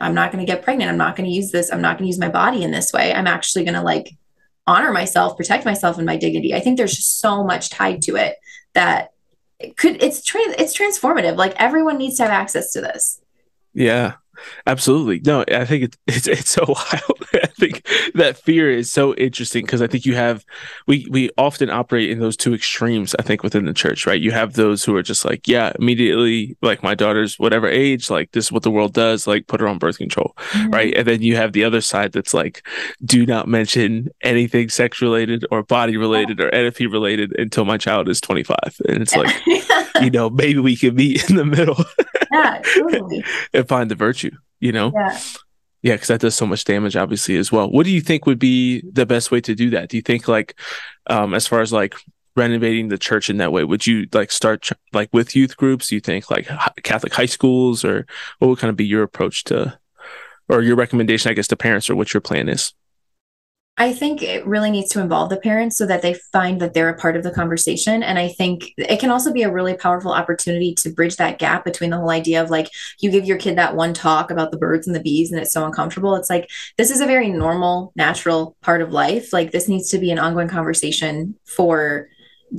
i'm 0.00 0.14
not 0.14 0.32
going 0.32 0.44
to 0.44 0.50
get 0.50 0.62
pregnant 0.62 0.90
i'm 0.90 0.98
not 0.98 1.16
going 1.16 1.28
to 1.28 1.34
use 1.34 1.50
this 1.50 1.72
i'm 1.72 1.80
not 1.80 1.98
going 1.98 2.04
to 2.04 2.08
use 2.08 2.18
my 2.18 2.28
body 2.28 2.62
in 2.62 2.70
this 2.70 2.92
way 2.92 3.12
i'm 3.12 3.26
actually 3.26 3.64
going 3.64 3.74
to 3.74 3.82
like 3.82 4.10
honor 4.68 4.92
myself 4.92 5.36
protect 5.36 5.64
myself 5.64 5.96
and 5.96 6.06
my 6.06 6.16
dignity. 6.16 6.54
I 6.54 6.60
think 6.60 6.76
there's 6.76 6.94
just 6.94 7.18
so 7.18 7.42
much 7.42 7.70
tied 7.70 8.02
to 8.02 8.16
it 8.16 8.36
that 8.74 9.12
it 9.58 9.76
could 9.76 10.00
it's 10.02 10.22
tra- 10.22 10.54
it's 10.58 10.78
transformative 10.78 11.36
like 11.36 11.54
everyone 11.56 11.96
needs 11.96 12.16
to 12.18 12.22
have 12.24 12.30
access 12.30 12.70
to 12.72 12.82
this. 12.82 13.20
Yeah 13.72 14.14
Absolutely. 14.66 15.20
No, 15.24 15.44
I 15.48 15.64
think 15.64 15.84
it's 15.84 15.98
it's, 16.06 16.26
it's 16.26 16.50
so 16.50 16.64
wild. 16.68 17.24
I 17.34 17.46
think 17.46 17.86
that 18.14 18.38
fear 18.38 18.70
is 18.70 18.90
so 18.90 19.14
interesting 19.14 19.64
because 19.64 19.82
I 19.82 19.86
think 19.86 20.06
you 20.06 20.14
have 20.14 20.44
we 20.86 21.06
we 21.10 21.30
often 21.36 21.70
operate 21.70 22.10
in 22.10 22.20
those 22.20 22.36
two 22.36 22.54
extremes, 22.54 23.14
I 23.18 23.22
think, 23.22 23.42
within 23.42 23.64
the 23.64 23.72
church, 23.72 24.06
right? 24.06 24.20
You 24.20 24.30
have 24.32 24.54
those 24.54 24.84
who 24.84 24.96
are 24.96 25.02
just 25.02 25.24
like, 25.24 25.46
yeah, 25.46 25.72
immediately, 25.78 26.56
like 26.62 26.82
my 26.82 26.94
daughter's 26.94 27.38
whatever 27.38 27.68
age, 27.68 28.10
like 28.10 28.32
this 28.32 28.46
is 28.46 28.52
what 28.52 28.62
the 28.62 28.70
world 28.70 28.94
does, 28.94 29.26
like 29.26 29.46
put 29.46 29.60
her 29.60 29.68
on 29.68 29.78
birth 29.78 29.98
control. 29.98 30.34
Mm-hmm. 30.36 30.70
Right. 30.70 30.94
And 30.94 31.06
then 31.06 31.22
you 31.22 31.36
have 31.36 31.52
the 31.52 31.64
other 31.64 31.80
side 31.80 32.12
that's 32.12 32.34
like, 32.34 32.66
do 33.04 33.26
not 33.26 33.48
mention 33.48 34.08
anything 34.22 34.68
sex 34.68 35.00
related 35.00 35.44
or 35.50 35.62
body 35.62 35.96
related 35.96 36.40
or 36.40 36.50
NFP 36.50 36.90
related 36.92 37.38
until 37.38 37.64
my 37.64 37.78
child 37.78 38.08
is 38.08 38.20
25. 38.20 38.56
And 38.88 39.02
it's 39.02 39.14
like, 39.14 39.34
you 40.02 40.10
know, 40.10 40.30
maybe 40.30 40.58
we 40.58 40.76
can 40.76 40.94
meet 40.94 41.28
in 41.28 41.36
the 41.36 41.44
middle. 41.44 41.84
yeah, 42.32 42.60
totally. 42.74 43.24
and 43.52 43.68
find 43.68 43.90
the 43.90 43.94
virtue, 43.94 44.27
you 44.60 44.72
know? 44.72 44.92
Yeah. 44.94 45.20
Yeah, 45.80 45.94
because 45.94 46.08
that 46.08 46.20
does 46.20 46.34
so 46.34 46.44
much 46.44 46.64
damage, 46.64 46.96
obviously, 46.96 47.36
as 47.36 47.52
well. 47.52 47.70
What 47.70 47.84
do 47.84 47.92
you 47.92 48.00
think 48.00 48.26
would 48.26 48.40
be 48.40 48.82
the 48.92 49.06
best 49.06 49.30
way 49.30 49.40
to 49.42 49.54
do 49.54 49.70
that? 49.70 49.88
Do 49.88 49.96
you 49.96 50.02
think, 50.02 50.26
like, 50.26 50.58
um, 51.06 51.34
as 51.34 51.46
far 51.46 51.60
as 51.60 51.72
like 51.72 51.94
renovating 52.34 52.88
the 52.88 52.98
church 52.98 53.30
in 53.30 53.36
that 53.36 53.52
way, 53.52 53.62
would 53.62 53.86
you 53.86 54.08
like 54.12 54.32
start 54.32 54.62
ch- 54.62 54.72
like 54.92 55.08
with 55.12 55.36
youth 55.36 55.56
groups? 55.56 55.88
Do 55.88 55.94
you 55.94 56.00
think 56.00 56.32
like 56.32 56.48
Catholic 56.82 57.14
high 57.14 57.26
schools, 57.26 57.84
or 57.84 58.06
what 58.38 58.48
would 58.48 58.58
kind 58.58 58.70
of 58.70 58.76
be 58.76 58.86
your 58.86 59.04
approach 59.04 59.44
to, 59.44 59.78
or 60.48 60.62
your 60.62 60.74
recommendation, 60.74 61.30
I 61.30 61.34
guess, 61.34 61.48
to 61.48 61.56
parents, 61.56 61.88
or 61.88 61.94
what 61.94 62.12
your 62.12 62.20
plan 62.20 62.48
is? 62.48 62.72
I 63.80 63.92
think 63.92 64.24
it 64.24 64.44
really 64.44 64.72
needs 64.72 64.90
to 64.90 65.00
involve 65.00 65.30
the 65.30 65.36
parents 65.36 65.76
so 65.76 65.86
that 65.86 66.02
they 66.02 66.14
find 66.14 66.60
that 66.60 66.74
they're 66.74 66.88
a 66.88 66.98
part 66.98 67.16
of 67.16 67.22
the 67.22 67.30
conversation. 67.30 68.02
And 68.02 68.18
I 68.18 68.28
think 68.28 68.72
it 68.76 68.98
can 68.98 69.10
also 69.10 69.32
be 69.32 69.44
a 69.44 69.52
really 69.52 69.74
powerful 69.74 70.12
opportunity 70.12 70.74
to 70.74 70.90
bridge 70.90 71.16
that 71.16 71.38
gap 71.38 71.64
between 71.64 71.90
the 71.90 71.96
whole 71.96 72.10
idea 72.10 72.42
of 72.42 72.50
like 72.50 72.68
you 72.98 73.08
give 73.08 73.24
your 73.24 73.38
kid 73.38 73.56
that 73.56 73.76
one 73.76 73.94
talk 73.94 74.32
about 74.32 74.50
the 74.50 74.58
birds 74.58 74.88
and 74.88 74.96
the 74.96 75.00
bees 75.00 75.30
and 75.30 75.40
it's 75.40 75.52
so 75.52 75.64
uncomfortable. 75.64 76.16
It's 76.16 76.28
like 76.28 76.50
this 76.76 76.90
is 76.90 77.00
a 77.00 77.06
very 77.06 77.30
normal, 77.30 77.92
natural 77.94 78.56
part 78.62 78.82
of 78.82 78.92
life. 78.92 79.32
Like 79.32 79.52
this 79.52 79.68
needs 79.68 79.88
to 79.90 79.98
be 79.98 80.10
an 80.10 80.18
ongoing 80.18 80.48
conversation 80.48 81.36
for, 81.44 82.08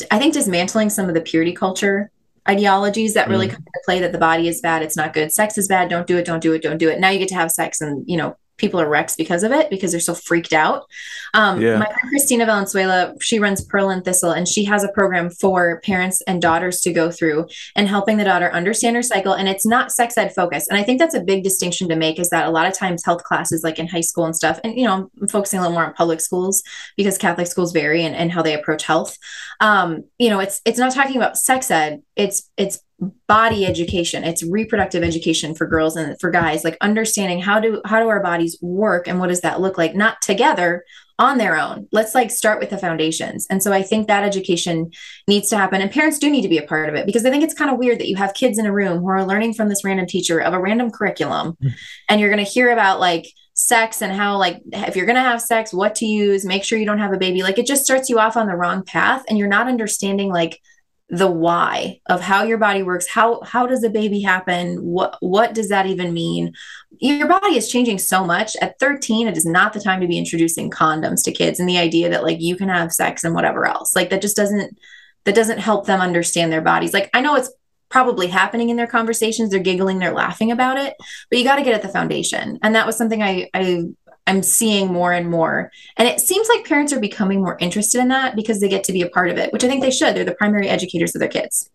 I 0.09 0.19
think, 0.19 0.33
dismantling 0.33 0.89
some 0.89 1.09
of 1.09 1.15
the 1.15 1.21
purity 1.21 1.53
culture 1.53 2.11
ideologies 2.47 3.13
that 3.13 3.27
really 3.27 3.47
mm. 3.47 3.51
come 3.51 3.59
into 3.59 3.81
play 3.85 3.99
that 3.99 4.11
the 4.11 4.17
body 4.17 4.47
is 4.47 4.61
bad, 4.61 4.81
it's 4.81 4.95
not 4.95 5.13
good, 5.13 5.31
sex 5.31 5.57
is 5.57 5.67
bad, 5.67 5.89
don't 5.89 6.07
do 6.07 6.17
it, 6.17 6.25
don't 6.25 6.41
do 6.41 6.53
it, 6.53 6.63
don't 6.63 6.77
do 6.77 6.89
it. 6.89 6.99
Now 6.99 7.09
you 7.09 7.19
get 7.19 7.27
to 7.29 7.35
have 7.35 7.51
sex 7.51 7.79
and, 7.81 8.03
you 8.07 8.17
know, 8.17 8.37
people 8.59 8.79
are 8.79 8.87
wrecks 8.87 9.15
because 9.15 9.43
of 9.43 9.51
it 9.51 9.69
because 9.69 9.91
they're 9.91 9.99
so 9.99 10.13
freaked 10.13 10.53
out. 10.53 10.85
Um, 11.33 11.61
yeah. 11.61 11.77
My 11.77 11.85
friend 11.85 12.09
Christina 12.09 12.45
Valenzuela, 12.45 13.13
she 13.21 13.39
runs 13.39 13.63
Pearl 13.63 13.89
and 13.89 14.03
Thistle, 14.03 14.31
and 14.31 14.47
she 14.47 14.63
has 14.65 14.83
a 14.83 14.89
program 14.89 15.29
for 15.29 15.79
parents 15.81 16.21
and 16.27 16.41
daughters 16.41 16.81
to 16.81 16.93
go 16.93 17.09
through 17.09 17.47
and 17.75 17.87
helping 17.87 18.17
the 18.17 18.23
daughter 18.23 18.51
understand 18.51 18.95
her 18.95 19.01
cycle. 19.01 19.33
And 19.33 19.47
it's 19.47 19.65
not 19.65 19.91
sex 19.91 20.17
ed 20.17 20.33
focused. 20.33 20.69
And 20.69 20.77
I 20.77 20.83
think 20.83 20.99
that's 20.99 21.15
a 21.15 21.21
big 21.21 21.43
distinction 21.43 21.89
to 21.89 21.95
make 21.95 22.19
is 22.19 22.29
that 22.29 22.47
a 22.47 22.51
lot 22.51 22.67
of 22.67 22.73
times 22.73 23.03
health 23.03 23.23
classes, 23.23 23.63
like 23.63 23.79
in 23.79 23.87
high 23.87 24.01
school 24.01 24.25
and 24.25 24.35
stuff, 24.35 24.59
and 24.63 24.77
you 24.77 24.85
know, 24.85 25.09
I'm 25.19 25.27
focusing 25.27 25.59
a 25.59 25.61
little 25.61 25.73
more 25.73 25.85
on 25.85 25.93
public 25.93 26.21
schools 26.21 26.61
because 26.97 27.17
Catholic 27.17 27.47
schools 27.47 27.71
vary 27.71 28.03
and, 28.03 28.15
and 28.15 28.31
how 28.31 28.41
they 28.41 28.53
approach 28.53 28.83
health. 28.83 29.17
Um, 29.59 30.03
you 30.17 30.29
know, 30.29 30.39
it's 30.39 30.61
it's 30.65 30.79
not 30.79 30.93
talking 30.93 31.17
about 31.17 31.37
sex 31.37 31.71
ed. 31.71 32.01
It's 32.15 32.49
it's 32.57 32.79
body 33.27 33.65
education. 33.65 34.23
It's 34.23 34.43
reproductive 34.43 35.03
education 35.03 35.55
for 35.55 35.67
girls 35.67 35.95
and 35.95 36.19
for 36.19 36.31
guys 36.31 36.63
like 36.63 36.77
understanding 36.81 37.41
how 37.41 37.59
do 37.59 37.81
how 37.85 37.99
do 37.99 38.09
our 38.09 38.21
bodies 38.21 38.57
work 38.61 39.07
and 39.07 39.19
what 39.19 39.27
does 39.27 39.41
that 39.41 39.61
look 39.61 39.77
like 39.77 39.95
not 39.95 40.21
together 40.21 40.83
on 41.17 41.37
their 41.37 41.57
own. 41.57 41.87
Let's 41.91 42.15
like 42.15 42.31
start 42.31 42.59
with 42.59 42.69
the 42.69 42.77
foundations. 42.77 43.45
And 43.49 43.61
so 43.61 43.73
i 43.73 43.81
think 43.81 44.07
that 44.07 44.23
education 44.23 44.91
needs 45.27 45.49
to 45.49 45.57
happen 45.57 45.81
and 45.81 45.91
parents 45.91 46.19
do 46.19 46.29
need 46.29 46.43
to 46.43 46.49
be 46.49 46.57
a 46.57 46.65
part 46.65 46.89
of 46.89 46.95
it 46.95 47.05
because 47.05 47.25
i 47.25 47.29
think 47.29 47.43
it's 47.43 47.53
kind 47.53 47.69
of 47.69 47.77
weird 47.77 47.99
that 47.99 48.07
you 48.07 48.15
have 48.15 48.33
kids 48.33 48.57
in 48.57 48.65
a 48.65 48.71
room 48.71 48.99
who 48.99 49.09
are 49.09 49.25
learning 49.25 49.53
from 49.53 49.69
this 49.69 49.83
random 49.83 50.05
teacher 50.05 50.39
of 50.39 50.53
a 50.53 50.59
random 50.59 50.89
curriculum 50.89 51.53
mm-hmm. 51.53 51.67
and 52.07 52.19
you're 52.19 52.29
going 52.29 52.43
to 52.43 52.49
hear 52.49 52.71
about 52.71 52.99
like 52.99 53.25
sex 53.59 54.01
and 54.01 54.13
how 54.13 54.37
like 54.37 54.61
if 54.71 54.95
you're 54.95 55.05
going 55.05 55.17
to 55.17 55.21
have 55.21 55.41
sex 55.41 55.73
what 55.73 55.93
to 55.93 56.05
use 56.05 56.45
make 56.45 56.63
sure 56.63 56.79
you 56.79 56.85
don't 56.85 56.99
have 56.99 57.11
a 57.11 57.17
baby. 57.17 57.43
Like 57.43 57.59
it 57.59 57.67
just 57.67 57.83
starts 57.83 58.09
you 58.09 58.17
off 58.17 58.37
on 58.37 58.47
the 58.47 58.55
wrong 58.55 58.83
path 58.83 59.25
and 59.27 59.37
you're 59.37 59.49
not 59.49 59.67
understanding 59.67 60.31
like 60.31 60.61
the 61.09 61.29
why 61.29 61.99
of 62.07 62.21
how 62.21 62.43
your 62.43 62.59
body 62.59 62.83
works 62.83 63.07
how 63.07 63.41
how 63.41 63.65
does 63.65 63.83
a 63.83 63.89
baby 63.89 64.21
happen? 64.21 64.77
What 64.77 65.17
what 65.21 65.53
does 65.53 65.69
that 65.69 65.87
even 65.87 66.13
mean? 66.13 66.53
Your 66.99 67.27
body 67.27 67.57
is 67.57 67.69
changing 67.69 67.97
so 67.97 68.23
much. 68.23 68.55
At 68.61 68.77
13 68.79 69.27
it 69.27 69.35
is 69.35 69.45
not 69.45 69.73
the 69.73 69.79
time 69.79 70.01
to 70.01 70.07
be 70.07 70.17
introducing 70.17 70.69
condoms 70.69 71.23
to 71.23 71.31
kids 71.31 71.59
and 71.59 71.67
the 71.67 71.79
idea 71.79 72.09
that 72.09 72.23
like 72.23 72.39
you 72.39 72.55
can 72.55 72.69
have 72.69 72.93
sex 72.93 73.23
and 73.23 73.33
whatever 73.33 73.65
else. 73.65 73.95
Like 73.95 74.11
that 74.11 74.21
just 74.21 74.35
doesn't 74.35 74.77
that 75.25 75.35
doesn't 75.35 75.59
help 75.59 75.87
them 75.87 75.99
understand 75.99 76.51
their 76.51 76.61
bodies. 76.61 76.93
Like 76.93 77.09
i 77.13 77.21
know 77.21 77.35
it's 77.35 77.51
probably 77.89 78.27
happening 78.27 78.69
in 78.69 78.77
their 78.77 78.87
conversations. 78.87 79.49
They're 79.49 79.59
giggling. 79.59 79.99
They're 79.99 80.13
laughing 80.13 80.51
about 80.51 80.77
it. 80.77 80.93
But 81.29 81.39
you 81.39 81.43
got 81.43 81.55
to 81.55 81.63
get 81.63 81.73
at 81.73 81.81
the 81.81 81.89
foundation. 81.89 82.59
And 82.61 82.75
that 82.75 82.85
was 82.85 82.95
something 82.95 83.21
i 83.23 83.49
i 83.53 83.83
I'm 84.29 84.43
seeing 84.43 84.93
more 84.93 85.11
and 85.11 85.29
more. 85.29 85.71
And 85.97 86.07
it 86.07 86.19
seems 86.19 86.47
like 86.47 86.67
parents 86.67 86.93
are 86.93 86.99
becoming 86.99 87.41
more 87.41 87.57
interested 87.59 87.99
in 87.99 88.09
that 88.09 88.35
because 88.35 88.61
they 88.61 88.69
get 88.69 88.83
to 88.83 88.93
be 88.93 89.01
a 89.01 89.09
part 89.09 89.31
of 89.31 89.39
it, 89.39 89.51
which 89.51 89.63
I 89.63 89.67
think 89.67 89.81
they 89.81 89.89
should. 89.89 90.15
They're 90.15 90.23
the 90.23 90.35
primary 90.35 90.69
educators 90.69 91.15
of 91.15 91.19
their 91.19 91.29
kids. 91.29 91.69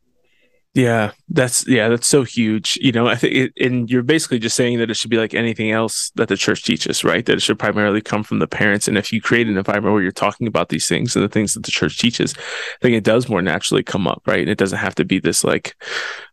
Yeah, 0.73 1.13
that's 1.29 1.67
yeah, 1.69 1.89
that's 1.89 2.09
so 2.09 2.25
huge. 2.25 2.77
You 2.81 2.91
know, 2.91 3.07
I 3.07 3.15
think, 3.15 3.35
it, 3.35 3.53
and 3.65 3.89
you're 3.89 4.03
basically 4.03 4.41
just 4.41 4.57
saying 4.57 4.79
that 4.79 4.91
it 4.91 4.97
should 4.97 5.11
be 5.11 5.19
like 5.19 5.33
anything 5.33 5.71
else 5.71 6.11
that 6.17 6.29
the 6.29 6.37
church 6.37 6.65
teaches, 6.65 7.05
right? 7.05 7.25
That 7.27 7.37
it 7.37 7.43
should 7.43 7.61
primarily 7.61 8.01
come 8.01 8.25
from 8.25 8.41
the 8.41 8.49
parents. 8.49 8.89
And 8.89 8.99
if 8.99 9.13
you 9.13 9.21
create 9.21 9.47
an 9.47 9.57
environment 9.57 9.95
where 9.95 10.03
you're 10.03 10.11
talking 10.11 10.49
about 10.49 10.71
these 10.71 10.89
things 10.89 11.15
and 11.15 11.25
the 11.25 11.29
things 11.29 11.55
that 11.55 11.65
the 11.65 11.71
church 11.71 11.99
teaches, 11.99 12.35
I 12.37 12.83
think 12.83 12.97
it 12.97 13.05
does 13.05 13.29
more 13.29 13.41
naturally 13.41 13.85
come 13.85 14.09
up, 14.09 14.23
right? 14.27 14.41
And 14.41 14.49
it 14.49 14.59
doesn't 14.59 14.79
have 14.79 14.97
to 14.97 15.05
be 15.05 15.21
this 15.21 15.45
like 15.45 15.77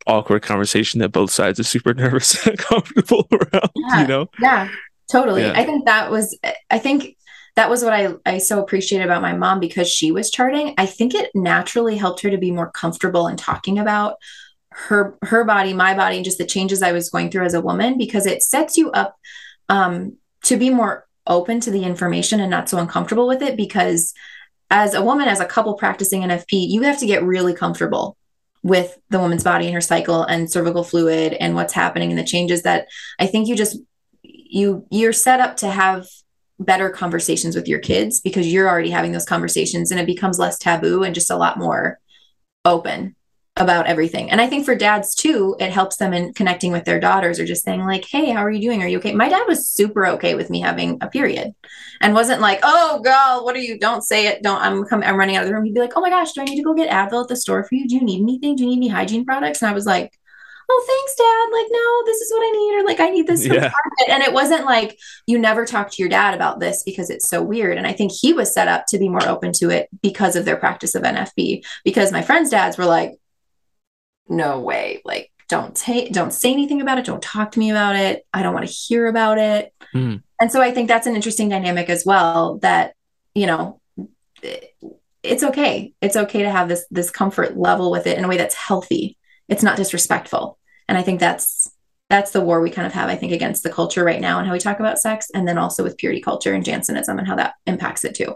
awkward 0.08 0.42
conversation 0.42 1.02
that 1.02 1.10
both 1.10 1.30
sides 1.30 1.60
are 1.60 1.64
super 1.64 1.94
nervous 1.96 2.46
and 2.48 2.58
comfortable 2.60 3.28
around. 3.32 3.70
Yeah, 3.76 4.02
you 4.02 4.08
know? 4.08 4.30
Yeah, 4.40 4.70
Totally. 5.12 5.44
Yeah. 5.44 5.54
I 5.56 5.66
think 5.66 5.86
that 5.86 6.10
was, 6.10 6.38
I 6.70 6.80
think 6.80 7.18
that 7.56 7.70
was 7.70 7.84
what 7.84 7.94
I, 7.94 8.14
I 8.26 8.38
so 8.38 8.62
appreciated 8.62 9.06
about 9.06 9.22
my 9.22 9.34
mom 9.34 9.60
because 9.60 9.90
she 9.90 10.12
was 10.12 10.32
charting. 10.32 10.74
I 10.78 10.86
think 10.86 11.14
it 11.14 11.32
naturally 11.36 11.98
helped 11.98 12.22
her 12.22 12.30
to 12.30 12.38
be 12.38 12.52
more 12.52 12.72
comfortable 12.72 13.28
in 13.28 13.36
talking 13.36 13.78
about 13.78 14.16
her 14.72 15.18
her 15.24 15.44
body, 15.44 15.74
my 15.74 15.94
body, 15.94 16.16
and 16.16 16.26
just 16.26 16.38
the 16.38 16.46
changes 16.46 16.82
I 16.82 16.94
was 16.94 17.10
going 17.10 17.30
through 17.30 17.44
as 17.44 17.54
a 17.54 17.62
woman 17.62 17.98
because 17.98 18.26
it 18.26 18.42
sets 18.42 18.78
you 18.78 18.90
up 18.92 19.18
um, 19.68 20.18
to 20.44 20.56
be 20.56 20.70
more 20.70 21.06
open 21.28 21.60
to 21.62 21.72
the 21.72 21.84
information 21.84 22.40
and 22.40 22.50
not 22.50 22.70
so 22.70 22.78
uncomfortable 22.78 23.28
with 23.28 23.42
it 23.42 23.58
because 23.58 24.14
as 24.70 24.94
a 24.94 25.04
woman 25.04 25.28
as 25.28 25.40
a 25.40 25.46
couple 25.46 25.76
practicing 25.76 26.22
NFP 26.24 26.70
you 26.70 26.82
have 26.82 26.98
to 27.00 27.06
get 27.06 27.24
really 27.24 27.54
comfortable 27.54 28.18
with 28.64 28.98
the 29.10 29.20
woman's 29.20 29.44
body 29.44 29.66
and 29.66 29.74
her 29.74 29.82
cycle 29.82 30.24
and 30.24 30.52
cervical 30.52 30.84
fluid 30.84 31.34
and 31.34 31.54
what's 31.56 31.74
happening 31.74 32.10
and 32.10 32.18
the 32.18 32.24
changes 32.24 32.64
that 32.64 32.88
I 33.20 33.28
think 33.28 33.48
you 33.48 33.56
just 33.56 33.78
you 34.52 34.86
you're 34.92 35.14
set 35.14 35.40
up 35.40 35.58
to 35.58 35.68
have 35.68 36.08
better 36.60 36.90
conversations 36.90 37.56
with 37.56 37.68
your 37.68 37.80
kids 37.80 38.22
because 38.22 38.52
you're 38.52 38.70
already 38.70 38.92
having 38.92 39.12
those 39.12 39.26
conversations 39.26 39.90
and 39.90 40.00
it 40.00 40.06
becomes 40.06 40.38
less 40.38 40.60
taboo 40.60 41.04
and 41.04 41.16
just 41.16 41.32
a 41.32 41.36
lot 41.36 41.58
more 41.58 42.00
open 42.66 43.16
about 43.58 43.88
everything. 43.88 44.32
And 44.32 44.40
I 44.40 44.48
think 44.48 44.66
for 44.66 44.76
dads 44.76 45.14
too, 45.16 45.56
it 45.60 45.72
helps 45.72 45.98
them 45.98 46.14
in 46.14 46.34
connecting 46.34 46.72
with 46.72 46.86
their 46.86 47.00
daughters 47.00 47.40
or 47.40 47.46
just 47.46 47.64
saying 47.64 47.86
like, 47.86 48.06
"Hey, 48.06 48.30
how 48.30 48.44
are 48.44 48.52
you 48.52 48.62
doing? 48.62 48.82
Are 48.82 48.88
you 48.88 48.98
okay?" 49.00 49.14
My 49.14 49.30
dad 49.30 49.46
was 49.48 49.70
super 49.70 50.06
okay 50.08 50.36
with 50.36 50.50
me 50.50 50.62
having 50.62 50.98
a 51.02 51.08
period 51.08 51.54
and 52.02 52.14
wasn't 52.14 52.42
like, 52.42 52.60
"Oh, 52.64 53.02
girl, 53.04 53.44
what 53.44 53.56
are 53.56 53.60
you? 53.60 53.78
Don't 53.78 54.04
say 54.04 54.28
it. 54.28 54.42
Don't 54.44 54.62
I'm 54.62 54.84
coming 54.86 55.08
I'm 55.08 55.18
running 55.18 55.36
out 55.36 55.44
of 55.44 55.50
the 55.50 55.56
room." 55.56 55.66
He'd 55.66 55.74
be 55.74 55.82
like, 55.82 55.94
"Oh 55.96 56.02
my 56.02 56.10
gosh, 56.10 56.34
do 56.34 56.42
I 56.42 56.46
need 56.46 56.58
to 56.58 56.64
go 56.64 56.74
get 56.74 56.90
Advil 56.90 57.24
at 57.24 57.28
the 57.30 57.36
store 57.36 57.64
for 57.64 57.76
you? 57.76 57.88
Do 57.88 57.96
you 57.96 58.02
need 58.02 58.22
anything? 58.22 58.56
Do 58.56 58.64
you 58.64 58.70
need 58.70 58.78
any 58.78 58.88
hygiene 58.90 59.26
products?" 59.26 59.62
And 59.62 59.70
I 59.70 59.74
was 59.74 59.86
like, 59.86 60.18
oh 60.72 60.84
thanks 60.88 61.16
dad. 61.16 61.58
Like 61.58 61.68
no 61.70 62.06
this 62.06 62.22
is 62.22 62.32
what 62.32 62.44
i 62.44 62.52
need 62.52 62.80
or 62.80 62.86
like 62.86 63.00
i 63.00 63.10
need 63.10 63.28
this 63.28 63.46
yeah. 63.46 63.72
and 64.10 64.24
it 64.24 64.34
wasn't 64.34 64.66
like 64.66 64.98
you 65.28 65.38
never 65.38 65.66
talk 65.66 65.92
to 65.92 66.02
your 66.02 66.10
dad 66.10 66.34
about 66.34 66.60
this 66.60 66.84
because 66.84 67.10
it's 67.10 67.28
so 67.28 67.42
weird. 67.42 67.78
And 67.78 67.86
i 67.86 67.94
think 67.94 68.12
he 68.12 68.34
was 68.34 68.54
set 68.54 68.68
up 68.68 68.86
to 68.88 68.98
be 68.98 69.10
more 69.10 69.28
open 69.28 69.52
to 69.54 69.70
it 69.70 69.90
because 70.02 70.36
of 70.36 70.46
their 70.46 70.58
practice 70.58 70.96
of 70.96 71.04
nfp 71.04 71.64
because 71.84 72.12
my 72.12 72.22
friends 72.22 72.50
dads 72.50 72.78
were 72.78 72.86
like 72.86 73.14
no 74.30 74.60
way. 74.60 75.02
Like 75.04 75.32
don't 75.50 75.76
take 75.76 76.14
don't 76.14 76.32
say 76.32 76.52
anything 76.54 76.82
about 76.82 76.98
it. 76.98 77.06
Don't 77.06 77.22
talk 77.22 77.52
to 77.52 77.60
me 77.60 77.70
about 77.70 77.98
it. 77.98 78.26
I 78.34 78.44
don't 78.44 78.54
want 78.54 78.66
to 78.66 78.74
hear 78.74 79.08
about 79.08 79.38
it. 79.38 79.74
Mm. 79.94 80.24
and 80.40 80.52
so 80.52 80.62
i 80.62 80.72
think 80.72 80.88
that's 80.88 81.08
an 81.08 81.16
interesting 81.16 81.50
dynamic 81.50 81.90
as 81.90 82.06
well 82.06 82.60
that 82.60 82.94
you 83.36 83.46
know 83.46 83.82
it's 85.24 85.44
okay. 85.44 85.94
It's 86.02 86.16
okay 86.16 86.44
to 86.44 86.50
have 86.50 86.68
this 86.68 86.86
this 86.90 87.10
comfort 87.10 87.58
level 87.58 87.92
with 87.92 88.08
it 88.08 88.18
in 88.18 88.24
a 88.24 88.28
way 88.28 88.38
that's 88.38 88.56
healthy. 88.56 89.18
It's 89.48 89.64
not 89.64 89.78
disrespectful 89.78 90.58
and 90.92 90.98
i 90.98 91.02
think 91.02 91.22
that's 91.22 91.72
that's 92.10 92.32
the 92.32 92.42
war 92.42 92.60
we 92.60 92.70
kind 92.70 92.86
of 92.86 92.92
have 92.92 93.10
i 93.10 93.16
think 93.16 93.32
against 93.32 93.64
the 93.64 93.70
culture 93.70 94.04
right 94.04 94.20
now 94.20 94.38
and 94.38 94.46
how 94.46 94.52
we 94.52 94.60
talk 94.60 94.82
about 94.82 95.00
sex 95.00 95.32
and 95.34 95.48
then 95.48 95.58
also 95.58 95.84
with 95.84 95.98
purity 95.98 96.20
culture 96.20 96.54
and 96.54 96.66
jansenism 96.66 97.18
and 97.18 97.28
how 97.28 97.36
that 97.36 97.54
impacts 97.66 98.04
it 98.04 98.14
too 98.14 98.36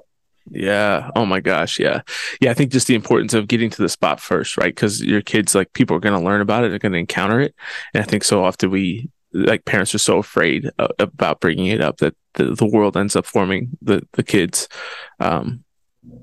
yeah. 0.51 1.09
Oh 1.15 1.25
my 1.25 1.39
gosh. 1.39 1.79
Yeah. 1.79 2.01
Yeah. 2.39 2.51
I 2.51 2.53
think 2.53 2.71
just 2.71 2.85
the 2.85 2.93
importance 2.93 3.33
of 3.33 3.47
getting 3.47 3.71
to 3.71 3.81
the 3.81 3.89
spot 3.89 4.19
first, 4.19 4.57
right? 4.57 4.73
Because 4.75 5.03
your 5.03 5.23
kids, 5.23 5.55
like, 5.55 5.73
people 5.73 5.97
are 5.97 5.99
going 5.99 6.17
to 6.17 6.23
learn 6.23 6.39
about 6.39 6.63
it, 6.63 6.69
they're 6.69 6.77
going 6.77 6.91
to 6.91 6.99
encounter 6.99 7.39
it. 7.39 7.55
And 7.95 8.03
I 8.03 8.05
think 8.05 8.23
so 8.23 8.43
often 8.43 8.69
we, 8.69 9.09
like, 9.33 9.65
parents 9.65 9.95
are 9.95 9.97
so 9.97 10.19
afraid 10.19 10.69
uh, 10.77 10.89
about 10.99 11.39
bringing 11.39 11.65
it 11.65 11.81
up 11.81 11.97
that 11.97 12.15
the, 12.35 12.53
the 12.53 12.67
world 12.67 12.95
ends 12.95 13.15
up 13.15 13.25
forming 13.25 13.71
the, 13.81 14.07
the 14.13 14.21
kids. 14.21 14.67
Um, 15.19 15.63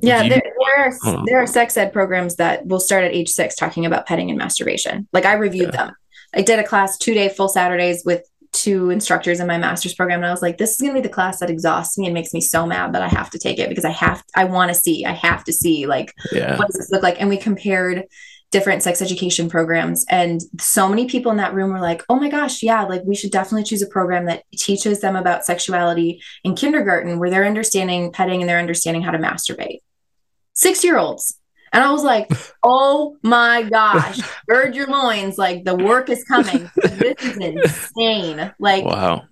yeah, 0.00 0.28
there, 0.28 0.40
there, 0.40 0.86
are 0.86 1.24
there 1.26 1.42
are 1.42 1.46
sex 1.46 1.76
ed 1.76 1.92
programs 1.92 2.36
that 2.36 2.66
will 2.66 2.80
start 2.80 3.04
at 3.04 3.12
age 3.12 3.28
six 3.28 3.56
talking 3.56 3.84
about 3.86 4.06
petting 4.06 4.30
and 4.30 4.38
masturbation. 4.38 5.08
Like 5.12 5.24
I 5.24 5.34
reviewed 5.34 5.70
yeah. 5.72 5.86
them. 5.86 5.94
I 6.34 6.42
did 6.42 6.58
a 6.58 6.66
class 6.66 6.98
two 6.98 7.14
day 7.14 7.28
full 7.28 7.48
Saturdays 7.48 8.02
with 8.04 8.26
two 8.52 8.90
instructors 8.90 9.40
in 9.40 9.46
my 9.46 9.58
master's 9.58 9.94
program, 9.94 10.20
and 10.20 10.26
I 10.26 10.30
was 10.30 10.42
like, 10.42 10.58
this 10.58 10.72
is 10.72 10.80
gonna 10.80 10.94
be 10.94 11.00
the 11.00 11.08
class 11.08 11.40
that 11.40 11.50
exhausts 11.50 11.98
me 11.98 12.06
and 12.06 12.14
makes 12.14 12.32
me 12.32 12.40
so 12.40 12.66
mad 12.66 12.92
that 12.94 13.02
I 13.02 13.08
have 13.08 13.30
to 13.30 13.38
take 13.38 13.58
it 13.58 13.68
because 13.68 13.84
I 13.84 13.90
have 13.90 14.22
I 14.34 14.44
want 14.44 14.70
to 14.70 14.74
see, 14.74 15.04
I 15.04 15.12
have 15.12 15.44
to 15.44 15.52
see 15.52 15.86
like 15.86 16.12
yeah. 16.32 16.56
what 16.58 16.68
does 16.68 16.76
this 16.76 16.90
look 16.90 17.02
like? 17.02 17.20
And 17.20 17.28
we 17.28 17.36
compared 17.36 18.04
different 18.52 18.82
sex 18.82 19.02
education 19.02 19.48
programs. 19.48 20.04
And 20.08 20.40
so 20.60 20.88
many 20.88 21.06
people 21.06 21.32
in 21.32 21.38
that 21.38 21.54
room 21.54 21.72
were 21.72 21.80
like, 21.80 22.04
oh 22.08 22.16
my 22.16 22.28
gosh, 22.28 22.62
yeah, 22.62 22.82
like 22.84 23.02
we 23.04 23.16
should 23.16 23.32
definitely 23.32 23.64
choose 23.64 23.82
a 23.82 23.86
program 23.86 24.26
that 24.26 24.44
teaches 24.52 25.00
them 25.00 25.16
about 25.16 25.44
sexuality 25.44 26.22
in 26.44 26.54
kindergarten 26.54 27.18
where 27.18 27.30
they're 27.30 27.46
understanding 27.46 28.12
petting 28.12 28.42
and 28.42 28.48
they're 28.48 28.58
understanding 28.58 29.02
how 29.02 29.10
to 29.10 29.18
masturbate. 29.18 29.78
Six 30.52 30.84
year 30.84 30.98
olds. 30.98 31.38
And 31.72 31.82
I 31.82 31.90
was 31.90 32.04
like, 32.04 32.30
oh 32.62 33.16
my 33.22 33.62
gosh, 33.62 34.20
gird 34.48 34.74
your 34.74 34.88
loins. 34.88 35.38
Like 35.38 35.64
the 35.64 35.76
work 35.76 36.10
is 36.10 36.24
coming. 36.24 36.70
this 36.76 37.22
is 37.22 37.36
insane. 37.36 38.52
Like, 38.58 38.84
wow 38.84 39.22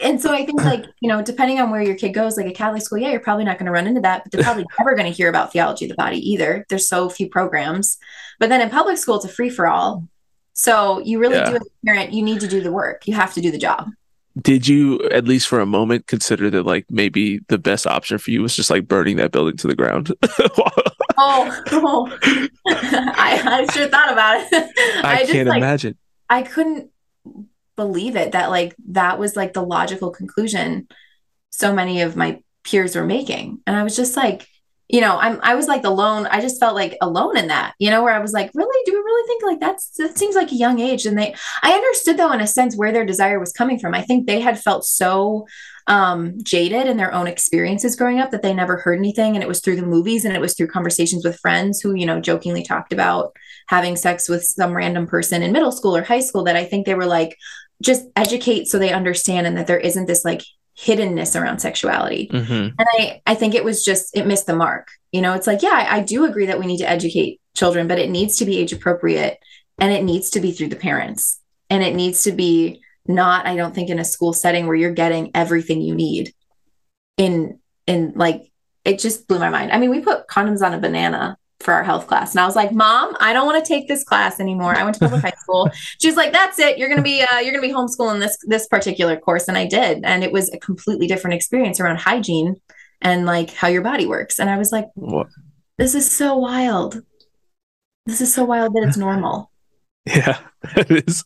and 0.00 0.20
so 0.20 0.32
I 0.32 0.44
think 0.44 0.62
like, 0.62 0.84
you 1.00 1.08
know, 1.08 1.22
depending 1.22 1.60
on 1.60 1.70
where 1.70 1.82
your 1.82 1.94
kid 1.94 2.10
goes, 2.10 2.36
like 2.36 2.46
a 2.46 2.52
Catholic 2.52 2.82
school, 2.82 2.98
yeah, 2.98 3.10
you're 3.10 3.20
probably 3.20 3.44
not 3.44 3.58
going 3.58 3.66
to 3.66 3.72
run 3.72 3.86
into 3.86 4.00
that, 4.00 4.24
but 4.24 4.32
they're 4.32 4.42
probably 4.42 4.66
never 4.78 4.94
going 4.94 5.10
to 5.10 5.16
hear 5.16 5.28
about 5.28 5.52
theology 5.52 5.84
of 5.84 5.90
the 5.90 5.94
body 5.94 6.18
either. 6.30 6.66
There's 6.68 6.88
so 6.88 7.08
few 7.08 7.28
programs. 7.28 7.96
But 8.40 8.48
then 8.48 8.60
in 8.60 8.70
public 8.70 8.98
school, 8.98 9.16
it's 9.16 9.24
a 9.24 9.28
free 9.28 9.50
for 9.50 9.68
all. 9.68 10.08
So 10.52 10.98
you 11.00 11.20
really 11.20 11.36
yeah. 11.36 11.50
do 11.50 11.56
as 11.56 11.62
a 11.62 11.86
parent, 11.86 12.12
you 12.12 12.22
need 12.22 12.40
to 12.40 12.48
do 12.48 12.60
the 12.60 12.72
work. 12.72 13.06
You 13.06 13.14
have 13.14 13.34
to 13.34 13.40
do 13.40 13.50
the 13.50 13.58
job. 13.58 13.88
Did 14.40 14.66
you 14.66 15.00
at 15.10 15.26
least 15.26 15.46
for 15.46 15.60
a 15.60 15.66
moment 15.66 16.08
consider 16.08 16.50
that 16.50 16.64
like 16.64 16.86
maybe 16.90 17.38
the 17.46 17.58
best 17.58 17.86
option 17.86 18.18
for 18.18 18.32
you 18.32 18.42
was 18.42 18.56
just 18.56 18.70
like 18.70 18.88
burning 18.88 19.16
that 19.16 19.30
building 19.30 19.56
to 19.58 19.68
the 19.68 19.76
ground? 19.76 20.12
oh, 21.16 21.62
oh. 21.72 22.18
I, 22.66 23.42
I 23.44 23.72
sure 23.72 23.88
thought 23.88 24.12
about 24.12 24.40
it. 24.40 25.04
I, 25.04 25.14
I 25.14 25.18
just, 25.20 25.32
can't 25.32 25.48
like, 25.48 25.58
imagine. 25.58 25.96
I 26.28 26.42
couldn't 26.42 26.90
believe 27.76 28.16
it 28.16 28.32
that 28.32 28.50
like 28.50 28.74
that 28.88 29.18
was 29.18 29.34
like 29.34 29.52
the 29.52 29.62
logical 29.62 30.10
conclusion 30.10 30.86
so 31.50 31.74
many 31.74 32.02
of 32.02 32.14
my 32.14 32.40
peers 32.62 32.94
were 32.94 33.04
making 33.04 33.60
and 33.66 33.74
i 33.74 33.82
was 33.82 33.96
just 33.96 34.16
like 34.16 34.46
you 34.88 35.00
know, 35.00 35.16
I'm 35.18 35.40
I 35.42 35.54
was 35.54 35.66
like 35.66 35.82
the 35.82 35.90
lone, 35.90 36.26
I 36.26 36.40
just 36.40 36.60
felt 36.60 36.74
like 36.74 36.96
alone 37.00 37.38
in 37.38 37.48
that, 37.48 37.74
you 37.78 37.90
know, 37.90 38.02
where 38.02 38.12
I 38.12 38.18
was 38.18 38.32
like, 38.32 38.50
really, 38.54 38.82
do 38.84 38.92
we 38.92 38.98
really 38.98 39.26
think 39.26 39.42
like 39.42 39.60
that's 39.60 39.90
that 39.96 40.18
seems 40.18 40.34
like 40.36 40.52
a 40.52 40.56
young 40.56 40.78
age? 40.78 41.06
And 41.06 41.18
they 41.18 41.34
I 41.62 41.72
understood 41.72 42.18
though 42.18 42.32
in 42.32 42.40
a 42.40 42.46
sense 42.46 42.76
where 42.76 42.92
their 42.92 43.06
desire 43.06 43.40
was 43.40 43.52
coming 43.52 43.78
from. 43.78 43.94
I 43.94 44.02
think 44.02 44.26
they 44.26 44.40
had 44.40 44.62
felt 44.62 44.84
so 44.84 45.46
um 45.86 46.42
jaded 46.42 46.86
in 46.86 46.96
their 46.96 47.12
own 47.12 47.26
experiences 47.26 47.96
growing 47.96 48.18
up 48.18 48.30
that 48.30 48.42
they 48.42 48.54
never 48.54 48.78
heard 48.78 48.98
anything. 48.98 49.34
And 49.34 49.42
it 49.42 49.48
was 49.48 49.60
through 49.60 49.76
the 49.76 49.86
movies 49.86 50.24
and 50.24 50.34
it 50.34 50.40
was 50.40 50.54
through 50.54 50.68
conversations 50.68 51.24
with 51.24 51.40
friends 51.40 51.80
who, 51.80 51.94
you 51.94 52.06
know, 52.06 52.20
jokingly 52.20 52.62
talked 52.62 52.92
about 52.92 53.36
having 53.68 53.96
sex 53.96 54.28
with 54.28 54.44
some 54.44 54.74
random 54.74 55.06
person 55.06 55.42
in 55.42 55.52
middle 55.52 55.72
school 55.72 55.96
or 55.96 56.02
high 56.02 56.20
school 56.20 56.44
that 56.44 56.56
I 56.56 56.64
think 56.64 56.86
they 56.86 56.94
were 56.94 57.06
like, 57.06 57.36
just 57.82 58.06
educate 58.16 58.66
so 58.66 58.78
they 58.78 58.92
understand 58.92 59.46
and 59.46 59.56
that 59.56 59.66
there 59.66 59.78
isn't 59.78 60.06
this 60.06 60.24
like 60.24 60.42
hiddenness 60.78 61.38
around 61.38 61.60
sexuality. 61.60 62.28
Mm-hmm. 62.32 62.52
And 62.78 62.88
I, 62.98 63.20
I 63.26 63.34
think 63.34 63.54
it 63.54 63.64
was 63.64 63.84
just, 63.84 64.16
it 64.16 64.26
missed 64.26 64.46
the 64.46 64.56
mark. 64.56 64.88
You 65.12 65.20
know, 65.20 65.34
it's 65.34 65.46
like, 65.46 65.62
yeah, 65.62 65.86
I, 65.88 65.96
I 65.96 66.00
do 66.00 66.24
agree 66.24 66.46
that 66.46 66.58
we 66.58 66.66
need 66.66 66.78
to 66.78 66.88
educate 66.88 67.40
children, 67.54 67.88
but 67.88 67.98
it 67.98 68.10
needs 68.10 68.36
to 68.38 68.44
be 68.44 68.58
age 68.58 68.72
appropriate 68.72 69.38
and 69.78 69.92
it 69.92 70.02
needs 70.02 70.30
to 70.30 70.40
be 70.40 70.52
through 70.52 70.68
the 70.68 70.76
parents. 70.76 71.40
And 71.70 71.82
it 71.82 71.94
needs 71.94 72.24
to 72.24 72.32
be 72.32 72.82
not, 73.06 73.46
I 73.46 73.56
don't 73.56 73.74
think, 73.74 73.90
in 73.90 73.98
a 73.98 74.04
school 74.04 74.32
setting 74.32 74.66
where 74.66 74.76
you're 74.76 74.92
getting 74.92 75.30
everything 75.34 75.80
you 75.80 75.94
need 75.94 76.32
in, 77.16 77.58
in 77.86 78.12
like, 78.16 78.50
it 78.84 78.98
just 78.98 79.28
blew 79.28 79.38
my 79.38 79.50
mind. 79.50 79.72
I 79.72 79.78
mean, 79.78 79.90
we 79.90 80.00
put 80.00 80.28
condoms 80.28 80.62
on 80.62 80.74
a 80.74 80.78
banana 80.78 81.38
for 81.64 81.72
our 81.72 81.82
health 81.82 82.06
class. 82.06 82.32
And 82.32 82.40
I 82.40 82.46
was 82.46 82.54
like, 82.54 82.72
"Mom, 82.72 83.16
I 83.18 83.32
don't 83.32 83.46
want 83.46 83.64
to 83.64 83.66
take 83.66 83.88
this 83.88 84.04
class 84.04 84.38
anymore. 84.38 84.76
I 84.76 84.84
went 84.84 84.94
to 84.96 85.00
public 85.00 85.22
high 85.22 85.32
school." 85.38 85.70
She's 86.00 86.16
like, 86.16 86.32
"That's 86.32 86.58
it. 86.58 86.78
You're 86.78 86.88
going 86.88 86.98
to 86.98 87.02
be 87.02 87.22
uh, 87.22 87.38
you're 87.38 87.54
to 87.54 87.60
be 87.60 87.72
homeschooling 87.72 88.20
this 88.20 88.36
this 88.46 88.66
particular 88.68 89.16
course." 89.16 89.48
And 89.48 89.56
I 89.56 89.66
did, 89.66 90.04
and 90.04 90.22
it 90.22 90.30
was 90.30 90.52
a 90.52 90.58
completely 90.58 91.06
different 91.06 91.34
experience 91.34 91.80
around 91.80 91.98
hygiene 91.98 92.56
and 93.00 93.26
like 93.26 93.50
how 93.50 93.68
your 93.68 93.82
body 93.82 94.06
works. 94.06 94.38
And 94.38 94.50
I 94.50 94.58
was 94.58 94.70
like, 94.70 94.86
what? 94.94 95.28
"This 95.78 95.94
is 95.94 96.10
so 96.10 96.36
wild. 96.36 97.02
This 98.06 98.20
is 98.20 98.32
so 98.32 98.44
wild 98.44 98.74
that 98.74 98.84
it's 98.86 98.98
normal." 98.98 99.50
Yeah, 100.06 100.38
it 100.76 101.08
is. 101.08 101.24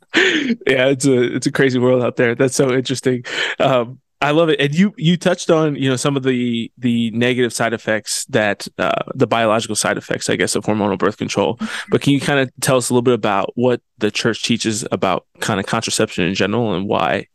Yeah, 0.66 0.86
it's 0.88 1.04
a 1.06 1.34
it's 1.36 1.46
a 1.46 1.52
crazy 1.52 1.78
world 1.78 2.02
out 2.02 2.16
there. 2.16 2.34
That's 2.34 2.54
so 2.54 2.72
interesting. 2.72 3.24
Um, 3.58 4.00
I 4.20 4.32
love 4.32 4.48
it, 4.48 4.60
and 4.60 4.74
you 4.74 4.92
you 4.96 5.16
touched 5.16 5.48
on 5.48 5.76
you 5.76 5.88
know 5.88 5.94
some 5.94 6.16
of 6.16 6.24
the 6.24 6.72
the 6.76 7.10
negative 7.12 7.52
side 7.52 7.72
effects 7.72 8.24
that 8.26 8.66
uh, 8.76 9.04
the 9.14 9.28
biological 9.28 9.76
side 9.76 9.96
effects, 9.96 10.28
I 10.28 10.34
guess, 10.34 10.56
of 10.56 10.64
hormonal 10.64 10.98
birth 10.98 11.18
control. 11.18 11.56
But 11.90 12.00
can 12.00 12.12
you 12.12 12.20
kind 12.20 12.40
of 12.40 12.50
tell 12.60 12.76
us 12.76 12.90
a 12.90 12.94
little 12.94 13.02
bit 13.02 13.14
about 13.14 13.52
what 13.54 13.80
the 13.98 14.10
church 14.10 14.42
teaches 14.42 14.84
about 14.90 15.26
kind 15.38 15.60
of 15.60 15.66
contraception 15.66 16.24
in 16.24 16.34
general 16.34 16.74
and 16.74 16.88
why 16.88 17.26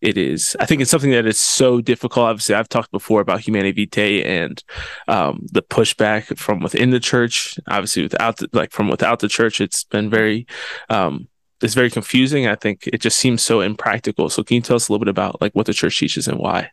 it 0.00 0.16
is? 0.16 0.56
I 0.60 0.66
think 0.66 0.80
it's 0.80 0.92
something 0.92 1.10
that 1.10 1.26
is 1.26 1.40
so 1.40 1.80
difficult. 1.80 2.26
Obviously, 2.26 2.54
I've 2.54 2.68
talked 2.68 2.92
before 2.92 3.20
about 3.20 3.40
Humanae 3.40 3.72
Vitae 3.72 4.22
and 4.22 4.62
um, 5.08 5.44
the 5.50 5.62
pushback 5.62 6.38
from 6.38 6.60
within 6.60 6.90
the 6.90 7.00
church. 7.00 7.58
Obviously, 7.66 8.04
without 8.04 8.36
the, 8.36 8.48
like 8.52 8.70
from 8.70 8.88
without 8.88 9.18
the 9.18 9.28
church, 9.28 9.60
it's 9.60 9.82
been 9.82 10.08
very 10.08 10.46
um, 10.88 11.26
it's 11.62 11.74
very 11.74 11.90
confusing. 11.90 12.46
I 12.46 12.54
think 12.54 12.86
it 12.86 13.00
just 13.00 13.18
seems 13.18 13.42
so 13.42 13.60
impractical. 13.60 14.28
So 14.28 14.42
can 14.42 14.56
you 14.56 14.60
tell 14.60 14.76
us 14.76 14.88
a 14.88 14.92
little 14.92 15.04
bit 15.04 15.10
about 15.10 15.40
like 15.40 15.52
what 15.54 15.66
the 15.66 15.74
church 15.74 15.98
teaches 15.98 16.28
and 16.28 16.38
why? 16.38 16.70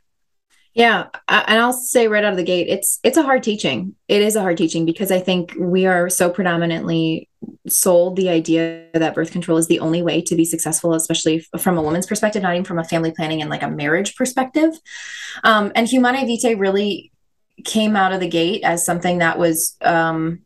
Yeah, 0.76 1.06
and 1.30 1.58
I'll 1.58 1.72
say 1.72 2.10
right 2.10 2.24
out 2.26 2.34
of 2.34 2.38
the 2.38 2.44
gate, 2.44 2.68
it's 2.68 3.00
it's 3.02 3.16
a 3.16 3.24
hard 3.24 3.44
teaching. 3.44 3.96
It 4.10 4.22
is 4.22 4.36
a 4.36 4.42
hard 4.42 4.58
teaching 4.58 4.86
because 4.86 5.10
I 5.10 5.22
think 5.22 5.56
we 5.58 5.86
are 5.86 6.10
so 6.10 6.30
predominantly 6.30 7.30
sold 7.66 8.18
the 8.18 8.28
idea 8.28 8.88
that 8.94 9.16
birth 9.16 9.32
control 9.32 9.58
is 9.58 9.68
the 9.68 9.80
only 9.80 10.02
way 10.02 10.22
to 10.24 10.36
be 10.36 10.44
successful, 10.44 10.94
especially 10.94 11.46
from 11.58 11.78
a 11.78 11.82
woman's 11.82 12.08
perspective, 12.08 12.44
not 12.44 12.56
even 12.56 12.66
from 12.66 12.78
a 12.78 12.84
family 12.84 13.14
planning 13.14 13.40
and 13.40 13.50
like 13.50 13.64
a 13.64 13.70
marriage 13.70 14.18
perspective. 14.18 14.78
Um, 15.46 15.72
and 15.76 15.88
Humanae 15.88 16.26
Vitae 16.26 16.60
really 16.60 17.14
came 17.64 17.96
out 17.96 18.12
of 18.12 18.20
the 18.20 18.28
gate 18.28 18.62
as 18.66 18.86
something 18.86 19.20
that 19.20 19.40
was 19.40 19.78
um, 19.82 20.42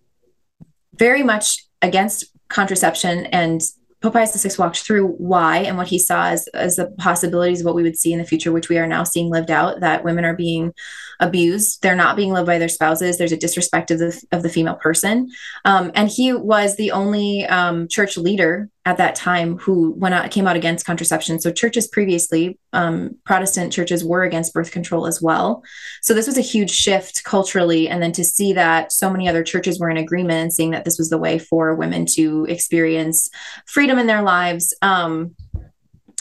very 0.93 1.23
much 1.23 1.65
against 1.81 2.25
contraception 2.49 3.25
and 3.27 3.61
Pope 4.01 4.13
Pius 4.13 4.41
VI 4.41 4.51
walked 4.57 4.79
through 4.79 5.07
why 5.07 5.57
and 5.57 5.77
what 5.77 5.87
he 5.87 5.99
saw 5.99 6.27
as, 6.27 6.47
as 6.49 6.77
the 6.77 6.87
possibilities 6.97 7.59
of 7.59 7.65
what 7.65 7.75
we 7.75 7.83
would 7.83 7.97
see 7.97 8.13
in 8.13 8.19
the 8.19 8.25
future, 8.25 8.51
which 8.51 8.69
we 8.69 8.77
are 8.77 8.87
now 8.87 9.03
seeing 9.03 9.29
lived 9.29 9.51
out, 9.51 9.81
that 9.81 10.05
women 10.05 10.23
are 10.23 10.35
being 10.35 10.73
abused. 11.19 11.81
They're 11.81 11.95
not 11.95 12.15
being 12.15 12.31
loved 12.31 12.47
by 12.47 12.59
their 12.59 12.69
spouses. 12.69 13.17
There's 13.17 13.33
a 13.33 13.37
disrespect 13.37 13.91
of 13.91 13.99
the, 13.99 14.23
of 14.31 14.41
the 14.41 14.49
female 14.49 14.75
person. 14.75 15.29
Um, 15.65 15.91
and 15.95 16.09
he 16.09 16.31
was 16.31 16.77
the 16.77 16.91
only 16.91 17.45
um, 17.45 17.89
church 17.89 18.17
leader 18.17 18.69
at 18.89 18.97
that 18.97 19.13
time 19.13 19.55
who 19.59 19.91
went 19.91 20.15
out 20.15 20.31
came 20.31 20.47
out 20.47 20.55
against 20.55 20.83
contraception. 20.83 21.39
So 21.39 21.51
churches 21.51 21.87
previously, 21.87 22.57
um, 22.73 23.15
Protestant 23.23 23.71
churches 23.71 24.03
were 24.03 24.23
against 24.23 24.51
birth 24.51 24.71
control 24.71 25.05
as 25.05 25.21
well. 25.21 25.63
So 26.01 26.15
this 26.15 26.25
was 26.25 26.39
a 26.39 26.41
huge 26.53 26.71
shift 26.71 27.23
culturally, 27.23 27.87
and 27.87 28.01
then 28.01 28.11
to 28.13 28.23
see 28.23 28.51
that 28.53 28.91
so 28.91 29.11
many 29.11 29.29
other 29.29 29.43
churches 29.43 29.79
were 29.79 29.91
in 29.91 29.97
agreement 29.97 30.41
and 30.41 30.51
seeing 30.51 30.71
that 30.71 30.85
this 30.85 30.97
was 30.97 31.11
the 31.11 31.19
way 31.19 31.37
for 31.37 31.75
women 31.75 32.07
to 32.17 32.45
experience 32.49 33.29
freedom 33.67 33.99
in 33.99 34.07
their 34.07 34.23
lives. 34.23 34.75
Um, 34.81 35.35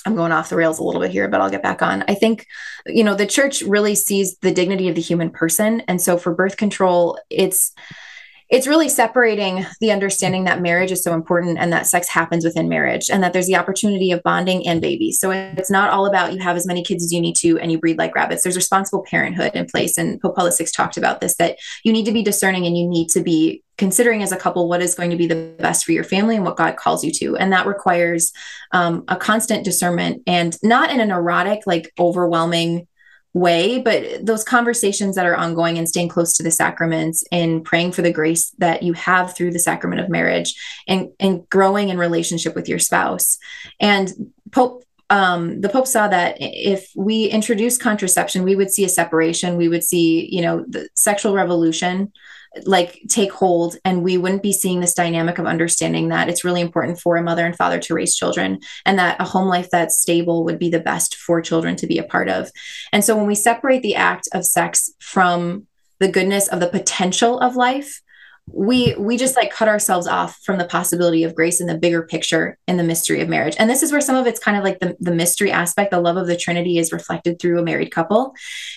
I'm 0.04 0.14
going 0.14 0.32
off 0.32 0.50
the 0.50 0.56
rails 0.56 0.78
a 0.78 0.84
little 0.84 1.00
bit 1.00 1.10
here, 1.10 1.28
but 1.28 1.40
I'll 1.40 1.50
get 1.50 1.62
back 1.62 1.80
on. 1.80 2.04
I 2.06 2.14
think, 2.14 2.46
you 2.86 3.02
know, 3.02 3.14
the 3.14 3.26
church 3.26 3.62
really 3.62 3.94
sees 3.94 4.36
the 4.38 4.52
dignity 4.52 4.88
of 4.88 4.94
the 4.94 5.00
human 5.00 5.30
person, 5.30 5.80
and 5.88 6.02
so 6.02 6.18
for 6.18 6.34
birth 6.34 6.58
control, 6.58 7.18
it's 7.30 7.72
it's 8.50 8.66
really 8.66 8.88
separating 8.88 9.66
the 9.80 9.92
understanding 9.92 10.44
that 10.44 10.62
marriage 10.62 10.90
is 10.90 11.02
so 11.02 11.12
important 11.12 11.58
and 11.58 11.70
that 11.72 11.86
sex 11.86 12.08
happens 12.08 12.44
within 12.44 12.68
marriage 12.68 13.10
and 13.10 13.22
that 13.22 13.34
there's 13.34 13.46
the 13.46 13.56
opportunity 13.56 14.10
of 14.10 14.22
bonding 14.22 14.66
and 14.66 14.80
babies. 14.80 15.20
So 15.20 15.30
it's 15.30 15.70
not 15.70 15.90
all 15.90 16.06
about 16.06 16.32
you 16.32 16.38
have 16.40 16.56
as 16.56 16.66
many 16.66 16.82
kids 16.82 17.04
as 17.04 17.12
you 17.12 17.20
need 17.20 17.36
to 17.36 17.58
and 17.58 17.70
you 17.70 17.78
breed 17.78 17.98
like 17.98 18.14
rabbits. 18.14 18.42
There's 18.42 18.56
responsible 18.56 19.04
parenthood 19.04 19.54
in 19.54 19.66
place. 19.66 19.98
And 19.98 20.18
Pope 20.20 20.36
Paul 20.36 20.50
VI 20.50 20.64
talked 20.72 20.96
about 20.96 21.20
this 21.20 21.36
that 21.36 21.58
you 21.84 21.92
need 21.92 22.06
to 22.06 22.12
be 22.12 22.22
discerning 22.22 22.64
and 22.64 22.76
you 22.76 22.88
need 22.88 23.08
to 23.10 23.20
be 23.20 23.62
considering 23.76 24.22
as 24.22 24.32
a 24.32 24.36
couple 24.36 24.66
what 24.66 24.80
is 24.82 24.94
going 24.94 25.10
to 25.10 25.16
be 25.16 25.26
the 25.26 25.54
best 25.58 25.84
for 25.84 25.92
your 25.92 26.02
family 26.02 26.34
and 26.34 26.44
what 26.44 26.56
God 26.56 26.76
calls 26.76 27.04
you 27.04 27.12
to. 27.12 27.36
And 27.36 27.52
that 27.52 27.66
requires 27.66 28.32
um, 28.72 29.04
a 29.08 29.16
constant 29.16 29.64
discernment 29.64 30.22
and 30.26 30.56
not 30.62 30.90
in 30.90 31.00
an 31.00 31.10
erotic, 31.10 31.60
like 31.66 31.92
overwhelming, 31.98 32.88
way 33.34 33.78
but 33.78 34.24
those 34.24 34.42
conversations 34.42 35.14
that 35.14 35.26
are 35.26 35.36
ongoing 35.36 35.76
and 35.76 35.88
staying 35.88 36.08
close 36.08 36.32
to 36.34 36.42
the 36.42 36.50
sacraments 36.50 37.22
and 37.30 37.64
praying 37.64 37.92
for 37.92 38.02
the 38.02 38.12
grace 38.12 38.50
that 38.58 38.82
you 38.82 38.94
have 38.94 39.36
through 39.36 39.50
the 39.50 39.58
sacrament 39.58 40.00
of 40.00 40.08
marriage 40.08 40.54
and 40.88 41.10
and 41.20 41.48
growing 41.50 41.90
in 41.90 41.98
relationship 41.98 42.54
with 42.54 42.68
your 42.68 42.78
spouse 42.78 43.38
and 43.80 44.12
pope 44.50 44.84
um, 45.10 45.62
the 45.62 45.70
Pope 45.70 45.86
saw 45.86 46.06
that 46.08 46.36
if 46.38 46.92
we 46.94 47.24
introduce 47.24 47.78
contraception, 47.78 48.44
we 48.44 48.54
would 48.54 48.70
see 48.70 48.84
a 48.84 48.90
separation. 48.90 49.56
We 49.56 49.68
would 49.68 49.82
see, 49.82 50.28
you 50.30 50.42
know, 50.42 50.64
the 50.68 50.88
sexual 50.94 51.32
revolution 51.32 52.12
like 52.64 53.00
take 53.08 53.32
hold 53.32 53.76
and 53.84 54.02
we 54.02 54.16
wouldn't 54.16 54.42
be 54.42 54.52
seeing 54.52 54.80
this 54.80 54.94
dynamic 54.94 55.38
of 55.38 55.46
understanding 55.46 56.08
that 56.08 56.28
it's 56.28 56.44
really 56.44 56.60
important 56.60 57.00
for 57.00 57.16
a 57.16 57.22
mother 57.22 57.44
and 57.44 57.56
father 57.56 57.78
to 57.78 57.94
raise 57.94 58.16
children 58.16 58.58
and 58.84 58.98
that 58.98 59.20
a 59.20 59.24
home 59.24 59.48
life 59.48 59.68
that's 59.70 60.00
stable 60.00 60.44
would 60.44 60.58
be 60.58 60.70
the 60.70 60.80
best 60.80 61.16
for 61.16 61.40
children 61.40 61.76
to 61.76 61.86
be 61.86 61.98
a 61.98 62.04
part 62.04 62.28
of. 62.28 62.50
And 62.92 63.04
so 63.04 63.16
when 63.16 63.26
we 63.26 63.34
separate 63.34 63.82
the 63.82 63.96
act 63.96 64.28
of 64.32 64.44
sex 64.44 64.90
from 64.98 65.66
the 65.98 66.08
goodness 66.08 66.48
of 66.48 66.60
the 66.60 66.68
potential 66.68 67.38
of 67.40 67.56
life 67.56 68.00
we 68.52 68.94
we 68.96 69.16
just 69.16 69.36
like 69.36 69.52
cut 69.52 69.68
ourselves 69.68 70.06
off 70.06 70.38
from 70.42 70.58
the 70.58 70.64
possibility 70.64 71.24
of 71.24 71.34
grace 71.34 71.60
in 71.60 71.66
the 71.66 71.76
bigger 71.76 72.02
picture 72.02 72.58
in 72.66 72.76
the 72.76 72.84
mystery 72.84 73.20
of 73.20 73.28
marriage. 73.28 73.56
And 73.58 73.68
this 73.68 73.82
is 73.82 73.92
where 73.92 74.00
some 74.00 74.16
of 74.16 74.26
it's 74.26 74.40
kind 74.40 74.56
of 74.56 74.64
like 74.64 74.78
the, 74.80 74.96
the 75.00 75.14
mystery 75.14 75.50
aspect 75.50 75.90
the 75.90 76.00
love 76.00 76.16
of 76.16 76.26
the 76.26 76.36
trinity 76.36 76.78
is 76.78 76.92
reflected 76.92 77.38
through 77.38 77.58
a 77.58 77.62
married 77.62 77.90
couple. 77.90 78.34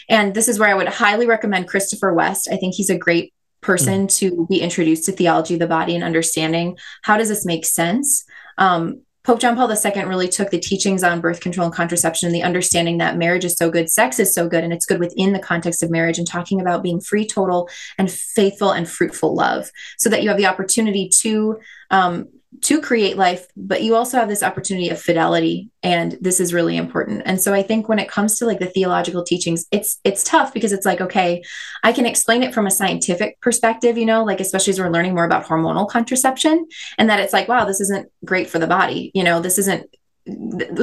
And 0.10 0.34
this 0.34 0.48
is 0.48 0.60
where 0.60 0.70
i 0.70 0.74
would 0.74 0.88
highly 0.88 1.26
recommend 1.26 1.68
christopher 1.68 2.14
west. 2.14 2.50
I 2.52 2.58
think 2.58 2.76
he's 2.76 2.90
a 2.90 2.98
great 2.98 3.34
person 3.62 4.08
mm. 4.08 4.18
to 4.18 4.46
be 4.48 4.62
introduced 4.62 5.06
to 5.06 5.12
theology 5.12 5.56
of 5.56 5.60
the 5.60 5.68
body 5.68 5.96
and 5.96 6.04
understanding 6.04 6.78
how 7.04 7.18
does 7.18 7.30
this 7.30 7.46
make 7.46 7.66
sense 7.66 8.26
um, 8.58 9.02
Pope 9.24 9.40
John 9.40 9.56
Paul 9.56 9.72
II 9.72 10.06
really 10.06 10.28
took 10.28 10.50
the 10.50 10.60
teachings 10.60 11.04
on 11.04 11.22
birth 11.22 11.42
control 11.42 11.66
and 11.66 11.76
contraception 11.76 12.26
and 12.26 12.36
the 12.36 12.42
understanding 12.42 12.98
that 12.98 13.18
marriage 13.18 13.46
is 13.46 13.56
so 13.56 13.70
good, 13.70 13.90
sex 13.90 14.20
is 14.20 14.34
so 14.34 14.48
good, 14.48 14.64
and 14.64 14.74
it's 14.74 14.86
good 14.86 15.00
within 15.00 15.32
the 15.32 15.40
context 15.40 15.84
of 15.84 15.92
marriage, 15.92 16.18
and 16.18 16.28
talking 16.28 16.60
about 16.60 16.82
being 16.82 17.00
free, 17.00 17.26
total, 17.28 17.70
and 18.00 18.12
faithful 18.12 18.72
and 18.72 18.90
fruitful 18.90 19.36
love, 19.36 19.70
so 20.00 20.10
that 20.10 20.24
you 20.24 20.30
have 20.30 20.40
the 20.40 20.48
opportunity 20.48 21.08
to 21.08 21.60
um, 21.92 22.30
to 22.60 22.82
create 22.82 23.16
life, 23.16 23.48
but 23.56 23.82
you 23.82 23.96
also 23.96 24.18
have 24.18 24.28
this 24.28 24.44
opportunity 24.44 24.90
of 24.90 25.02
fidelity. 25.02 25.70
And 25.84 26.18
this 26.20 26.40
is 26.40 26.54
really 26.54 26.76
important. 26.76 27.24
And 27.26 27.42
so 27.42 27.54
I 27.54 27.64
think 27.64 27.88
when 27.88 27.98
it 27.98 28.10
comes 28.10 28.38
to 28.38 28.46
like 28.46 28.60
the 28.60 28.66
theological 28.66 29.24
teachings, 29.24 29.66
it's 29.72 30.00
it's 30.04 30.24
tough 30.24 30.54
because 30.54 30.74
it's 30.74 30.86
like, 30.86 31.00
okay, 31.00 31.42
I 31.82 31.94
can 31.94 32.06
explain 32.06 32.44
it 32.44 32.54
from 32.54 32.68
a 32.68 32.72
scientific 32.72 33.40
perspective, 33.40 33.98
you 33.98 34.06
know, 34.06 34.26
like 34.26 34.42
especially 34.42 34.72
as 34.72 34.80
we're 34.80 34.92
learning 34.92 35.16
more 35.16 35.26
about 35.26 35.46
hormonal 35.46 35.90
contraception, 35.90 36.68
and 36.98 37.10
that 37.10 37.22
it's 37.22 37.34
like, 37.34 37.48
wow, 37.48 37.64
this 37.64 37.80
isn't 37.80 38.12
great 38.26 38.50
for 38.50 38.60
the 38.60 38.68
body. 38.68 39.12
You 39.14 39.24
know, 39.24 39.40
this 39.40 39.58
isn't 39.58 39.90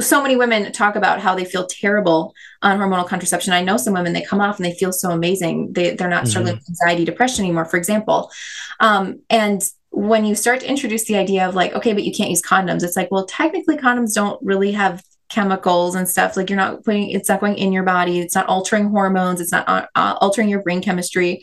so 0.01 0.21
many 0.21 0.35
women 0.35 0.71
talk 0.73 0.97
about 0.97 1.21
how 1.21 1.33
they 1.33 1.45
feel 1.45 1.65
terrible 1.65 2.33
on 2.61 2.77
hormonal 2.77 3.07
contraception. 3.07 3.53
I 3.53 3.63
know 3.63 3.77
some 3.77 3.93
women 3.93 4.11
they 4.11 4.21
come 4.21 4.41
off 4.41 4.57
and 4.57 4.65
they 4.65 4.73
feel 4.73 4.91
so 4.91 5.11
amazing. 5.11 5.71
They 5.71 5.95
they're 5.95 6.09
not 6.09 6.23
mm-hmm. 6.23 6.29
struggling 6.29 6.55
with 6.55 6.69
anxiety, 6.69 7.05
depression 7.05 7.45
anymore, 7.45 7.65
for 7.65 7.77
example. 7.77 8.31
Um, 8.79 9.21
and 9.29 9.61
when 9.91 10.25
you 10.25 10.35
start 10.35 10.61
to 10.61 10.69
introduce 10.69 11.05
the 11.05 11.17
idea 11.17 11.47
of 11.47 11.55
like, 11.55 11.73
okay, 11.73 11.93
but 11.93 12.03
you 12.03 12.13
can't 12.13 12.29
use 12.29 12.41
condoms, 12.41 12.83
it's 12.83 12.95
like, 12.95 13.09
well, 13.11 13.25
technically 13.25 13.77
condoms 13.77 14.13
don't 14.13 14.39
really 14.43 14.71
have 14.71 15.03
chemicals 15.29 15.95
and 15.95 16.09
stuff. 16.09 16.35
Like 16.35 16.49
you're 16.49 16.57
not 16.57 16.83
putting, 16.83 17.11
it's 17.11 17.29
not 17.29 17.39
going 17.39 17.55
in 17.55 17.71
your 17.71 17.83
body. 17.83 18.19
It's 18.19 18.35
not 18.35 18.47
altering 18.47 18.89
hormones. 18.89 19.39
It's 19.39 19.51
not 19.51 19.67
uh, 19.69 19.85
uh 19.95 20.15
altering 20.19 20.49
your 20.49 20.61
brain 20.63 20.81
chemistry. 20.81 21.41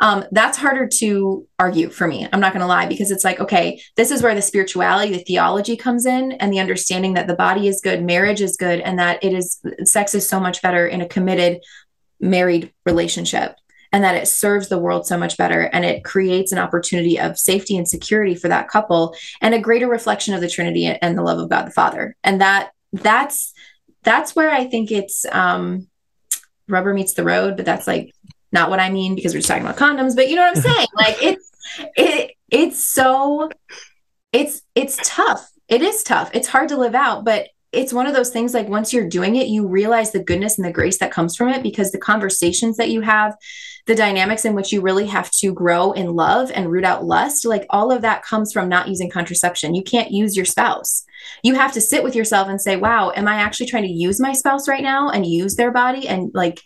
Um, 0.00 0.24
that's 0.32 0.58
harder 0.58 0.88
to 0.98 1.46
argue 1.58 1.88
for 1.88 2.06
me. 2.06 2.28
I'm 2.32 2.40
not 2.40 2.52
going 2.52 2.60
to 2.60 2.66
lie 2.66 2.86
because 2.86 3.10
it's 3.10 3.24
like, 3.24 3.40
okay, 3.40 3.80
this 3.96 4.10
is 4.10 4.22
where 4.22 4.34
the 4.34 4.42
spirituality, 4.42 5.12
the 5.12 5.24
theology 5.24 5.76
comes 5.76 6.06
in, 6.06 6.32
and 6.32 6.52
the 6.52 6.60
understanding 6.60 7.14
that 7.14 7.26
the 7.26 7.34
body 7.34 7.66
is 7.66 7.80
good, 7.82 8.04
marriage 8.04 8.40
is 8.40 8.56
good, 8.56 8.80
and 8.80 8.98
that 8.98 9.22
it 9.24 9.32
is 9.32 9.60
sex 9.84 10.14
is 10.14 10.28
so 10.28 10.38
much 10.38 10.62
better 10.62 10.86
in 10.86 11.00
a 11.00 11.08
committed 11.08 11.60
married 12.20 12.72
relationship 12.84 13.56
and 13.92 14.04
that 14.04 14.14
it 14.14 14.26
serves 14.26 14.68
the 14.68 14.78
world 14.78 15.06
so 15.06 15.16
much 15.16 15.36
better 15.36 15.62
and 15.62 15.84
it 15.84 16.04
creates 16.04 16.52
an 16.52 16.58
opportunity 16.58 17.18
of 17.18 17.38
safety 17.38 17.76
and 17.76 17.88
security 17.88 18.34
for 18.34 18.48
that 18.48 18.68
couple 18.68 19.14
and 19.40 19.54
a 19.54 19.60
greater 19.60 19.88
reflection 19.88 20.34
of 20.34 20.40
the 20.40 20.48
trinity 20.48 20.86
and 20.86 21.16
the 21.16 21.22
love 21.22 21.38
of 21.38 21.48
god 21.48 21.66
the 21.66 21.70
father. 21.70 22.16
And 22.24 22.40
that 22.40 22.70
that's 22.92 23.52
that's 24.02 24.34
where 24.34 24.50
i 24.50 24.64
think 24.64 24.90
it's 24.90 25.26
um 25.30 25.86
rubber 26.68 26.94
meets 26.94 27.12
the 27.14 27.24
road 27.24 27.56
but 27.56 27.66
that's 27.66 27.86
like 27.86 28.14
not 28.50 28.70
what 28.70 28.80
i 28.80 28.88
mean 28.88 29.14
because 29.14 29.34
we're 29.34 29.40
just 29.40 29.48
talking 29.48 29.62
about 29.62 29.76
condoms 29.76 30.16
but 30.16 30.28
you 30.28 30.36
know 30.36 30.42
what 30.42 30.56
i'm 30.56 30.62
saying? 30.62 30.86
Like 30.94 31.22
it's 31.22 31.50
it 31.96 32.30
it's 32.50 32.82
so 32.82 33.50
it's 34.32 34.62
it's 34.74 34.98
tough. 35.02 35.50
It 35.68 35.82
is 35.82 36.02
tough. 36.02 36.30
It's 36.32 36.48
hard 36.48 36.70
to 36.70 36.76
live 36.76 36.94
out 36.94 37.24
but 37.24 37.48
it's 37.72 37.92
one 37.92 38.06
of 38.06 38.14
those 38.14 38.30
things 38.30 38.54
like 38.54 38.68
once 38.68 38.92
you're 38.92 39.08
doing 39.08 39.36
it, 39.36 39.48
you 39.48 39.66
realize 39.66 40.10
the 40.10 40.22
goodness 40.22 40.56
and 40.56 40.66
the 40.66 40.72
grace 40.72 40.98
that 40.98 41.12
comes 41.12 41.36
from 41.36 41.50
it 41.50 41.62
because 41.62 41.92
the 41.92 41.98
conversations 41.98 42.78
that 42.78 42.90
you 42.90 43.02
have, 43.02 43.36
the 43.88 43.94
dynamics 43.94 44.44
in 44.44 44.54
which 44.54 44.70
you 44.70 44.82
really 44.82 45.06
have 45.06 45.30
to 45.30 45.50
grow 45.50 45.92
in 45.92 46.14
love 46.14 46.52
and 46.54 46.70
root 46.70 46.84
out 46.84 47.06
lust, 47.06 47.46
like 47.46 47.64
all 47.70 47.90
of 47.90 48.02
that 48.02 48.22
comes 48.22 48.52
from 48.52 48.68
not 48.68 48.86
using 48.86 49.08
contraception. 49.08 49.74
You 49.74 49.82
can't 49.82 50.10
use 50.10 50.36
your 50.36 50.44
spouse. 50.44 51.04
You 51.42 51.54
have 51.54 51.72
to 51.72 51.80
sit 51.80 52.04
with 52.04 52.14
yourself 52.14 52.48
and 52.48 52.60
say, 52.60 52.76
wow, 52.76 53.12
am 53.16 53.26
I 53.26 53.36
actually 53.36 53.66
trying 53.66 53.84
to 53.84 53.92
use 53.92 54.20
my 54.20 54.34
spouse 54.34 54.68
right 54.68 54.82
now 54.82 55.08
and 55.08 55.24
use 55.24 55.56
their 55.56 55.72
body 55.72 56.06
and 56.06 56.30
like 56.34 56.60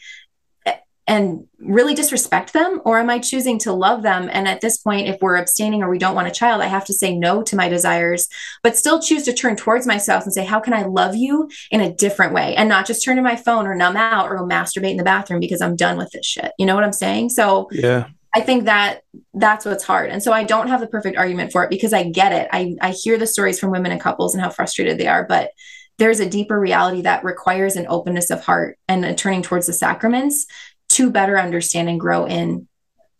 and 1.07 1.47
really 1.59 1.95
disrespect 1.95 2.53
them 2.53 2.81
or 2.85 2.99
am 2.99 3.11
i 3.11 3.19
choosing 3.19 3.59
to 3.59 3.73
love 3.73 4.03
them? 4.03 4.29
And 4.33 4.47
at 4.47 4.61
this 4.61 4.79
point 4.79 5.09
if 5.09 5.21
we're 5.21 5.37
abstaining 5.37 5.83
or 5.83 5.91
we 5.91 5.99
don't 5.99 6.15
want 6.15 6.29
a 6.29 6.33
child 6.33 6.63
i 6.63 6.67
have 6.67 6.85
to 6.85 6.93
say 6.93 7.17
no 7.17 7.43
to 7.43 7.57
my 7.57 7.69
desires 7.69 8.29
but 8.63 8.77
still 8.77 9.01
choose 9.01 9.25
to 9.25 9.33
turn 9.33 9.57
towards 9.57 9.87
myself 9.87 10.25
and 10.25 10.33
say 10.33 10.45
how 10.45 10.61
can 10.61 10.73
i 10.73 10.83
love 10.83 11.17
you 11.17 11.49
in 11.71 11.81
a 11.81 11.93
different 11.93 12.33
way? 12.33 12.55
And 12.57 12.69
not 12.69 12.87
just 12.87 13.05
turn 13.05 13.17
to 13.17 13.23
my 13.23 13.37
phone 13.37 13.67
or 13.67 13.75
numb 13.75 13.97
out 13.97 14.31
or 14.31 14.37
go 14.37 14.45
masturbate 14.45 14.93
in 14.93 14.97
the 14.97 15.05
bathroom 15.05 15.41
because 15.41 15.61
i'm 15.61 15.77
done 15.77 15.97
with 15.97 16.11
this 16.11 16.27
shit. 16.27 16.53
You 16.59 16.67
know 16.67 16.75
what 16.75 16.85
i'm 16.85 16.93
saying? 16.93 17.31
So 17.31 17.69
yeah. 17.71 18.09
I 18.35 18.41
think 18.41 18.65
that 18.65 19.03
that's 19.35 19.67
what's 19.67 19.85
hard. 19.85 20.11
And 20.11 20.23
so 20.23 20.33
I 20.33 20.45
don't 20.45 20.69
have 20.69 20.81
the 20.81 20.87
perfect 20.87 21.19
argument 21.19 21.53
for 21.53 21.65
it 21.65 21.71
because 21.71 21.93
I 21.93 22.05
get 22.05 22.33
it. 22.33 22.49
I, 22.51 22.77
I 22.81 22.93
hear 22.93 23.19
the 23.19 23.27
stories 23.27 23.61
from 23.61 23.71
women 23.71 23.93
and 23.93 24.01
couples 24.01 24.35
and 24.35 24.43
how 24.43 24.49
frustrated 24.49 24.97
they 24.97 25.07
are, 25.07 25.27
but 25.27 25.51
there's 25.99 26.21
a 26.21 26.29
deeper 26.29 26.59
reality 26.59 27.03
that 27.03 27.25
requires 27.25 27.77
an 27.77 27.87
openness 27.89 28.31
of 28.31 28.43
heart 28.43 28.79
and 28.89 29.05
a 29.05 29.15
turning 29.15 29.43
towards 29.43 29.67
the 29.67 29.73
sacraments 29.73 30.47
to 30.93 31.11
better 31.11 31.39
understand 31.39 31.89
and 31.89 32.01
grow 32.01 32.27
in 32.27 32.69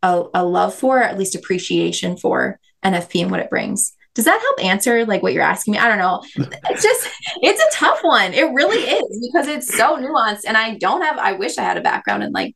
a, 0.03 0.25
a 0.35 0.45
love 0.45 0.75
for, 0.75 0.99
or 0.99 1.03
at 1.03 1.19
least 1.19 1.35
appreciation 1.35 2.17
for 2.17 2.59
NFP 2.85 3.23
and 3.23 3.31
what 3.31 3.41
it 3.41 3.51
brings. 3.51 3.95
Does 4.15 4.27
that 4.27 4.41
help 4.41 4.65
answer 4.65 5.07
like 5.07 5.23
what 5.23 5.33
you're 5.33 5.43
asking 5.43 5.73
me? 5.73 5.79
I 5.79 5.89
don't 5.89 5.99
know. 5.99 6.23
It's 6.69 6.83
just 6.83 7.09
it's 7.43 7.63
a 7.63 7.79
tough 7.79 8.01
one. 8.03 8.35
It 8.35 8.53
really 8.53 8.79
is 8.79 9.31
because 9.33 9.49
it's 9.49 9.75
so 9.75 9.97
nuanced 9.97 10.43
and 10.47 10.57
I 10.57 10.77
don't 10.77 11.03
have 11.03 11.19
I 11.19 11.33
wish 11.33 11.57
I 11.57 11.63
had 11.63 11.79
a 11.79 11.83
background 11.83 12.23
in 12.23 12.33
like 12.33 12.55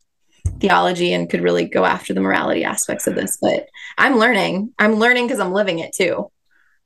theology 0.60 1.12
and 1.12 1.30
could 1.30 1.42
really 1.42 1.66
go 1.66 1.84
after 1.84 2.12
the 2.12 2.20
morality 2.20 2.64
aspects 2.64 3.06
of 3.06 3.14
this, 3.14 3.38
but 3.40 3.68
I'm 3.96 4.18
learning. 4.18 4.72
I'm 4.78 4.94
learning 4.94 5.26
because 5.26 5.40
I'm 5.40 5.52
living 5.52 5.78
it 5.78 5.94
too. 5.94 6.30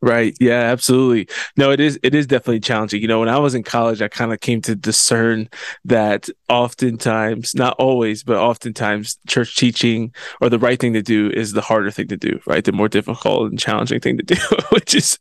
Right. 0.03 0.35
Yeah, 0.41 0.61
absolutely. 0.63 1.29
No, 1.59 1.71
it 1.73 1.79
is 1.79 2.01
it 2.03 2.15
is 2.15 2.27
definitely 2.27 2.61
challenging. 2.61 3.03
You 3.03 3.09
know, 3.09 3.21
when 3.21 3.29
I 3.29 3.39
was 3.39 3.55
in 3.55 3.63
college, 3.63 4.01
I 4.01 4.09
kind 4.09 4.33
of 4.33 4.41
came 4.41 4.63
to 4.63 4.75
discern 4.75 5.51
that 5.85 6.27
oftentimes, 6.49 7.55
not 7.55 7.77
always, 7.79 8.25
but 8.25 8.39
oftentimes 8.39 9.19
church 9.29 9.57
teaching 9.57 10.15
or 10.41 10.49
the 10.49 10.59
right 10.59 10.81
thing 10.81 10.95
to 10.95 11.03
do 11.03 11.29
is 11.31 11.53
the 11.53 11.61
harder 11.61 11.91
thing 11.91 12.09
to 12.09 12.17
do, 12.17 12.41
right? 12.47 12.65
The 12.65 12.73
more 12.73 12.89
difficult 12.89 13.51
and 13.51 13.59
challenging 13.59 14.01
thing 14.01 14.17
to 14.17 14.23
do, 14.25 14.37
which 14.71 14.95
is 14.95 15.19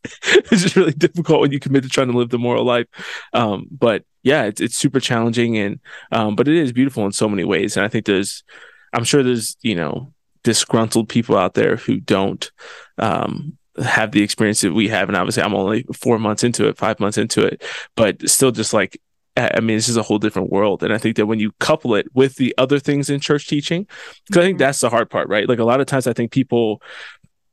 which 0.49 0.63
is 0.63 0.77
really 0.77 0.93
difficult 0.93 1.41
when 1.41 1.51
you 1.51 1.59
commit 1.59 1.84
to 1.84 1.89
trying 1.89 2.09
to 2.11 2.17
live 2.17 2.30
the 2.30 2.39
moral 2.39 2.63
life. 2.63 2.88
Um, 3.34 3.67
but 3.69 4.05
yeah, 4.23 4.43
it's 4.45 4.61
it's 4.61 4.77
super 4.77 5.01
challenging 5.01 5.57
and 5.57 5.82
um, 6.13 6.38
but 6.38 6.47
it 6.47 6.55
is 6.55 6.71
beautiful 6.71 7.05
in 7.05 7.11
so 7.11 7.27
many 7.27 7.43
ways. 7.43 7.75
And 7.75 7.86
I 7.86 7.89
think 7.89 8.05
there's 8.05 8.45
I'm 8.93 9.03
sure 9.03 9.23
there's, 9.23 9.57
you 9.61 9.75
know, 9.75 10.13
disgruntled 10.43 11.09
people 11.09 11.38
out 11.38 11.53
there 11.53 11.75
who 11.75 11.99
don't 11.99 12.49
um 12.97 13.57
have 13.84 14.11
the 14.11 14.23
experience 14.23 14.61
that 14.61 14.73
we 14.73 14.88
have. 14.89 15.09
And 15.09 15.17
obviously, 15.17 15.43
I'm 15.43 15.55
only 15.55 15.86
four 15.93 16.19
months 16.19 16.43
into 16.43 16.67
it, 16.67 16.77
five 16.77 16.99
months 16.99 17.17
into 17.17 17.45
it, 17.45 17.63
but 17.95 18.27
still 18.30 18.51
just 18.51 18.73
like, 18.73 18.99
I 19.38 19.61
mean, 19.61 19.77
this 19.77 19.88
is 19.88 19.95
a 19.95 20.03
whole 20.03 20.19
different 20.19 20.51
world. 20.51 20.84
And 20.84 20.93
I 20.93 20.97
think 20.97 21.15
that 21.15 21.27
when 21.27 21.39
you 21.39 21.51
couple 21.59 21.95
it 21.95 22.07
with 22.13 22.36
the 22.36 22.53
other 22.57 22.77
things 22.77 23.09
in 23.09 23.19
church 23.19 23.47
teaching, 23.47 23.88
because 24.27 24.41
I 24.41 24.45
think 24.45 24.55
mm-hmm. 24.55 24.59
that's 24.59 24.82
the 24.82 24.89
hard 24.89 25.09
part, 25.09 25.30
right? 25.30 25.47
Like 25.47 25.59
a 25.59 25.63
lot 25.63 25.80
of 25.80 25.88
times, 25.88 26.07
I 26.07 26.13
think 26.13 26.32
people 26.32 26.82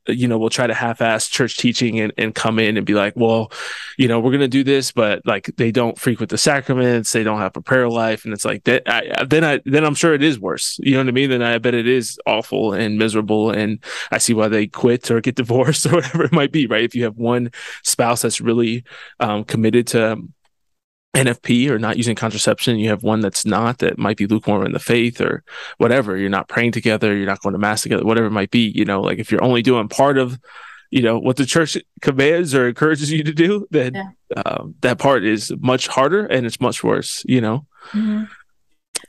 you 0.07 0.27
know, 0.27 0.37
will 0.37 0.49
try 0.49 0.67
to 0.67 0.73
half-ass 0.73 1.27
church 1.27 1.57
teaching 1.57 1.99
and, 1.99 2.13
and 2.17 2.35
come 2.35 2.59
in 2.59 2.77
and 2.77 2.85
be 2.85 2.93
like, 2.93 3.13
well, 3.15 3.51
you 3.97 4.07
know, 4.07 4.19
we're 4.19 4.31
going 4.31 4.41
to 4.41 4.47
do 4.47 4.63
this, 4.63 4.91
but 4.91 5.21
like 5.25 5.47
they 5.57 5.71
don't 5.71 5.97
frequent 5.99 6.29
the 6.29 6.37
sacraments, 6.37 7.11
they 7.11 7.23
don't 7.23 7.39
have 7.39 7.55
a 7.57 7.61
prayer 7.61 7.89
life. 7.89 8.25
And 8.25 8.33
it's 8.33 8.45
like 8.45 8.63
that. 8.65 8.83
I, 8.87 9.23
then 9.25 9.43
I, 9.43 9.59
then 9.65 9.83
I'm 9.83 9.95
sure 9.95 10.13
it 10.13 10.23
is 10.23 10.39
worse. 10.39 10.79
You 10.81 10.93
know 10.93 10.99
what 10.99 11.07
I 11.07 11.11
mean? 11.11 11.29
Then 11.29 11.41
I 11.41 11.57
bet 11.57 11.73
it 11.73 11.87
is 11.87 12.19
awful 12.25 12.73
and 12.73 12.97
miserable. 12.97 13.51
And 13.51 13.83
I 14.11 14.17
see 14.17 14.33
why 14.33 14.47
they 14.47 14.67
quit 14.67 15.09
or 15.11 15.21
get 15.21 15.35
divorced 15.47 15.85
or 15.85 15.95
whatever 15.95 16.23
it 16.23 16.31
might 16.31 16.51
be, 16.51 16.67
right? 16.67 16.83
If 16.83 16.95
you 16.95 17.03
have 17.03 17.17
one 17.17 17.51
spouse 17.83 18.21
that's 18.21 18.41
really 18.41 18.83
um, 19.19 19.43
committed 19.43 19.87
to 19.87 20.17
NFP 21.17 21.69
or 21.69 21.79
not 21.79 21.97
using 21.97 22.15
contraception, 22.15 22.79
you 22.79 22.89
have 22.89 23.03
one 23.03 23.19
that's 23.19 23.45
not 23.45 23.79
that 23.79 23.97
might 23.97 24.17
be 24.17 24.27
lukewarm 24.27 24.65
in 24.65 24.71
the 24.71 24.79
faith 24.79 25.19
or 25.19 25.43
whatever. 25.77 26.15
You're 26.17 26.29
not 26.29 26.47
praying 26.47 26.71
together, 26.71 27.15
you're 27.15 27.25
not 27.25 27.41
going 27.41 27.53
to 27.53 27.59
mass 27.59 27.81
together, 27.81 28.05
whatever 28.05 28.27
it 28.27 28.31
might 28.31 28.51
be. 28.51 28.71
You 28.73 28.85
know, 28.85 29.01
like 29.01 29.19
if 29.19 29.31
you're 29.31 29.43
only 29.43 29.61
doing 29.61 29.89
part 29.89 30.17
of, 30.17 30.39
you 30.91 31.01
know, 31.01 31.17
what 31.17 31.37
the 31.37 31.45
church 31.45 31.77
commands 32.01 32.53
or 32.53 32.67
encourages 32.67 33.11
you 33.11 33.23
to 33.23 33.33
do, 33.33 33.67
then 33.71 33.95
yeah. 33.95 34.41
um, 34.45 34.75
that 34.81 34.99
part 34.99 35.23
is 35.25 35.51
much 35.59 35.87
harder 35.87 36.25
and 36.25 36.45
it's 36.45 36.61
much 36.61 36.83
worse. 36.83 37.23
You 37.27 37.41
know. 37.41 37.65
Mm-hmm. 37.91 38.23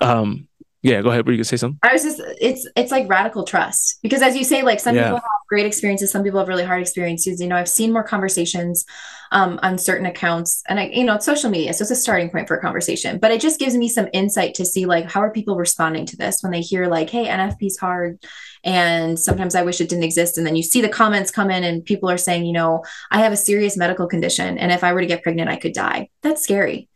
Um. 0.01 0.48
Yeah, 0.83 1.03
go 1.03 1.11
ahead. 1.11 1.26
Were 1.26 1.33
you 1.33 1.39
gonna 1.39 1.45
say 1.45 1.57
something? 1.57 1.79
I 1.83 1.93
was 1.93 2.05
just 2.05 2.20
it's 2.41 2.68
it's 2.76 2.93
like 2.93 3.09
radical 3.09 3.45
trust 3.45 3.99
because 4.03 4.22
as 4.22 4.37
you 4.37 4.45
say, 4.45 4.62
like 4.62 4.79
some 4.79 4.95
yeah. 4.95 5.05
people 5.05 5.16
have 5.16 5.49
great 5.49 5.66
experiences, 5.66 6.12
some 6.12 6.22
people 6.22 6.39
have 6.39 6.49
really 6.49 6.64
hard 6.64 6.81
experiences. 6.81 7.41
You 7.41 7.49
know, 7.49 7.57
I've 7.57 7.68
seen 7.68 7.93
more 7.93 8.05
conversations 8.05 8.85
um, 9.33 9.59
on 9.62 9.76
certain 9.76 10.07
accounts 10.07 10.62
and 10.68 10.79
I, 10.79 10.87
you 10.87 11.05
know, 11.05 11.16
it's 11.16 11.26
social 11.26 11.51
media. 11.51 11.74
So 11.74 11.83
it's 11.83 11.91
a 11.91 11.97
starting 11.97 12.31
point 12.31 12.47
for 12.47 12.57
a 12.57 12.61
conversation, 12.61 13.18
but 13.18 13.31
it 13.33 13.41
just 13.41 13.59
gives 13.59 13.76
me 13.76 13.89
some 13.89 14.09
insight 14.12 14.55
to 14.55 14.64
see 14.64 14.87
like, 14.87 15.11
how 15.11 15.20
are 15.20 15.33
people 15.33 15.57
responding 15.57 16.07
to 16.07 16.16
this 16.16 16.39
when 16.43 16.53
they 16.53 16.61
hear 16.61 16.87
like, 16.87 17.11
Hey, 17.11 17.26
NFP 17.26 17.66
is 17.66 17.79
hard. 17.79 18.22
And 18.62 19.18
sometimes 19.18 19.55
I 19.55 19.62
wish 19.62 19.81
it 19.81 19.89
didn't 19.89 20.05
exist. 20.05 20.39
And 20.39 20.47
then 20.47 20.57
you 20.57 20.62
see 20.62 20.81
the 20.81 20.89
comments 20.89 21.31
come 21.31 21.51
in 21.51 21.64
and 21.64 21.85
people 21.85 22.09
are 22.09 22.18
saying, 22.18 22.47
you 22.47 22.53
know, 22.53 22.85
I 23.11 23.18
have 23.18 23.33
a 23.33 23.37
serious 23.37 23.76
medical 23.76 24.07
condition. 24.07 24.59
And 24.59 24.70
if 24.70 24.85
I 24.85 24.93
were 24.93 25.01
to 25.01 25.07
get 25.07 25.22
pregnant, 25.22 25.51
I 25.51 25.57
could 25.57 25.72
die. 25.72 26.09
That's 26.22 26.43
scary 26.43 26.88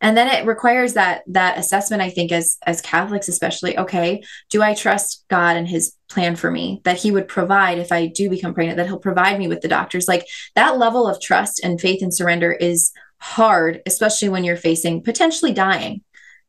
and 0.00 0.16
then 0.16 0.28
it 0.28 0.46
requires 0.46 0.94
that 0.94 1.22
that 1.26 1.58
assessment 1.58 2.02
i 2.02 2.10
think 2.10 2.32
as 2.32 2.58
as 2.66 2.80
catholics 2.80 3.28
especially 3.28 3.76
okay 3.78 4.22
do 4.50 4.62
i 4.62 4.74
trust 4.74 5.24
god 5.28 5.56
and 5.56 5.68
his 5.68 5.94
plan 6.08 6.36
for 6.36 6.50
me 6.50 6.80
that 6.84 6.96
he 6.96 7.10
would 7.10 7.28
provide 7.28 7.78
if 7.78 7.92
i 7.92 8.06
do 8.06 8.30
become 8.30 8.54
pregnant 8.54 8.76
that 8.76 8.86
he'll 8.86 8.98
provide 8.98 9.38
me 9.38 9.48
with 9.48 9.60
the 9.60 9.68
doctors? 9.68 10.08
Like 10.08 10.26
that 10.54 10.78
level 10.78 11.06
of 11.06 11.20
trust 11.20 11.60
and 11.62 11.80
faith 11.80 12.02
and 12.02 12.14
surrender 12.14 12.52
is 12.52 12.92
hard 13.20 13.82
especially 13.86 14.28
when 14.28 14.44
you're 14.44 14.56
facing 14.56 15.02
potentially 15.02 15.52
dying 15.52 16.02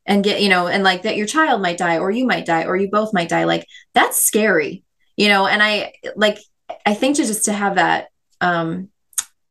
and 0.06 0.24
get 0.24 0.40
you 0.40 0.48
know 0.48 0.68
and 0.68 0.84
like 0.84 1.02
that 1.02 1.16
your 1.16 1.26
child 1.26 1.60
might 1.60 1.78
die 1.78 1.98
or 1.98 2.10
you 2.10 2.26
might 2.26 2.46
die 2.46 2.64
or 2.64 2.76
you 2.76 2.88
both 2.90 3.12
might 3.12 3.28
die. 3.28 3.44
Like 3.44 3.66
that's 3.92 4.22
scary 4.22 4.84
you 5.16 5.28
know 5.28 5.46
and 5.46 5.62
i 5.62 5.92
like 6.16 6.38
i 6.86 6.94
think 6.94 7.16
to 7.16 7.24
just 7.24 7.44
to 7.44 7.52
have 7.52 7.74
that 7.74 8.08
um 8.40 8.88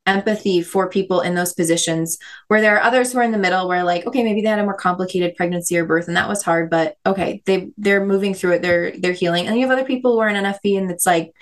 empathy 0.05 0.61
for 0.63 0.89
people 0.89 1.21
in 1.21 1.35
those 1.35 1.53
positions 1.53 2.17
where 2.47 2.61
there 2.61 2.75
are 2.75 2.81
others 2.81 3.11
who 3.11 3.19
are 3.19 3.23
in 3.23 3.31
the 3.31 3.37
middle 3.37 3.67
where 3.67 3.83
like 3.83 4.07
okay 4.07 4.23
maybe 4.23 4.41
they 4.41 4.49
had 4.49 4.57
a 4.57 4.63
more 4.63 4.73
complicated 4.73 5.35
pregnancy 5.35 5.77
or 5.77 5.85
birth 5.85 6.07
and 6.07 6.17
that 6.17 6.27
was 6.27 6.41
hard 6.41 6.69
but 6.69 6.97
okay 7.05 7.43
they 7.45 7.69
they're 7.77 8.03
moving 8.03 8.33
through 8.33 8.53
it 8.53 8.61
they're 8.61 8.91
they're 8.97 9.13
healing. 9.13 9.47
And 9.47 9.55
you 9.55 9.67
have 9.67 9.77
other 9.77 9.87
people 9.87 10.13
who 10.13 10.19
are 10.19 10.29
in 10.29 10.43
NFP 10.43 10.77
and 10.77 10.89
it's 10.89 11.05
like 11.05 11.33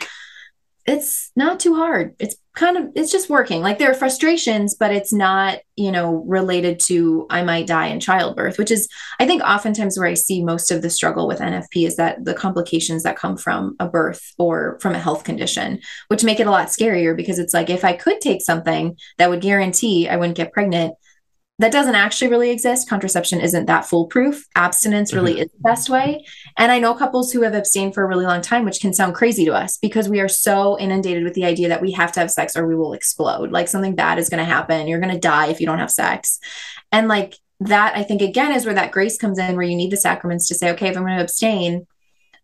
it's 0.87 1.31
not 1.35 1.59
too 1.59 1.75
hard. 1.75 2.15
It's 2.17 2.37
kind 2.55 2.77
of 2.77 2.85
it's 2.95 3.11
just 3.11 3.29
working. 3.29 3.61
Like 3.61 3.77
there 3.77 3.91
are 3.91 3.93
frustrations, 3.93 4.73
but 4.73 4.91
it's 4.93 5.11
not, 5.11 5.59
you 5.75 5.91
know, 5.91 6.23
related 6.25 6.79
to 6.85 7.27
I 7.29 7.43
might 7.43 7.67
die 7.67 7.87
in 7.87 7.99
childbirth, 7.99 8.57
which 8.57 8.71
is 8.71 8.87
I 9.19 9.27
think 9.27 9.43
oftentimes 9.43 9.99
where 9.99 10.07
I 10.07 10.13
see 10.13 10.43
most 10.43 10.71
of 10.71 10.81
the 10.81 10.89
struggle 10.89 11.27
with 11.27 11.39
NFP 11.39 11.85
is 11.85 11.97
that 11.97 12.23
the 12.23 12.33
complications 12.33 13.03
that 13.03 13.17
come 13.17 13.35
from 13.35 13.75
a 13.81 13.87
birth 13.87 14.33
or 14.37 14.79
from 14.81 14.95
a 14.95 14.99
health 14.99 15.25
condition, 15.25 15.81
which 16.07 16.23
make 16.23 16.39
it 16.39 16.47
a 16.47 16.51
lot 16.51 16.69
scarier 16.69 17.15
because 17.15 17.37
it's 17.37 17.53
like 17.53 17.69
if 17.69 17.83
I 17.83 17.93
could 17.93 18.21
take 18.21 18.41
something 18.41 18.97
that 19.17 19.29
would 19.29 19.41
guarantee 19.41 20.07
I 20.07 20.15
wouldn't 20.15 20.37
get 20.37 20.53
pregnant, 20.53 20.95
that 21.59 21.71
doesn't 21.71 21.95
actually 21.95 22.29
really 22.29 22.51
exist. 22.51 22.87
Contraception 22.87 23.41
isn't 23.41 23.65
that 23.65 23.85
foolproof. 23.85 24.45
Abstinence 24.55 25.11
really 25.11 25.33
mm-hmm. 25.33 25.43
is 25.43 25.51
the 25.51 25.59
best 25.63 25.89
way. 25.89 26.23
And 26.55 26.71
I 26.71 26.77
know 26.77 26.93
couples 26.93 27.31
who 27.31 27.41
have 27.41 27.55
abstained 27.55 27.95
for 27.95 28.03
a 28.03 28.07
really 28.07 28.25
long 28.25 28.41
time, 28.41 28.63
which 28.63 28.79
can 28.79 28.93
sound 28.93 29.15
crazy 29.15 29.43
to 29.45 29.55
us 29.55 29.77
because 29.77 30.07
we 30.07 30.19
are 30.19 30.27
so 30.27 30.77
inundated 30.79 31.23
with 31.23 31.33
the 31.33 31.45
idea 31.45 31.69
that 31.69 31.81
we 31.81 31.91
have 31.93 32.11
to 32.11 32.19
have 32.19 32.29
sex 32.29 32.55
or 32.55 32.67
we 32.67 32.75
will 32.75 32.93
explode. 32.93 33.51
Like 33.51 33.67
something 33.67 33.95
bad 33.95 34.19
is 34.19 34.29
going 34.29 34.45
to 34.45 34.45
happen. 34.45 34.87
You're 34.87 34.99
going 34.99 35.13
to 35.13 35.19
die 35.19 35.47
if 35.47 35.59
you 35.59 35.65
don't 35.65 35.79
have 35.79 35.89
sex. 35.89 36.39
And 36.91 37.07
like 37.07 37.33
that, 37.61 37.97
I 37.97 38.03
think, 38.03 38.21
again, 38.21 38.51
is 38.51 38.65
where 38.65 38.75
that 38.75 38.91
grace 38.91 39.17
comes 39.17 39.39
in, 39.39 39.55
where 39.55 39.65
you 39.65 39.75
need 39.75 39.91
the 39.91 39.97
sacraments 39.97 40.47
to 40.49 40.55
say, 40.55 40.71
okay, 40.71 40.89
if 40.89 40.95
I'm 40.95 41.03
going 41.03 41.17
to 41.17 41.23
abstain, 41.23 41.87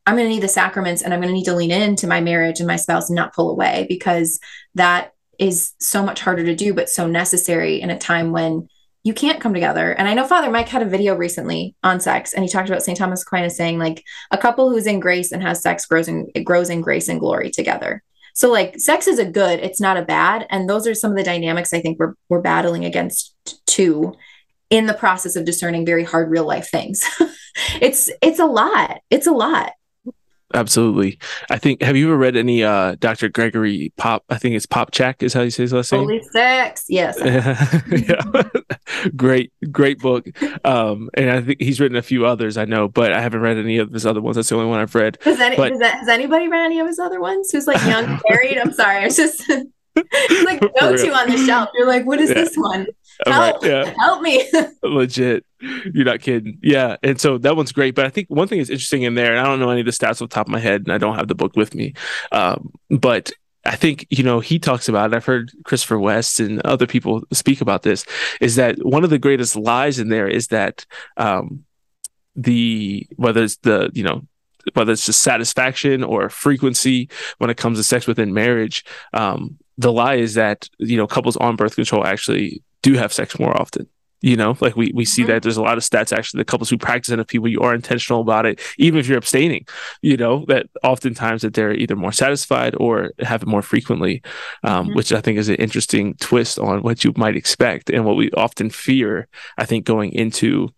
I'm 0.08 0.16
going 0.16 0.28
to 0.28 0.34
need 0.34 0.44
the 0.44 0.48
sacraments 0.48 1.04
and 1.04 1.14
I'm 1.14 1.22
going 1.22 1.30
to 1.30 1.38
need 1.38 1.46
to 1.46 1.56
lean 1.56 1.72
into 1.72 2.08
my 2.08 2.20
marriage 2.20 2.60
and 2.60 2.68
my 2.68 2.78
spouse 2.78 3.10
and 3.10 3.16
not 3.16 3.36
pull 3.36 3.52
away 3.52 3.86
because 3.88 4.40
that 4.74 5.14
is 5.38 5.74
so 5.80 6.04
much 6.04 6.20
harder 6.20 6.44
to 6.46 6.56
do, 6.56 6.74
but 6.74 6.90
so 6.90 7.08
necessary 7.08 7.80
in 7.80 7.92
a 7.92 7.98
time 7.98 8.32
when 8.32 8.68
you 9.04 9.14
can't 9.14 9.42
come 9.42 9.54
together. 9.54 9.92
And 9.92 10.08
I 10.08 10.14
know 10.14 10.26
Father 10.26 10.50
Mike 10.50 10.70
had 10.70 10.82
a 10.82 10.90
video 10.90 11.16
recently 11.16 11.76
on 11.84 12.00
sex, 12.00 12.34
and 12.34 12.44
he 12.44 12.50
talked 12.50 12.70
about 12.70 12.84
St. 12.84 12.98
Thomas 12.98 13.22
Aquinas 13.22 13.58
saying 13.58 13.78
like 13.78 14.04
a 14.32 14.38
couple 14.38 14.70
who's 14.70 14.88
in 14.88 15.02
grace 15.02 15.32
and 15.32 15.44
has 15.44 15.62
sex 15.62 15.86
grows 15.86 16.08
in 16.08 16.28
it 16.34 16.46
grows 16.46 16.70
in 16.70 16.82
grace 16.82 17.10
and 17.10 17.20
glory 17.20 17.52
together. 17.52 18.02
So 18.34 18.52
like 18.52 18.80
sex 18.80 19.08
is 19.08 19.20
a 19.20 19.26
good, 19.26 19.60
it's 19.60 19.82
not 19.82 19.98
a 19.98 20.04
bad, 20.04 20.48
and 20.50 20.70
those 20.70 20.88
are 20.88 20.96
some 20.96 21.12
of 21.12 21.18
the 21.18 21.24
dynamics 21.24 21.74
I 21.74 21.82
think 21.82 22.00
we're 22.00 22.14
we're 22.30 22.42
battling 22.42 22.86
against 22.86 23.36
too 23.66 24.16
in 24.70 24.88
the 24.88 24.94
process 24.94 25.36
of 25.36 25.46
discerning 25.46 25.86
very 25.86 26.04
hard 26.04 26.32
real 26.32 26.46
life 26.46 26.70
things. 26.70 27.04
it's 27.82 28.10
it's 28.22 28.40
a 28.40 28.46
lot. 28.46 29.02
It's 29.10 29.28
a 29.28 29.32
lot 29.32 29.74
absolutely. 30.54 31.20
I 31.50 31.58
think. 31.58 31.82
Have 31.82 31.96
you 31.96 32.08
ever 32.08 32.18
read 32.18 32.36
any 32.36 32.64
uh 32.64 32.96
Dr. 33.00 33.30
Gregory 33.30 33.94
Pop? 33.98 34.24
I 34.30 34.38
think 34.38 34.56
it's 34.56 34.66
Popcak 34.66 35.24
is 35.24 35.34
how 35.34 35.42
you 35.42 35.50
say 35.50 35.64
his 35.64 35.74
last 35.74 35.92
name. 35.92 36.02
Holy 36.02 36.22
sex, 36.32 36.86
yes. 36.88 37.18
yeah, 37.24 38.44
great, 39.16 39.52
great 39.72 40.00
book. 40.00 40.28
Um, 40.66 41.10
and 41.16 41.30
I 41.30 41.42
think 41.42 41.62
he's 41.62 41.80
written 41.80 41.98
a 41.98 42.02
few 42.02 42.26
others 42.26 42.58
I 42.58 42.66
know, 42.66 42.88
but 42.88 43.14
I 43.14 43.22
haven't 43.22 43.42
read 43.42 43.58
any 43.58 43.78
of 43.78 43.92
his 43.92 44.06
other 44.06 44.22
ones. 44.22 44.36
That's 44.36 44.50
the 44.50 44.56
only 44.56 44.68
one 44.68 44.80
I've 44.80 44.96
read. 44.96 45.18
Has, 45.24 45.40
any, 45.40 45.56
but, 45.56 45.78
that, 45.80 46.00
has 46.00 46.08
anybody 46.08 46.48
read 46.48 46.66
any 46.66 46.80
of 46.80 46.88
his 46.88 47.00
other 47.00 47.20
ones? 47.20 47.52
Who's 47.52 47.68
like 47.68 47.84
young, 47.86 48.20
married? 48.30 48.58
I'm 48.58 48.74
sorry, 48.74 48.98
I 48.98 49.06
was 49.06 49.16
just. 49.16 49.44
like 50.46 50.60
go 50.60 50.98
to 50.98 51.14
on 51.14 51.30
the 51.30 51.38
shelf. 51.46 51.70
You're 51.76 51.86
like, 51.86 52.06
what 52.06 52.20
is 52.20 52.30
yeah. 52.30 52.36
this 52.36 52.56
one? 52.56 52.88
Help, 53.26 53.62
right, 53.62 53.72
yeah. 53.72 53.94
help 53.98 54.22
me. 54.22 54.50
Legit. 54.84 55.46
You're 55.62 56.06
not 56.06 56.20
kidding. 56.22 56.60
Yeah. 56.62 56.98
And 57.04 57.20
so 57.20 57.38
that 57.38 57.56
one's 57.56 57.72
great. 57.72 57.96
But 57.96 58.06
I 58.06 58.10
think 58.10 58.30
one 58.30 58.48
thing 58.48 58.60
is 58.60 58.70
interesting 58.70 59.04
in 59.04 59.16
there, 59.16 59.32
and 59.32 59.40
I 59.40 59.44
don't 59.44 59.60
know 59.60 59.70
any 59.70 59.82
of 59.82 59.86
the 59.86 59.92
stats 59.92 60.14
off 60.14 60.18
the 60.20 60.28
top 60.28 60.48
of 60.48 60.52
my 60.52 60.60
head, 60.60 60.82
and 60.82 60.92
I 60.92 60.98
don't 60.98 61.16
have 61.16 61.28
the 61.28 61.36
book 61.36 61.56
with 61.56 61.74
me. 61.76 61.94
Um, 62.32 62.74
but 62.90 63.32
I 63.66 63.76
think, 63.76 64.08
you 64.10 64.24
know, 64.24 64.40
he 64.40 64.60
talks 64.60 64.90
about 64.90 65.12
it. 65.12 65.16
I've 65.16 65.26
heard 65.26 65.52
Christopher 65.64 66.00
West 66.00 66.40
and 66.40 66.60
other 66.62 66.86
people 66.86 67.24
speak 67.32 67.62
about 67.62 67.84
this, 67.84 68.06
is 68.42 68.56
that 68.56 68.84
one 68.86 69.04
of 69.04 69.10
the 69.10 69.20
greatest 69.20 69.56
lies 69.56 70.00
in 70.00 70.10
there 70.10 70.28
is 70.28 70.48
that 70.48 70.86
um, 71.16 71.64
the 72.36 73.08
whether 73.16 73.44
it's 73.44 73.58
the, 73.58 73.90
you 73.94 74.04
know, 74.04 74.28
whether 74.74 74.92
it's 74.92 75.06
just 75.06 75.22
satisfaction 75.22 76.04
or 76.04 76.30
frequency 76.30 77.10
when 77.38 77.50
it 77.50 77.58
comes 77.58 77.78
to 77.78 77.84
sex 77.84 78.08
within 78.08 78.34
marriage, 78.34 78.84
um, 79.14 79.58
the 79.78 79.92
lie 79.92 80.16
is 80.16 80.36
that 80.36 80.70
you 80.78 80.98
know 80.98 81.08
couples 81.08 81.38
on 81.38 81.56
birth 81.56 81.76
control 81.76 82.06
actually 82.06 82.62
do 82.84 82.94
have 82.94 83.12
sex 83.12 83.40
more 83.40 83.60
often 83.60 83.88
you 84.24 84.38
know 84.38 84.58
like 84.62 84.76
we, 84.76 84.92
we 84.96 85.06
see 85.06 85.22
mm-hmm. 85.22 85.32
that 85.32 85.44
there's 85.44 85.58
a 85.58 85.62
lot 85.62 85.78
of 85.78 85.84
stats 85.84 86.16
actually 86.16 86.40
the 86.40 86.46
couples 86.46 86.70
who 86.70 86.78
practice 86.78 87.14
NFP 87.14 87.40
where 87.40 87.52
you 87.52 87.60
are 87.60 87.76
intentional 87.76 88.22
about 88.22 88.48
it 88.48 88.60
even 88.80 89.00
if 89.00 89.08
you're 89.08 89.18
abstaining 89.18 89.68
you 90.02 90.18
know 90.18 90.46
that 90.48 90.66
oftentimes 90.82 91.44
that 91.44 91.54
they're 91.54 91.74
either 91.74 91.96
more 91.96 92.12
satisfied 92.12 92.74
or 92.80 93.12
have 93.20 93.44
it 93.44 93.48
more 93.48 93.62
frequently 93.62 94.24
um, 94.64 94.88
mm-hmm. 94.88 94.96
which 94.96 95.12
i 95.12 95.22
think 95.22 95.38
is 95.38 95.50
an 95.50 95.56
interesting 95.56 96.16
twist 96.16 96.58
on 96.58 96.82
what 96.82 97.04
you 97.04 97.14
might 97.18 97.36
expect 97.36 97.90
and 97.90 98.06
what 98.06 98.16
we 98.16 98.32
often 98.32 98.70
fear 98.70 99.28
i 99.58 99.66
think 99.66 99.86
going 99.86 100.12
into 100.14 100.70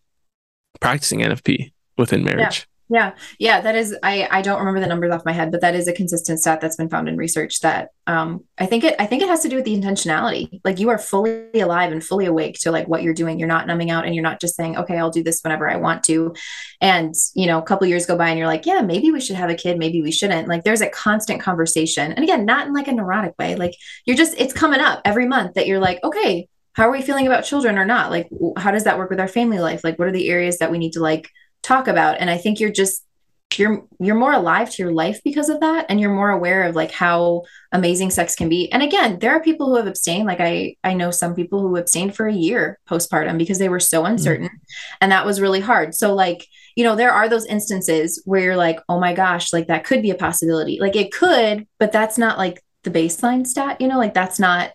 practicing 0.81 1.19
nfp 1.19 1.71
within 1.97 2.23
marriage 2.23 2.67
yeah, 2.87 3.15
yeah, 3.39 3.61
that 3.61 3.75
is. 3.75 3.97
I 4.03 4.27
I 4.29 4.41
don't 4.43 4.59
remember 4.59 4.79
the 4.79 4.87
numbers 4.87 5.11
off 5.11 5.25
my 5.25 5.31
head, 5.31 5.51
but 5.51 5.61
that 5.61 5.73
is 5.73 5.87
a 5.87 5.93
consistent 5.93 6.39
stat 6.39 6.61
that's 6.61 6.75
been 6.75 6.89
found 6.89 7.09
in 7.09 7.17
research. 7.17 7.61
That 7.61 7.89
um, 8.05 8.43
I 8.59 8.67
think 8.67 8.83
it 8.83 8.95
I 8.99 9.07
think 9.07 9.23
it 9.23 9.29
has 9.29 9.41
to 9.41 9.49
do 9.49 9.55
with 9.55 9.65
the 9.65 9.75
intentionality. 9.75 10.61
Like 10.63 10.79
you 10.79 10.89
are 10.89 10.99
fully 10.99 11.49
alive 11.55 11.91
and 11.91 12.03
fully 12.03 12.27
awake 12.27 12.59
to 12.59 12.71
like 12.71 12.87
what 12.87 13.01
you're 13.01 13.15
doing. 13.15 13.39
You're 13.39 13.47
not 13.47 13.65
numbing 13.65 13.89
out, 13.89 14.05
and 14.05 14.13
you're 14.13 14.23
not 14.23 14.39
just 14.39 14.55
saying, 14.55 14.77
okay, 14.77 14.97
I'll 14.97 15.09
do 15.09 15.23
this 15.23 15.41
whenever 15.41 15.67
I 15.69 15.77
want 15.77 16.03
to. 16.03 16.35
And 16.79 17.15
you 17.33 17.47
know, 17.47 17.57
a 17.57 17.63
couple 17.63 17.87
years 17.87 18.05
go 18.05 18.17
by, 18.17 18.29
and 18.29 18.37
you're 18.37 18.47
like, 18.47 18.67
yeah, 18.67 18.81
maybe 18.81 19.11
we 19.11 19.19
should 19.19 19.35
have 19.35 19.49
a 19.49 19.55
kid, 19.55 19.79
maybe 19.79 20.03
we 20.03 20.11
shouldn't. 20.11 20.47
Like 20.47 20.63
there's 20.63 20.81
a 20.81 20.89
constant 20.89 21.41
conversation, 21.41 22.11
and 22.11 22.23
again, 22.23 22.45
not 22.45 22.67
in 22.67 22.73
like 22.73 22.87
a 22.87 22.93
neurotic 22.93 23.33
way. 23.39 23.55
Like 23.55 23.73
you're 24.05 24.17
just 24.17 24.35
it's 24.37 24.53
coming 24.53 24.79
up 24.79 25.01
every 25.05 25.27
month 25.27 25.55
that 25.55 25.65
you're 25.65 25.79
like, 25.79 26.03
okay, 26.03 26.47
how 26.73 26.87
are 26.87 26.91
we 26.91 27.01
feeling 27.01 27.25
about 27.25 27.45
children 27.45 27.77
or 27.77 27.85
not? 27.85 28.11
Like 28.11 28.29
how 28.57 28.69
does 28.69 28.83
that 28.83 28.97
work 28.97 29.09
with 29.09 29.19
our 29.19 29.27
family 29.27 29.59
life? 29.59 29.83
Like 29.83 29.97
what 29.97 30.09
are 30.09 30.11
the 30.11 30.29
areas 30.29 30.59
that 30.59 30.71
we 30.71 30.77
need 30.77 30.91
to 30.93 30.99
like 30.99 31.31
talk 31.65 31.87
about. 31.87 32.17
And 32.19 32.29
i 32.29 32.37
think 32.37 32.59
you're 32.59 32.71
just 32.71 33.05
you're 33.57 33.85
you're 33.99 34.15
more 34.15 34.33
alive 34.33 34.69
to 34.69 34.83
your 34.83 34.91
life 34.91 35.21
because 35.23 35.49
of 35.49 35.59
that. 35.61 35.85
And 35.89 35.99
you're 35.99 36.13
more 36.13 36.31
aware 36.31 36.63
of 36.63 36.75
like 36.75 36.91
how 36.91 37.43
amazing 37.71 38.11
sex 38.11 38.35
can 38.35 38.49
be. 38.49 38.71
And 38.71 38.83
again 38.83 39.19
there 39.19 39.31
are 39.31 39.41
people 39.41 39.67
who 39.67 39.75
have 39.75 39.87
abstained. 39.87 40.27
Like 40.27 40.39
i 40.39 40.75
i 40.83 40.93
know 40.93 41.11
some 41.11 41.35
people 41.35 41.61
who 41.61 41.77
abstained 41.77 42.15
for 42.15 42.27
a 42.27 42.33
year 42.33 42.79
postpartum 42.89 43.37
because 43.37 43.59
they 43.59 43.69
were 43.69 43.79
so 43.79 44.03
mm-hmm. 44.03 44.13
uncertain. 44.13 44.47
Mm-hmm. 44.47 44.95
and 45.01 45.11
that 45.11 45.25
was 45.25 45.41
really 45.41 45.61
hard. 45.61 45.95
So 45.95 46.13
like 46.13 46.47
you 46.75 46.83
know 46.83 46.95
there 46.95 47.11
are 47.11 47.29
those 47.29 47.45
instances 47.45 48.21
where 48.25 48.41
you're 48.41 48.57
like 48.57 48.79
oh 48.89 48.99
my 48.99 49.13
gosh 49.13 49.53
like 49.53 49.67
that 49.67 49.85
could 49.85 50.01
be 50.01 50.11
a 50.11 50.15
possibility. 50.15 50.77
Like 50.79 50.95
it 50.95 51.13
could 51.13 51.67
but 51.79 51.91
that's 51.91 52.17
not 52.17 52.37
like 52.37 52.61
the 52.83 52.91
baseline 52.91 53.47
stat 53.47 53.79
you 53.81 53.87
know? 53.87 53.97
Like 53.97 54.13
that's 54.13 54.39
not 54.39 54.71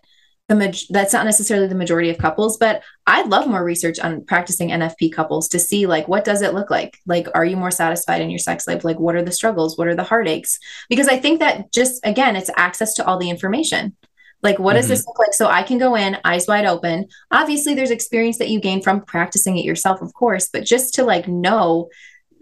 the 0.59 0.85
that's 0.89 1.13
not 1.13 1.25
necessarily 1.25 1.67
the 1.67 1.75
majority 1.75 2.09
of 2.09 2.17
couples 2.17 2.57
but 2.57 2.81
i'd 3.07 3.27
love 3.27 3.47
more 3.47 3.63
research 3.63 3.99
on 3.99 4.23
practicing 4.25 4.69
nfp 4.69 5.11
couples 5.11 5.47
to 5.47 5.59
see 5.59 5.85
like 5.85 6.07
what 6.07 6.25
does 6.25 6.41
it 6.41 6.53
look 6.53 6.69
like? 6.69 6.97
Like 7.05 7.27
are 7.35 7.45
you 7.45 7.57
more 7.57 7.71
satisfied 7.71 8.21
in 8.21 8.29
your 8.29 8.39
sex 8.39 8.67
life? 8.67 8.83
Like 8.83 8.99
what 8.99 9.15
are 9.15 9.23
the 9.23 9.31
struggles? 9.31 9.77
What 9.77 9.87
are 9.87 9.95
the 9.95 10.03
heartaches? 10.03 10.59
Because 10.89 11.07
i 11.07 11.17
think 11.17 11.39
that 11.39 11.71
just 11.71 12.05
again 12.05 12.35
it's 12.35 12.49
access 12.57 12.93
to 12.95 13.05
all 13.05 13.17
the 13.17 13.29
information. 13.29 13.95
Like 14.43 14.57
what 14.57 14.71
mm-hmm. 14.71 14.81
does 14.81 14.87
this 14.87 15.05
look 15.05 15.19
like? 15.19 15.33
So 15.33 15.47
i 15.47 15.63
can 15.63 15.77
go 15.77 15.95
in 15.95 16.17
eyes 16.23 16.47
wide 16.47 16.65
open. 16.65 17.07
Obviously 17.29 17.73
there's 17.73 17.91
experience 17.91 18.37
that 18.39 18.49
you 18.49 18.59
gain 18.59 18.81
from 18.81 19.05
practicing 19.05 19.57
it 19.57 19.65
yourself 19.65 20.01
of 20.01 20.13
course 20.13 20.49
but 20.51 20.65
just 20.65 20.95
to 20.95 21.03
like 21.03 21.27
know 21.27 21.89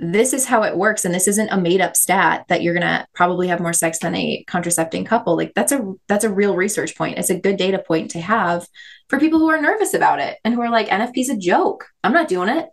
this 0.02 0.32
is 0.32 0.46
how 0.46 0.64
it 0.64 0.78
works 0.78 1.04
and 1.04 1.14
this 1.14 1.28
isn't 1.28 1.50
a 1.50 1.60
made 1.60 1.82
up 1.82 1.96
stat 1.96 2.46
that 2.48 2.64
you're 2.64 2.74
going 2.74 2.88
to 2.88 3.06
probably 3.14 3.50
have 3.50 3.60
more 3.60 3.74
sex 3.74 4.00
than 4.00 4.16
a 4.16 4.44
contracepting 4.48 5.04
couple 5.04 5.36
like 5.36 5.52
that's 5.56 5.74
a 5.74 5.94
that's 6.08 6.24
a 6.24 6.30
real 6.30 6.56
research 6.56 6.96
point 6.96 7.18
it's 7.18 7.30
a 7.30 7.38
good 7.38 7.58
data 7.58 7.78
point 7.78 8.10
to 8.10 8.22
have 8.22 8.66
for 9.10 9.20
people 9.20 9.40
who 9.40 9.50
are 9.50 9.62
nervous 9.62 9.94
about 9.94 10.20
it 10.20 10.38
and 10.46 10.54
who 10.54 10.62
are 10.62 10.70
like 10.70 10.88
nfp's 10.88 11.30
a 11.30 11.36
joke 11.36 11.86
i'm 12.06 12.14
not 12.14 12.30
doing 12.30 12.48
it 12.48 12.70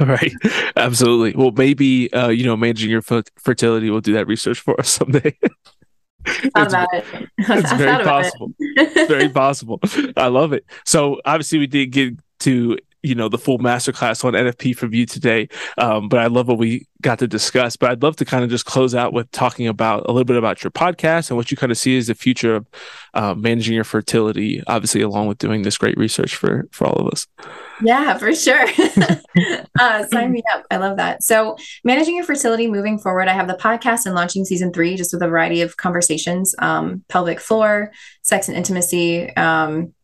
all 0.00 0.06
right 0.06 0.32
absolutely 0.76 1.34
well 1.36 1.52
maybe 1.52 2.10
uh, 2.14 2.28
you 2.28 2.44
know 2.44 2.56
managing 2.56 2.90
your 2.90 3.02
fertility 3.02 3.90
will 3.90 4.00
do 4.00 4.14
that 4.14 4.26
research 4.26 4.58
for 4.58 4.78
us 4.80 4.88
someday 4.98 5.36
it's, 6.24 6.48
about 6.54 6.88
it. 6.92 7.04
it's 7.38 7.72
very 7.72 8.04
possible. 8.04 8.52
It. 8.60 9.08
very 9.08 9.28
possible. 9.28 9.80
I 10.16 10.28
love 10.28 10.52
it. 10.52 10.64
So 10.84 11.20
obviously 11.24 11.58
we 11.58 11.66
did 11.66 11.86
get 11.86 12.14
to 12.40 12.78
you 13.02 13.14
know 13.14 13.28
the 13.28 13.38
full 13.38 13.58
masterclass 13.58 14.24
on 14.24 14.32
NFP 14.32 14.76
from 14.76 14.94
you 14.94 15.06
today. 15.06 15.48
Um, 15.78 16.08
but 16.08 16.20
I 16.20 16.26
love 16.26 16.48
what 16.48 16.58
we 16.58 16.86
got 17.00 17.18
to 17.18 17.28
discuss. 17.28 17.76
But 17.76 17.90
I'd 17.90 18.02
love 18.02 18.16
to 18.16 18.24
kind 18.24 18.44
of 18.44 18.50
just 18.50 18.64
close 18.64 18.94
out 18.94 19.12
with 19.12 19.30
talking 19.32 19.66
about 19.66 20.04
a 20.06 20.12
little 20.12 20.24
bit 20.24 20.36
about 20.36 20.62
your 20.62 20.70
podcast 20.70 21.30
and 21.30 21.36
what 21.36 21.50
you 21.50 21.56
kind 21.56 21.72
of 21.72 21.78
see 21.78 21.98
as 21.98 22.06
the 22.06 22.14
future 22.14 22.56
of 22.56 22.66
uh, 23.14 23.34
managing 23.34 23.74
your 23.74 23.84
fertility. 23.84 24.62
Obviously, 24.66 25.02
along 25.02 25.26
with 25.26 25.38
doing 25.38 25.62
this 25.62 25.76
great 25.76 25.96
research 25.96 26.36
for 26.36 26.68
for 26.70 26.86
all 26.86 26.94
of 26.94 27.12
us. 27.12 27.26
Yeah, 27.82 28.16
for 28.16 28.32
sure. 28.34 28.64
uh, 29.80 30.06
sign 30.06 30.30
me 30.30 30.42
up. 30.52 30.64
I 30.70 30.76
love 30.76 30.96
that. 30.98 31.22
So, 31.22 31.56
managing 31.84 32.16
your 32.16 32.24
fertility 32.24 32.68
moving 32.68 32.98
forward, 32.98 33.28
I 33.28 33.32
have 33.32 33.48
the 33.48 33.54
podcast 33.54 34.06
and 34.06 34.14
launching 34.14 34.44
season 34.44 34.72
three, 34.72 34.96
just 34.96 35.12
with 35.12 35.22
a 35.22 35.28
variety 35.28 35.62
of 35.62 35.76
conversations, 35.76 36.54
um, 36.60 37.04
pelvic 37.08 37.40
floor, 37.40 37.92
sex 38.22 38.48
and 38.48 38.56
intimacy. 38.56 39.34
Um, 39.36 39.94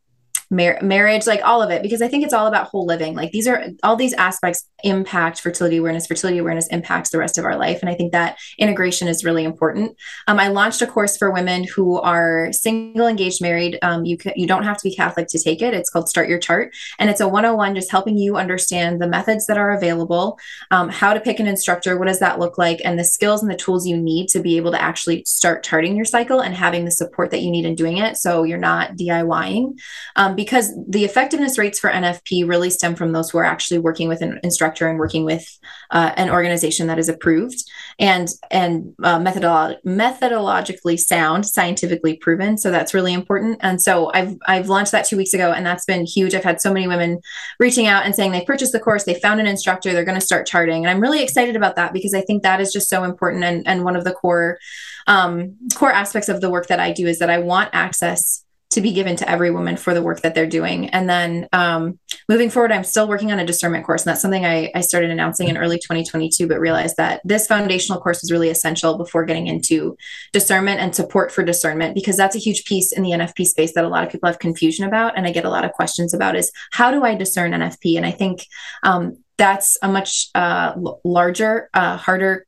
mar- 0.50 0.78
marriage, 0.82 1.26
like 1.26 1.40
all 1.44 1.62
of 1.62 1.70
it, 1.70 1.82
because 1.82 2.02
I 2.02 2.08
think 2.08 2.24
it's 2.24 2.34
all 2.34 2.46
about 2.46 2.68
whole 2.68 2.86
living. 2.86 3.14
Like 3.14 3.30
these 3.32 3.46
are 3.46 3.66
all 3.82 3.96
these 3.96 4.14
aspects 4.14 4.68
impact 4.84 5.40
fertility 5.40 5.78
awareness. 5.78 6.06
Fertility 6.06 6.38
awareness 6.38 6.68
impacts 6.68 7.10
the 7.10 7.18
rest 7.18 7.38
of 7.38 7.44
our 7.44 7.56
life. 7.56 7.80
And 7.80 7.90
I 7.90 7.94
think 7.94 8.12
that 8.12 8.38
integration 8.58 9.08
is 9.08 9.24
really 9.24 9.44
important. 9.44 9.96
Um, 10.26 10.38
I 10.38 10.48
launched 10.48 10.82
a 10.82 10.86
course 10.86 11.16
for 11.16 11.30
women 11.30 11.64
who 11.64 11.98
are 11.98 12.52
single, 12.52 13.06
engaged, 13.06 13.42
married. 13.42 13.78
Um, 13.82 14.04
you, 14.04 14.16
you 14.36 14.46
don't 14.46 14.62
have 14.62 14.76
to 14.78 14.88
be 14.88 14.94
Catholic 14.94 15.26
to 15.28 15.38
take 15.38 15.62
it. 15.62 15.74
It's 15.74 15.90
called 15.90 16.08
Start 16.08 16.28
Your 16.28 16.38
Chart. 16.38 16.74
And 16.98 17.10
it's 17.10 17.20
a 17.20 17.28
101 17.28 17.74
just 17.74 17.90
helping 17.90 18.16
you 18.16 18.36
understand 18.36 19.00
the 19.00 19.08
methods 19.08 19.46
that 19.46 19.58
are 19.58 19.72
available, 19.72 20.38
um, 20.70 20.88
how 20.88 21.12
to 21.12 21.20
pick 21.20 21.40
an 21.40 21.46
instructor, 21.46 21.98
what 21.98 22.06
does 22.06 22.20
that 22.20 22.38
look 22.38 22.56
like, 22.56 22.80
and 22.84 22.98
the 22.98 23.04
skills 23.04 23.42
and 23.42 23.50
the 23.50 23.56
tools 23.56 23.86
you 23.86 23.96
need 23.96 24.28
to 24.28 24.40
be 24.40 24.56
able 24.56 24.70
to 24.70 24.80
actually 24.80 25.24
start 25.24 25.64
charting 25.64 25.96
your 25.96 26.04
cycle 26.04 26.40
and 26.40 26.54
having 26.54 26.84
the 26.84 26.90
support 26.90 27.30
that 27.30 27.40
you 27.40 27.50
need 27.50 27.64
in 27.64 27.74
doing 27.74 27.98
it. 27.98 28.16
So 28.16 28.44
you're 28.44 28.58
not 28.58 28.96
DIYing. 28.96 29.78
Um, 30.16 30.36
because 30.36 30.72
the 30.88 31.04
effectiveness 31.04 31.58
rates 31.58 31.78
for 31.78 31.90
NFP 31.90 32.48
really 32.48 32.70
stem 32.70 32.94
from 32.94 33.12
those 33.12 33.30
who 33.30 33.38
are 33.38 33.44
actually 33.44 33.78
working 33.78 34.08
with 34.08 34.22
an 34.22 34.38
instructor 34.42 34.67
instructor 34.68 34.88
and 34.88 34.98
working 34.98 35.24
with 35.24 35.58
uh, 35.90 36.12
an 36.16 36.30
organization 36.30 36.86
that 36.88 36.98
is 36.98 37.08
approved 37.08 37.64
and 37.98 38.28
and 38.50 38.94
uh, 39.02 39.18
methodolo- 39.18 39.76
methodologically 39.84 40.98
sound, 40.98 41.46
scientifically 41.46 42.16
proven. 42.16 42.58
So 42.58 42.70
that's 42.70 42.94
really 42.94 43.12
important. 43.12 43.58
And 43.62 43.80
so 43.80 44.10
I've 44.12 44.36
I've 44.46 44.68
launched 44.68 44.92
that 44.92 45.06
two 45.06 45.16
weeks 45.16 45.34
ago, 45.34 45.52
and 45.52 45.64
that's 45.64 45.86
been 45.86 46.04
huge. 46.04 46.34
I've 46.34 46.44
had 46.44 46.60
so 46.60 46.72
many 46.72 46.86
women 46.86 47.20
reaching 47.58 47.86
out 47.86 48.04
and 48.04 48.14
saying 48.14 48.32
they 48.32 48.44
purchased 48.44 48.72
the 48.72 48.80
course, 48.80 49.04
they 49.04 49.14
found 49.20 49.40
an 49.40 49.46
instructor, 49.46 49.92
they're 49.92 50.04
going 50.04 50.20
to 50.20 50.26
start 50.26 50.46
charting, 50.46 50.84
and 50.84 50.90
I'm 50.90 51.00
really 51.00 51.22
excited 51.22 51.56
about 51.56 51.76
that 51.76 51.92
because 51.92 52.14
I 52.14 52.20
think 52.20 52.42
that 52.42 52.60
is 52.60 52.72
just 52.72 52.88
so 52.88 53.04
important 53.04 53.44
and 53.44 53.66
and 53.66 53.84
one 53.84 53.96
of 53.96 54.04
the 54.04 54.12
core 54.12 54.58
um, 55.06 55.56
core 55.74 55.92
aspects 55.92 56.28
of 56.28 56.40
the 56.40 56.50
work 56.50 56.66
that 56.66 56.80
I 56.80 56.92
do 56.92 57.06
is 57.06 57.18
that 57.18 57.30
I 57.30 57.38
want 57.38 57.70
access 57.72 58.44
to 58.78 58.82
be 58.82 58.92
given 58.92 59.16
to 59.16 59.28
every 59.28 59.50
woman 59.50 59.76
for 59.76 59.92
the 59.92 60.00
work 60.00 60.20
that 60.20 60.36
they're 60.36 60.46
doing. 60.46 60.88
And 60.90 61.10
then 61.10 61.48
um, 61.52 61.98
moving 62.28 62.48
forward, 62.48 62.70
I'm 62.70 62.84
still 62.84 63.08
working 63.08 63.32
on 63.32 63.40
a 63.40 63.44
discernment 63.44 63.84
course. 63.84 64.02
And 64.02 64.10
that's 64.10 64.22
something 64.22 64.46
I, 64.46 64.70
I 64.72 64.82
started 64.82 65.10
announcing 65.10 65.48
in 65.48 65.56
early 65.56 65.78
2022, 65.78 66.46
but 66.46 66.60
realized 66.60 66.96
that 66.96 67.20
this 67.24 67.48
foundational 67.48 68.00
course 68.00 68.22
was 68.22 68.30
really 68.30 68.50
essential 68.50 68.96
before 68.96 69.24
getting 69.24 69.48
into 69.48 69.96
discernment 70.32 70.80
and 70.80 70.94
support 70.94 71.32
for 71.32 71.42
discernment, 71.42 71.96
because 71.96 72.16
that's 72.16 72.36
a 72.36 72.38
huge 72.38 72.66
piece 72.66 72.92
in 72.92 73.02
the 73.02 73.10
NFP 73.10 73.46
space 73.46 73.74
that 73.74 73.84
a 73.84 73.88
lot 73.88 74.04
of 74.04 74.12
people 74.12 74.28
have 74.28 74.38
confusion 74.38 74.86
about. 74.86 75.16
And 75.16 75.26
I 75.26 75.32
get 75.32 75.44
a 75.44 75.50
lot 75.50 75.64
of 75.64 75.72
questions 75.72 76.14
about 76.14 76.36
is 76.36 76.52
how 76.70 76.92
do 76.92 77.02
I 77.02 77.16
discern 77.16 77.50
NFP? 77.50 77.96
And 77.96 78.06
I 78.06 78.12
think 78.12 78.46
um, 78.84 79.16
that's 79.38 79.76
a 79.82 79.88
much 79.88 80.28
uh, 80.36 80.74
larger, 81.04 81.68
uh, 81.74 81.96
harder 81.96 82.46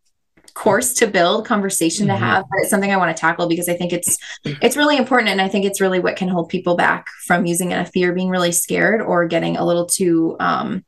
course 0.55 0.95
to 0.95 1.07
build 1.07 1.47
conversation 1.47 2.07
mm-hmm. 2.07 2.19
to 2.19 2.25
have 2.25 2.45
but 2.51 2.59
it's 2.61 2.71
something 2.71 2.93
i 2.93 2.97
want 2.97 3.15
to 3.15 3.21
tackle 3.21 3.49
because 3.49 3.69
i 3.69 3.75
think 3.75 3.93
it's 3.93 4.19
it's 4.45 4.77
really 4.77 4.97
important 4.97 5.29
and 5.29 5.41
i 5.41 5.49
think 5.49 5.65
it's 5.65 5.81
really 5.81 6.01
what 6.01 6.17
can 6.17 6.29
hold 6.29 6.49
people 6.49 6.77
back 6.77 7.07
from 7.27 7.47
using 7.47 7.71
nfp 7.71 8.05
or 8.05 8.13
being 8.13 8.29
really 8.29 8.53
scared 8.53 9.01
or 9.01 9.27
getting 9.27 9.57
a 9.57 9.65
little 9.65 9.87
too 9.87 10.37
um, 10.41 10.85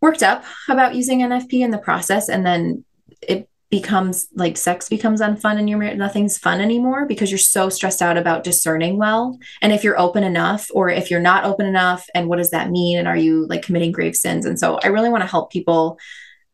worked 0.00 0.22
up 0.22 0.44
about 0.68 0.94
using 0.94 1.20
nfp 1.20 1.52
in 1.52 1.70
the 1.70 1.78
process 1.78 2.28
and 2.28 2.44
then 2.44 2.84
it 3.22 3.48
becomes 3.70 4.28
like 4.34 4.56
sex 4.56 4.88
becomes 4.88 5.20
unfun 5.20 5.58
and 5.58 5.68
you're 5.68 5.94
nothing's 5.96 6.38
fun 6.38 6.60
anymore 6.60 7.06
because 7.06 7.30
you're 7.32 7.38
so 7.38 7.68
stressed 7.68 8.00
out 8.00 8.16
about 8.16 8.44
discerning 8.44 8.98
well. 8.98 9.36
And 9.62 9.72
if 9.72 9.82
you're 9.82 9.98
open 9.98 10.22
enough 10.22 10.70
or 10.72 10.90
if 10.90 11.10
you're 11.10 11.18
not 11.18 11.44
open 11.44 11.66
enough 11.66 12.06
and 12.14 12.28
what 12.28 12.36
does 12.36 12.50
that 12.50 12.70
mean? 12.70 12.98
And 12.98 13.08
are 13.08 13.16
you 13.16 13.46
like 13.48 13.62
committing 13.62 13.90
grave 13.90 14.14
sins? 14.14 14.46
And 14.46 14.60
so 14.60 14.78
i 14.84 14.86
really 14.86 15.08
want 15.08 15.22
to 15.22 15.28
help 15.28 15.50
people 15.50 15.98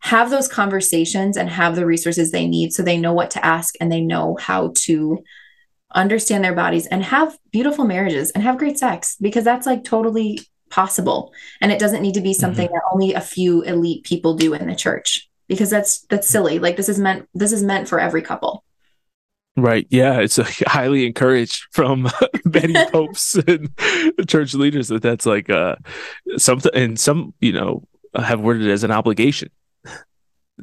have 0.00 0.30
those 0.30 0.48
conversations 0.48 1.36
and 1.36 1.48
have 1.48 1.76
the 1.76 1.86
resources 1.86 2.30
they 2.30 2.48
need 2.48 2.72
so 2.72 2.82
they 2.82 2.98
know 2.98 3.12
what 3.12 3.30
to 3.30 3.44
ask 3.44 3.74
and 3.80 3.92
they 3.92 4.00
know 4.00 4.36
how 4.40 4.72
to 4.74 5.22
understand 5.94 6.44
their 6.44 6.54
bodies 6.54 6.86
and 6.86 7.02
have 7.02 7.36
beautiful 7.50 7.84
marriages 7.84 8.30
and 8.30 8.42
have 8.42 8.58
great 8.58 8.78
sex 8.78 9.16
because 9.20 9.44
that's 9.44 9.66
like 9.66 9.84
totally 9.84 10.40
possible 10.70 11.32
and 11.60 11.72
it 11.72 11.80
doesn't 11.80 12.02
need 12.02 12.14
to 12.14 12.20
be 12.20 12.32
something 12.32 12.66
mm-hmm. 12.66 12.74
that 12.74 12.92
only 12.92 13.12
a 13.12 13.20
few 13.20 13.62
elite 13.62 14.04
people 14.04 14.34
do 14.34 14.54
in 14.54 14.68
the 14.68 14.74
church 14.74 15.28
because 15.48 15.68
that's 15.68 16.02
that's 16.02 16.28
silly 16.28 16.58
like 16.58 16.76
this 16.76 16.88
is 16.88 16.98
meant 16.98 17.28
this 17.34 17.52
is 17.52 17.62
meant 17.62 17.88
for 17.88 18.00
every 18.00 18.22
couple 18.22 18.64
Right. 19.56 19.86
Yeah. 19.90 20.20
It's 20.20 20.36
highly 20.66 21.06
encouraged 21.06 21.66
from 21.72 22.08
many 22.44 22.74
popes 22.92 23.34
and 23.34 23.68
church 24.26 24.54
leaders 24.54 24.88
that 24.88 25.02
that's 25.02 25.26
like 25.26 25.50
uh, 25.50 25.76
something, 26.36 26.70
and 26.72 26.98
some, 26.98 27.34
you 27.40 27.52
know, 27.52 27.82
have 28.14 28.40
worded 28.40 28.66
it 28.66 28.70
as 28.70 28.84
an 28.84 28.90
obligation 28.90 29.50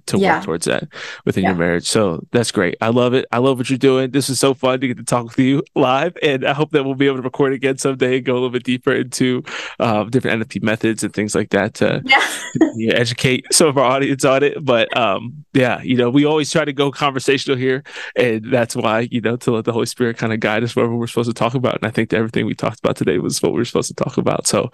to 0.05 0.17
yeah. 0.17 0.35
work 0.35 0.45
towards 0.45 0.65
that 0.65 0.87
within 1.25 1.43
yeah. 1.43 1.49
your 1.49 1.57
marriage. 1.57 1.87
So 1.87 2.25
that's 2.31 2.51
great. 2.51 2.75
I 2.81 2.89
love 2.89 3.13
it. 3.13 3.25
I 3.31 3.39
love 3.39 3.57
what 3.57 3.69
you're 3.69 3.77
doing. 3.77 4.11
This 4.11 4.29
is 4.29 4.39
so 4.39 4.53
fun 4.53 4.79
to 4.81 4.87
get 4.87 4.97
to 4.97 5.03
talk 5.03 5.25
with 5.25 5.39
you 5.39 5.63
live. 5.75 6.17
And 6.21 6.45
I 6.45 6.53
hope 6.53 6.71
that 6.71 6.83
we'll 6.83 6.95
be 6.95 7.07
able 7.07 7.17
to 7.17 7.23
record 7.23 7.53
again 7.53 7.77
someday 7.77 8.17
and 8.17 8.25
go 8.25 8.33
a 8.33 8.35
little 8.35 8.49
bit 8.49 8.63
deeper 8.63 8.93
into 8.93 9.43
um, 9.79 10.09
different 10.09 10.43
NFP 10.43 10.63
methods 10.63 11.03
and 11.03 11.13
things 11.13 11.35
like 11.35 11.49
that 11.49 11.73
to, 11.75 12.01
yeah. 12.05 12.25
to 12.53 12.91
educate 12.95 13.45
some 13.51 13.67
of 13.67 13.77
our 13.77 13.85
audience 13.85 14.23
on 14.25 14.43
it. 14.43 14.63
But 14.63 14.95
um, 14.95 15.45
yeah, 15.53 15.81
you 15.81 15.95
know, 15.95 16.09
we 16.09 16.25
always 16.25 16.51
try 16.51 16.65
to 16.65 16.73
go 16.73 16.91
conversational 16.91 17.57
here. 17.57 17.83
And 18.15 18.51
that's 18.51 18.75
why, 18.75 19.07
you 19.11 19.21
know, 19.21 19.35
to 19.37 19.51
let 19.51 19.65
the 19.65 19.73
Holy 19.73 19.85
Spirit 19.85 20.17
kind 20.17 20.33
of 20.33 20.39
guide 20.39 20.63
us 20.63 20.75
wherever 20.75 20.95
we're 20.95 21.07
supposed 21.07 21.29
to 21.29 21.33
talk 21.33 21.55
about. 21.55 21.75
And 21.75 21.85
I 21.85 21.91
think 21.91 22.13
everything 22.13 22.45
we 22.45 22.53
talked 22.53 22.79
about 22.79 22.95
today 22.95 23.17
was 23.17 23.41
what 23.41 23.53
we 23.53 23.61
are 23.61 23.65
supposed 23.65 23.89
to 23.89 24.03
talk 24.03 24.17
about. 24.17 24.47
So, 24.47 24.71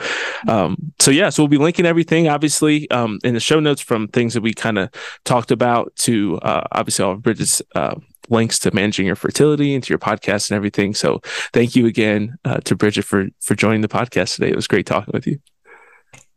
um, 0.47 0.93
so 0.99 1.11
yeah, 1.11 1.29
so 1.29 1.43
we'll 1.43 1.47
be 1.47 1.57
linking 1.57 1.85
everything 1.85 2.27
obviously 2.27 2.89
um, 2.91 3.19
in 3.23 3.33
the 3.33 3.39
show 3.39 3.59
notes 3.59 3.81
from 3.81 4.07
things 4.07 4.33
that 4.33 4.41
we 4.41 4.53
kind 4.53 4.77
of 4.77 4.89
talked 5.25 5.51
about 5.51 5.95
to 5.97 6.37
uh, 6.39 6.63
obviously 6.71 7.05
all 7.05 7.11
of 7.11 7.21
Bridget's 7.21 7.61
uh, 7.75 7.95
links 8.29 8.59
to 8.59 8.73
managing 8.73 9.05
your 9.05 9.15
fertility 9.15 9.75
and 9.75 9.83
to 9.83 9.89
your 9.89 9.99
podcast 9.99 10.49
and 10.49 10.55
everything. 10.55 10.93
So 10.93 11.19
thank 11.53 11.75
you 11.75 11.85
again 11.85 12.37
uh, 12.45 12.57
to 12.61 12.75
Bridget 12.75 13.03
for 13.03 13.27
for 13.41 13.55
joining 13.55 13.81
the 13.81 13.87
podcast 13.87 14.35
today. 14.35 14.49
It 14.49 14.55
was 14.55 14.67
great 14.67 14.85
talking 14.85 15.11
with 15.13 15.27
you. 15.27 15.39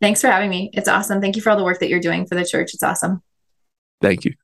Thanks 0.01 0.20
for 0.20 0.29
having 0.29 0.51
me. 0.51 0.70
It's 0.72 0.89
awesome. 0.89 1.20
Thank 1.20 1.37
you 1.37 1.43
for 1.43 1.51
all 1.51 1.57
the 1.57 1.64
work 1.64 1.81
that 1.81 1.89
you're 1.89 2.01
doing 2.01 2.27
for 2.27 2.35
the 2.35 2.45
church. 2.45 2.74
It's 2.74 2.83
awesome. 2.83 3.22
Thank 4.01 4.24
you. 4.24 4.35